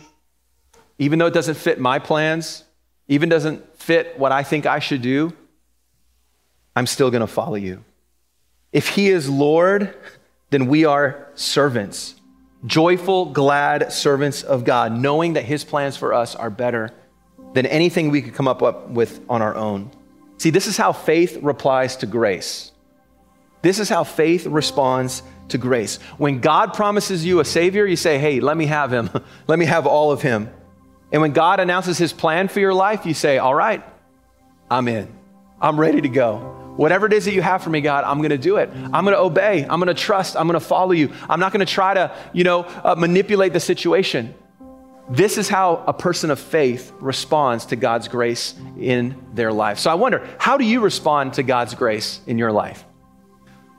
even 0.99 1.19
though 1.19 1.27
it 1.27 1.35
doesn't 1.35 1.57
fit 1.57 1.79
my 1.79 1.99
plans, 1.99 2.65
even 3.09 3.29
doesn't 3.29 3.79
fit 3.79 4.19
what 4.19 4.33
I 4.33 4.43
think 4.43 4.67
I 4.67 4.79
should 4.79 5.03
do, 5.03 5.33
I'm 6.75 6.87
still 6.87 7.11
going 7.11 7.23
to 7.23 7.27
follow 7.27 7.55
you. 7.55 7.85
If 8.73 8.89
He 8.89 9.09
is 9.09 9.29
Lord, 9.29 9.95
then 10.51 10.67
we 10.67 10.85
are 10.85 11.29
servants, 11.35 12.15
joyful, 12.65 13.27
glad 13.27 13.93
servants 13.93 14.43
of 14.43 14.65
God, 14.65 14.93
knowing 14.93 15.35
that 15.35 15.45
His 15.45 15.65
plans 15.65 15.97
for 15.97 16.13
us 16.13 16.35
are 16.35 16.51
better 16.51 16.91
than 17.55 17.67
anything 17.67 18.11
we 18.11 18.23
could 18.23 18.35
come 18.35 18.49
up 18.49 18.91
with 18.91 19.21
on 19.29 19.41
our 19.41 19.55
own. 19.55 19.91
See, 20.39 20.51
this 20.51 20.67
is 20.67 20.77
how 20.77 20.93
faith 20.93 21.39
replies 21.41 21.97
to 21.97 22.07
grace. 22.07 22.73
This 23.63 23.79
is 23.79 23.89
how 23.89 24.05
faith 24.05 24.47
responds 24.47 25.23
to 25.49 25.59
grace. 25.59 25.97
When 26.19 26.41
God 26.41 26.75
promises 26.75 27.25
you 27.25 27.41
a 27.41 27.45
Savior, 27.45 27.87
you 27.87 27.97
say, 27.97 28.19
Hey, 28.19 28.41
let 28.41 28.57
me 28.57 28.67
have 28.67 28.93
Him. 28.93 29.11
let 29.47 29.59
me 29.59 29.65
have 29.65 29.87
all 29.87 30.13
of 30.13 30.23
Him. 30.23 30.51
And 31.17 31.23
when 31.23 31.33
God 31.33 31.61
announces 31.61 31.97
his 31.97 32.13
plan 32.13 32.47
for 32.47 32.61
your 32.61 32.75
life, 32.75 33.07
you 33.07 33.15
say, 33.15 33.39
All 33.39 33.55
right, 33.55 33.83
I'm 34.71 34.87
in. 34.87 35.09
I'm 35.59 35.81
ready 35.81 36.03
to 36.03 36.11
go. 36.11 36.75
Whatever 36.77 37.07
it 37.07 37.15
is 37.15 37.25
that 37.25 37.33
you 37.33 37.41
have 37.41 37.63
for 37.63 37.71
me, 37.71 37.81
God, 37.81 38.05
I'm 38.05 38.19
going 38.19 38.33
to 38.33 38.37
do 38.37 38.59
it. 38.59 38.69
I'm 38.93 39.03
going 39.03 39.17
to 39.17 39.21
obey. 39.21 39.63
I'm 39.63 39.81
going 39.81 39.87
to 39.87 39.95
trust. 39.95 40.37
I'm 40.37 40.47
going 40.47 40.61
to 40.61 40.67
follow 40.67 40.93
you. 40.93 41.11
I'm 41.27 41.41
not 41.41 41.55
going 41.55 41.65
to 41.65 41.73
try 41.73 41.95
to, 41.95 42.15
you 42.35 42.45
know, 42.45 42.65
uh, 42.65 42.97
manipulate 42.99 43.55
the 43.55 43.61
situation. 43.61 44.35
This 45.09 45.39
is 45.39 45.49
how 45.49 45.83
a 45.87 45.95
person 45.95 46.31
of 46.31 46.39
faith 46.39 46.93
responds 47.01 47.65
to 47.65 47.77
God's 47.77 48.09
grace 48.09 48.55
in 48.79 49.17
their 49.33 49.55
life. 49.55 49.79
So 49.79 49.91
I 49.91 49.95
wonder, 49.95 50.29
how 50.39 50.59
do 50.59 50.67
you 50.67 50.83
respond 50.83 51.33
to 51.33 51.43
God's 51.43 51.75
grace 51.75 52.21
in 52.27 52.37
your 52.37 52.53
life? 52.53 52.85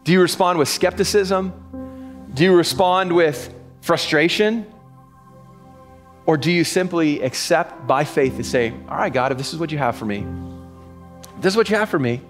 Do 0.05 0.11
you 0.11 0.21
respond 0.23 0.57
with 0.57 0.69
skepticism? 0.69 1.53
Do 2.33 2.43
you 2.43 2.55
respond 2.55 3.15
with 3.15 3.53
frustration? 3.81 4.65
Or 6.27 6.35
do 6.37 6.51
you 6.51 6.65
simply 6.65 7.21
accept 7.21 7.87
by 7.87 8.03
faith 8.03 8.35
and 8.35 8.45
say, 8.45 8.71
All 8.89 8.97
right, 8.97 9.11
God, 9.11 9.31
if 9.31 9.37
this 9.37 9.53
is 9.53 9.59
what 9.59 9.71
you 9.71 9.77
have 9.77 9.95
for 9.95 10.05
me, 10.05 10.25
this 11.39 11.53
is 11.53 11.57
what 11.57 11.69
you 11.69 11.77
have 11.77 11.89
for 11.89 11.97
me, 11.97 12.21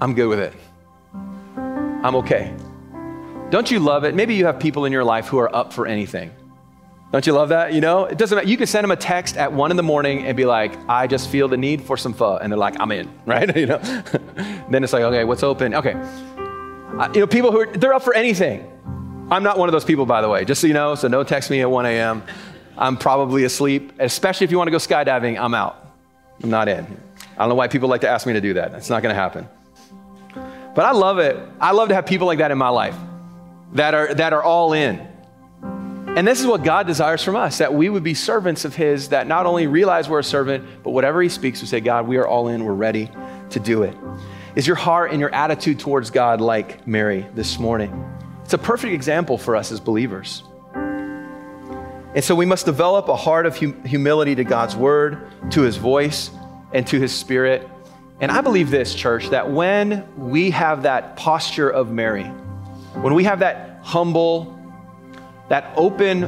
I'm 0.00 0.14
good 0.14 0.26
with 0.26 0.40
it. 0.40 0.52
I'm 1.56 2.16
okay. 2.16 2.54
Don't 3.50 3.70
you 3.70 3.78
love 3.78 4.04
it? 4.04 4.14
Maybe 4.14 4.34
you 4.34 4.46
have 4.46 4.58
people 4.58 4.84
in 4.84 4.92
your 4.92 5.04
life 5.04 5.28
who 5.28 5.38
are 5.38 5.54
up 5.54 5.72
for 5.72 5.86
anything. 5.86 6.32
Don't 7.12 7.24
you 7.24 7.32
love 7.32 7.50
that? 7.50 7.72
You 7.72 7.80
know, 7.80 8.04
it 8.04 8.18
doesn't 8.18 8.34
matter. 8.34 8.48
You 8.48 8.56
can 8.56 8.66
send 8.66 8.82
them 8.82 8.90
a 8.90 8.96
text 8.96 9.36
at 9.36 9.52
one 9.52 9.70
in 9.70 9.76
the 9.76 9.82
morning 9.82 10.26
and 10.26 10.36
be 10.36 10.44
like, 10.44 10.76
I 10.88 11.06
just 11.06 11.28
feel 11.30 11.46
the 11.46 11.56
need 11.56 11.82
for 11.82 11.96
some 11.96 12.12
pho. 12.12 12.36
And 12.36 12.52
they're 12.52 12.58
like, 12.58 12.80
I'm 12.80 12.90
in, 12.90 13.08
right? 13.26 13.56
you 13.56 13.66
know, 13.66 13.78
then 14.70 14.82
it's 14.82 14.92
like, 14.92 15.04
okay, 15.04 15.22
what's 15.22 15.44
open? 15.44 15.72
Okay. 15.74 15.92
Uh, 15.94 17.08
you 17.14 17.20
know, 17.20 17.26
people 17.28 17.52
who 17.52 17.60
are, 17.60 17.66
they're 17.66 17.94
up 17.94 18.02
for 18.02 18.14
anything. 18.14 18.72
I'm 19.30 19.44
not 19.44 19.56
one 19.56 19.68
of 19.68 19.72
those 19.72 19.84
people, 19.84 20.06
by 20.06 20.20
the 20.20 20.28
way, 20.28 20.44
just 20.44 20.60
so 20.60 20.66
you 20.66 20.74
know. 20.74 20.94
So 20.96 21.08
no 21.08 21.22
text 21.22 21.50
me 21.50 21.60
at 21.60 21.70
1 21.70 21.86
a.m. 21.86 22.22
I'm 22.78 22.96
probably 22.96 23.44
asleep. 23.44 23.92
Especially 23.98 24.44
if 24.44 24.50
you 24.50 24.58
want 24.58 24.68
to 24.68 24.72
go 24.72 24.78
skydiving, 24.78 25.38
I'm 25.38 25.54
out. 25.54 25.86
I'm 26.42 26.50
not 26.50 26.68
in. 26.68 26.84
I 27.36 27.40
don't 27.40 27.48
know 27.48 27.54
why 27.54 27.68
people 27.68 27.88
like 27.88 28.02
to 28.02 28.08
ask 28.08 28.26
me 28.26 28.32
to 28.34 28.40
do 28.40 28.54
that. 28.54 28.74
It's 28.74 28.90
not 28.90 29.02
going 29.02 29.14
to 29.14 29.20
happen. 29.20 29.48
But 30.74 30.84
I 30.84 30.92
love 30.92 31.18
it. 31.18 31.38
I 31.60 31.72
love 31.72 31.88
to 31.88 31.94
have 31.94 32.06
people 32.06 32.26
like 32.26 32.38
that 32.38 32.50
in 32.50 32.58
my 32.58 32.68
life 32.68 32.96
that 33.72 33.94
are, 33.94 34.14
that 34.14 34.32
are 34.32 34.42
all 34.42 34.72
in. 34.72 35.06
And 36.16 36.26
this 36.26 36.40
is 36.40 36.46
what 36.46 36.64
God 36.64 36.86
desires 36.86 37.22
from 37.22 37.36
us 37.36 37.58
that 37.58 37.74
we 37.74 37.90
would 37.90 38.02
be 38.02 38.14
servants 38.14 38.64
of 38.64 38.74
His 38.74 39.10
that 39.10 39.26
not 39.26 39.44
only 39.44 39.66
realize 39.66 40.08
we're 40.08 40.20
a 40.20 40.24
servant, 40.24 40.64
but 40.82 40.90
whatever 40.90 41.20
He 41.20 41.28
speaks, 41.28 41.60
we 41.60 41.66
say, 41.66 41.80
God, 41.80 42.06
we 42.06 42.16
are 42.16 42.26
all 42.26 42.48
in. 42.48 42.64
We're 42.64 42.72
ready 42.72 43.10
to 43.50 43.60
do 43.60 43.82
it. 43.82 43.94
Is 44.54 44.66
your 44.66 44.76
heart 44.76 45.12
and 45.12 45.20
your 45.20 45.34
attitude 45.34 45.78
towards 45.78 46.10
God 46.10 46.40
like 46.40 46.86
Mary 46.86 47.26
this 47.34 47.58
morning? 47.58 48.02
It's 48.44 48.54
a 48.54 48.58
perfect 48.58 48.94
example 48.94 49.36
for 49.36 49.56
us 49.56 49.72
as 49.72 49.80
believers. 49.80 50.42
And 52.16 52.24
so 52.24 52.34
we 52.34 52.46
must 52.46 52.64
develop 52.64 53.08
a 53.08 53.14
heart 53.14 53.44
of 53.44 53.58
hum- 53.58 53.84
humility 53.84 54.34
to 54.36 54.42
God's 54.42 54.74
word, 54.74 55.28
to 55.50 55.60
his 55.60 55.76
voice, 55.76 56.30
and 56.72 56.86
to 56.86 56.98
his 56.98 57.14
spirit. 57.14 57.68
And 58.20 58.32
I 58.32 58.40
believe 58.40 58.70
this, 58.70 58.94
church, 58.94 59.28
that 59.28 59.50
when 59.50 60.08
we 60.16 60.48
have 60.48 60.84
that 60.84 61.16
posture 61.16 61.68
of 61.68 61.92
Mary, 61.92 62.24
when 62.24 63.12
we 63.12 63.24
have 63.24 63.40
that 63.40 63.80
humble, 63.82 64.58
that 65.50 65.74
open, 65.76 66.22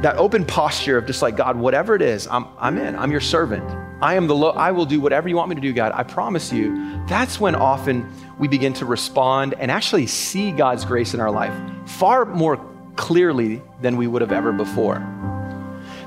that 0.00 0.16
open 0.16 0.46
posture 0.46 0.96
of 0.96 1.04
just 1.04 1.20
like, 1.20 1.36
God, 1.36 1.54
whatever 1.54 1.94
it 1.94 2.00
is, 2.00 2.26
I'm, 2.26 2.46
I'm 2.58 2.78
in. 2.78 2.96
I'm 2.96 3.10
your 3.10 3.20
servant. 3.20 3.62
I 4.02 4.14
am 4.14 4.26
the 4.26 4.34
lo- 4.34 4.52
I 4.52 4.70
will 4.70 4.86
do 4.86 5.02
whatever 5.02 5.28
you 5.28 5.36
want 5.36 5.50
me 5.50 5.54
to 5.54 5.60
do, 5.60 5.74
God. 5.74 5.92
I 5.94 6.02
promise 6.02 6.50
you. 6.50 6.98
That's 7.06 7.38
when 7.38 7.54
often 7.54 8.10
we 8.38 8.48
begin 8.48 8.72
to 8.72 8.86
respond 8.86 9.52
and 9.58 9.70
actually 9.70 10.06
see 10.06 10.50
God's 10.50 10.86
grace 10.86 11.12
in 11.12 11.20
our 11.20 11.30
life 11.30 11.52
far 11.86 12.24
more 12.24 12.56
clearly 12.96 13.62
than 13.80 13.96
we 13.96 14.06
would 14.06 14.22
have 14.22 14.32
ever 14.32 14.52
before. 14.52 14.98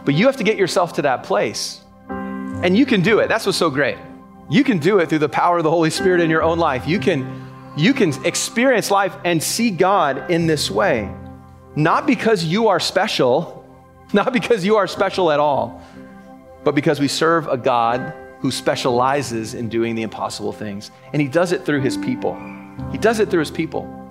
But 0.06 0.16
you 0.16 0.26
have 0.26 0.38
to 0.38 0.44
get 0.44 0.58
yourself 0.58 0.94
to 0.94 1.04
that 1.04 1.24
place. 1.24 1.82
And 2.10 2.78
you 2.78 2.86
can 2.86 3.02
do 3.02 3.20
it. 3.20 3.28
That's 3.28 3.46
what's 3.46 3.58
so 3.58 3.70
great. 3.70 3.98
You 4.50 4.64
can 4.64 4.80
do 4.80 5.00
it 5.00 5.10
through 5.10 5.20
the 5.20 5.30
power 5.30 5.58
of 5.58 5.64
the 5.64 5.70
Holy 5.70 5.90
Spirit 5.90 6.22
in 6.22 6.30
your 6.30 6.44
own 6.44 6.60
life. 6.60 6.88
You 6.88 7.00
can 7.00 7.42
you 7.76 7.94
can 7.94 8.14
experience 8.24 8.92
life 8.92 9.16
and 9.26 9.42
see 9.42 9.72
God 9.72 10.30
in 10.30 10.46
this 10.46 10.70
way. 10.70 11.12
Not 11.76 12.06
because 12.06 12.44
you 12.44 12.68
are 12.68 12.80
special, 12.80 13.66
not 14.14 14.32
because 14.32 14.64
you 14.64 14.76
are 14.76 14.86
special 14.86 15.32
at 15.32 15.40
all, 15.40 15.82
but 16.64 16.76
because 16.76 17.00
we 17.00 17.08
serve 17.08 17.48
a 17.48 17.58
God 17.58 18.14
who 18.40 18.52
specializes 18.52 19.54
in 19.54 19.70
doing 19.70 19.96
the 19.96 20.04
impossible 20.04 20.52
things. 20.52 20.92
And 21.14 21.22
he 21.22 21.28
does 21.28 21.52
it 21.52 21.66
through 21.66 21.82
his 21.82 21.98
people. 21.98 22.36
He 22.92 22.98
does 22.98 23.20
it 23.20 23.30
through 23.30 23.40
his 23.40 23.52
people. 23.52 24.03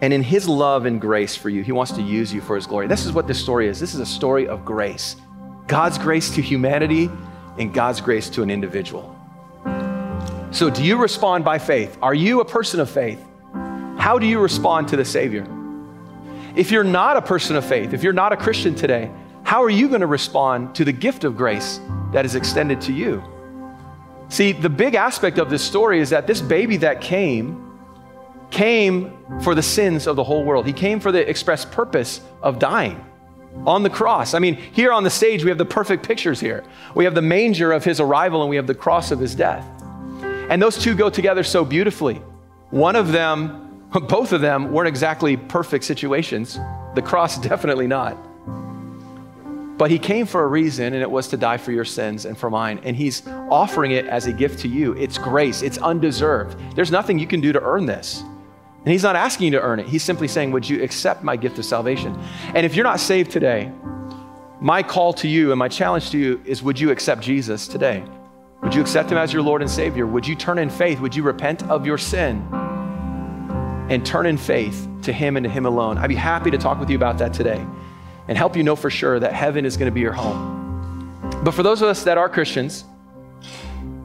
And 0.00 0.12
in 0.12 0.22
his 0.22 0.48
love 0.48 0.86
and 0.86 1.00
grace 1.00 1.34
for 1.34 1.48
you, 1.48 1.62
he 1.62 1.72
wants 1.72 1.92
to 1.92 2.02
use 2.02 2.32
you 2.32 2.40
for 2.40 2.54
his 2.54 2.66
glory. 2.66 2.86
This 2.86 3.04
is 3.04 3.12
what 3.12 3.26
this 3.26 3.40
story 3.40 3.66
is. 3.68 3.80
This 3.80 3.94
is 3.94 4.00
a 4.00 4.06
story 4.06 4.46
of 4.46 4.64
grace 4.64 5.16
God's 5.66 5.98
grace 5.98 6.34
to 6.34 6.40
humanity 6.40 7.10
and 7.58 7.74
God's 7.74 8.00
grace 8.00 8.30
to 8.30 8.42
an 8.42 8.50
individual. 8.50 9.14
So, 10.50 10.70
do 10.70 10.82
you 10.82 10.96
respond 10.96 11.44
by 11.44 11.58
faith? 11.58 11.98
Are 12.00 12.14
you 12.14 12.40
a 12.40 12.44
person 12.44 12.80
of 12.80 12.88
faith? 12.88 13.22
How 13.98 14.18
do 14.18 14.26
you 14.26 14.40
respond 14.40 14.88
to 14.88 14.96
the 14.96 15.04
Savior? 15.04 15.46
If 16.56 16.70
you're 16.70 16.84
not 16.84 17.16
a 17.16 17.22
person 17.22 17.56
of 17.56 17.64
faith, 17.64 17.92
if 17.92 18.02
you're 18.02 18.14
not 18.14 18.32
a 18.32 18.36
Christian 18.36 18.74
today, 18.74 19.10
how 19.42 19.62
are 19.62 19.70
you 19.70 19.88
going 19.88 20.00
to 20.00 20.06
respond 20.06 20.74
to 20.76 20.84
the 20.84 20.92
gift 20.92 21.24
of 21.24 21.36
grace 21.36 21.80
that 22.12 22.24
is 22.24 22.34
extended 22.34 22.80
to 22.82 22.92
you? 22.92 23.22
See, 24.30 24.52
the 24.52 24.70
big 24.70 24.94
aspect 24.94 25.38
of 25.38 25.50
this 25.50 25.62
story 25.62 26.00
is 26.00 26.10
that 26.10 26.26
this 26.26 26.40
baby 26.40 26.78
that 26.78 27.00
came 27.00 27.67
came 28.50 29.16
for 29.42 29.54
the 29.54 29.62
sins 29.62 30.06
of 30.06 30.16
the 30.16 30.24
whole 30.24 30.44
world. 30.44 30.66
He 30.66 30.72
came 30.72 31.00
for 31.00 31.12
the 31.12 31.28
express 31.28 31.64
purpose 31.64 32.20
of 32.42 32.58
dying 32.58 33.04
on 33.66 33.82
the 33.82 33.90
cross. 33.90 34.34
I 34.34 34.38
mean, 34.38 34.54
here 34.54 34.92
on 34.92 35.04
the 35.04 35.10
stage, 35.10 35.44
we 35.44 35.50
have 35.50 35.58
the 35.58 35.64
perfect 35.64 36.06
pictures 36.06 36.40
here. 36.40 36.64
We 36.94 37.04
have 37.04 37.14
the 37.14 37.22
manger 37.22 37.72
of 37.72 37.84
his 37.84 38.00
arrival 38.00 38.42
and 38.42 38.50
we 38.50 38.56
have 38.56 38.66
the 38.66 38.74
cross 38.74 39.10
of 39.10 39.18
his 39.18 39.34
death. 39.34 39.66
And 40.50 40.62
those 40.62 40.78
two 40.78 40.94
go 40.94 41.10
together 41.10 41.42
so 41.42 41.64
beautifully. 41.64 42.16
One 42.70 42.96
of 42.96 43.12
them, 43.12 43.88
both 44.08 44.32
of 44.32 44.40
them, 44.40 44.72
weren't 44.72 44.88
exactly 44.88 45.36
perfect 45.36 45.84
situations. 45.84 46.58
The 46.94 47.02
cross, 47.02 47.38
definitely 47.40 47.86
not. 47.86 48.16
But 49.78 49.92
he 49.92 49.98
came 49.98 50.26
for 50.26 50.42
a 50.42 50.46
reason, 50.48 50.92
and 50.92 51.02
it 51.02 51.10
was 51.10 51.28
to 51.28 51.36
die 51.36 51.56
for 51.56 51.70
your 51.70 51.84
sins 51.84 52.24
and 52.24 52.36
for 52.36 52.50
mine. 52.50 52.80
And 52.82 52.96
he's 52.96 53.24
offering 53.48 53.92
it 53.92 54.06
as 54.06 54.26
a 54.26 54.32
gift 54.32 54.58
to 54.60 54.68
you. 54.68 54.94
It's 54.94 55.18
grace, 55.18 55.62
it's 55.62 55.78
undeserved. 55.78 56.58
There's 56.74 56.90
nothing 56.90 57.18
you 57.18 57.28
can 57.28 57.40
do 57.40 57.52
to 57.52 57.62
earn 57.62 57.86
this. 57.86 58.24
And 58.84 58.92
he's 58.92 59.02
not 59.02 59.16
asking 59.16 59.46
you 59.46 59.50
to 59.58 59.60
earn 59.60 59.80
it. 59.80 59.86
He's 59.86 60.04
simply 60.04 60.28
saying, 60.28 60.52
Would 60.52 60.68
you 60.68 60.82
accept 60.82 61.22
my 61.22 61.36
gift 61.36 61.58
of 61.58 61.64
salvation? 61.64 62.18
And 62.54 62.64
if 62.64 62.74
you're 62.74 62.84
not 62.84 63.00
saved 63.00 63.30
today, 63.30 63.72
my 64.60 64.82
call 64.82 65.12
to 65.14 65.28
you 65.28 65.52
and 65.52 65.58
my 65.58 65.68
challenge 65.68 66.10
to 66.10 66.18
you 66.18 66.40
is 66.44 66.62
Would 66.62 66.78
you 66.78 66.90
accept 66.90 67.20
Jesus 67.20 67.68
today? 67.68 68.04
Would 68.62 68.74
you 68.74 68.80
accept 68.80 69.10
him 69.10 69.18
as 69.18 69.32
your 69.32 69.42
Lord 69.42 69.62
and 69.62 69.70
Savior? 69.70 70.06
Would 70.06 70.26
you 70.26 70.34
turn 70.34 70.58
in 70.58 70.68
faith? 70.68 71.00
Would 71.00 71.14
you 71.14 71.22
repent 71.22 71.62
of 71.64 71.86
your 71.86 71.98
sin 71.98 72.46
and 73.88 74.04
turn 74.04 74.26
in 74.26 74.36
faith 74.36 74.88
to 75.02 75.12
him 75.12 75.36
and 75.36 75.44
to 75.44 75.50
him 75.50 75.64
alone? 75.64 75.96
I'd 75.98 76.08
be 76.08 76.16
happy 76.16 76.50
to 76.50 76.58
talk 76.58 76.80
with 76.80 76.90
you 76.90 76.96
about 76.96 77.18
that 77.18 77.32
today 77.32 77.64
and 78.26 78.36
help 78.36 78.56
you 78.56 78.62
know 78.62 78.74
for 78.74 78.90
sure 78.90 79.20
that 79.20 79.32
heaven 79.32 79.64
is 79.64 79.76
going 79.76 79.90
to 79.90 79.94
be 79.94 80.00
your 80.00 80.12
home. 80.12 80.58
But 81.44 81.52
for 81.52 81.62
those 81.62 81.82
of 81.82 81.88
us 81.88 82.02
that 82.04 82.18
are 82.18 82.28
Christians, 82.28 82.84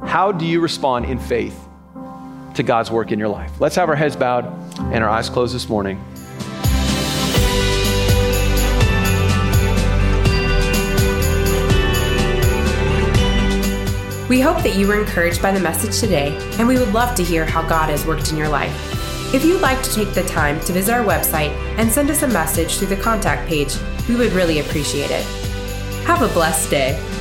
how 0.04 0.32
do 0.32 0.46
you 0.46 0.60
respond 0.60 1.06
in 1.06 1.18
faith 1.18 1.60
to 2.56 2.64
God's 2.64 2.92
work 2.92 3.12
in 3.12 3.20
your 3.20 3.30
life? 3.30 3.52
Let's 3.60 3.76
have 3.76 3.90
our 3.90 3.96
heads 3.96 4.16
bowed 4.16 4.46
and 4.94 5.04
our 5.04 5.10
eyes 5.10 5.30
closed 5.30 5.54
this 5.54 5.70
morning. 5.70 6.04
We 14.30 14.42
hope 14.42 14.64
that 14.64 14.76
you 14.76 14.88
were 14.88 15.00
encouraged 15.00 15.44
by 15.44 15.52
the 15.52 15.60
message 15.60 16.00
today, 16.00 16.36
and 16.58 16.68
we 16.68 16.80
would 16.80 16.92
love 16.92 17.14
to 17.18 17.24
hear 17.24 17.46
how 17.46 17.62
God 17.68 17.90
has 17.90 18.04
worked 18.06 18.32
in 18.32 18.38
your 18.38 18.50
life. 18.50 18.74
If 19.32 19.46
you'd 19.46 19.62
like 19.62 19.82
to 19.84 19.94
take 19.94 20.14
the 20.14 20.24
time 20.24 20.60
to 20.62 20.74
visit 20.74 20.92
our 20.92 21.04
website 21.06 21.50
and 21.78 21.92
send 21.92 22.10
us 22.10 22.24
a 22.24 22.28
message 22.28 22.78
through 22.78 22.88
the 22.88 22.96
contact 22.96 23.48
page, 23.48 23.76
we 24.08 24.16
would 24.16 24.32
really 24.32 24.60
appreciate 24.60 25.12
it. 25.12 25.24
Have 26.06 26.24
a 26.24 26.34
blessed 26.34 26.72
day. 26.72 27.13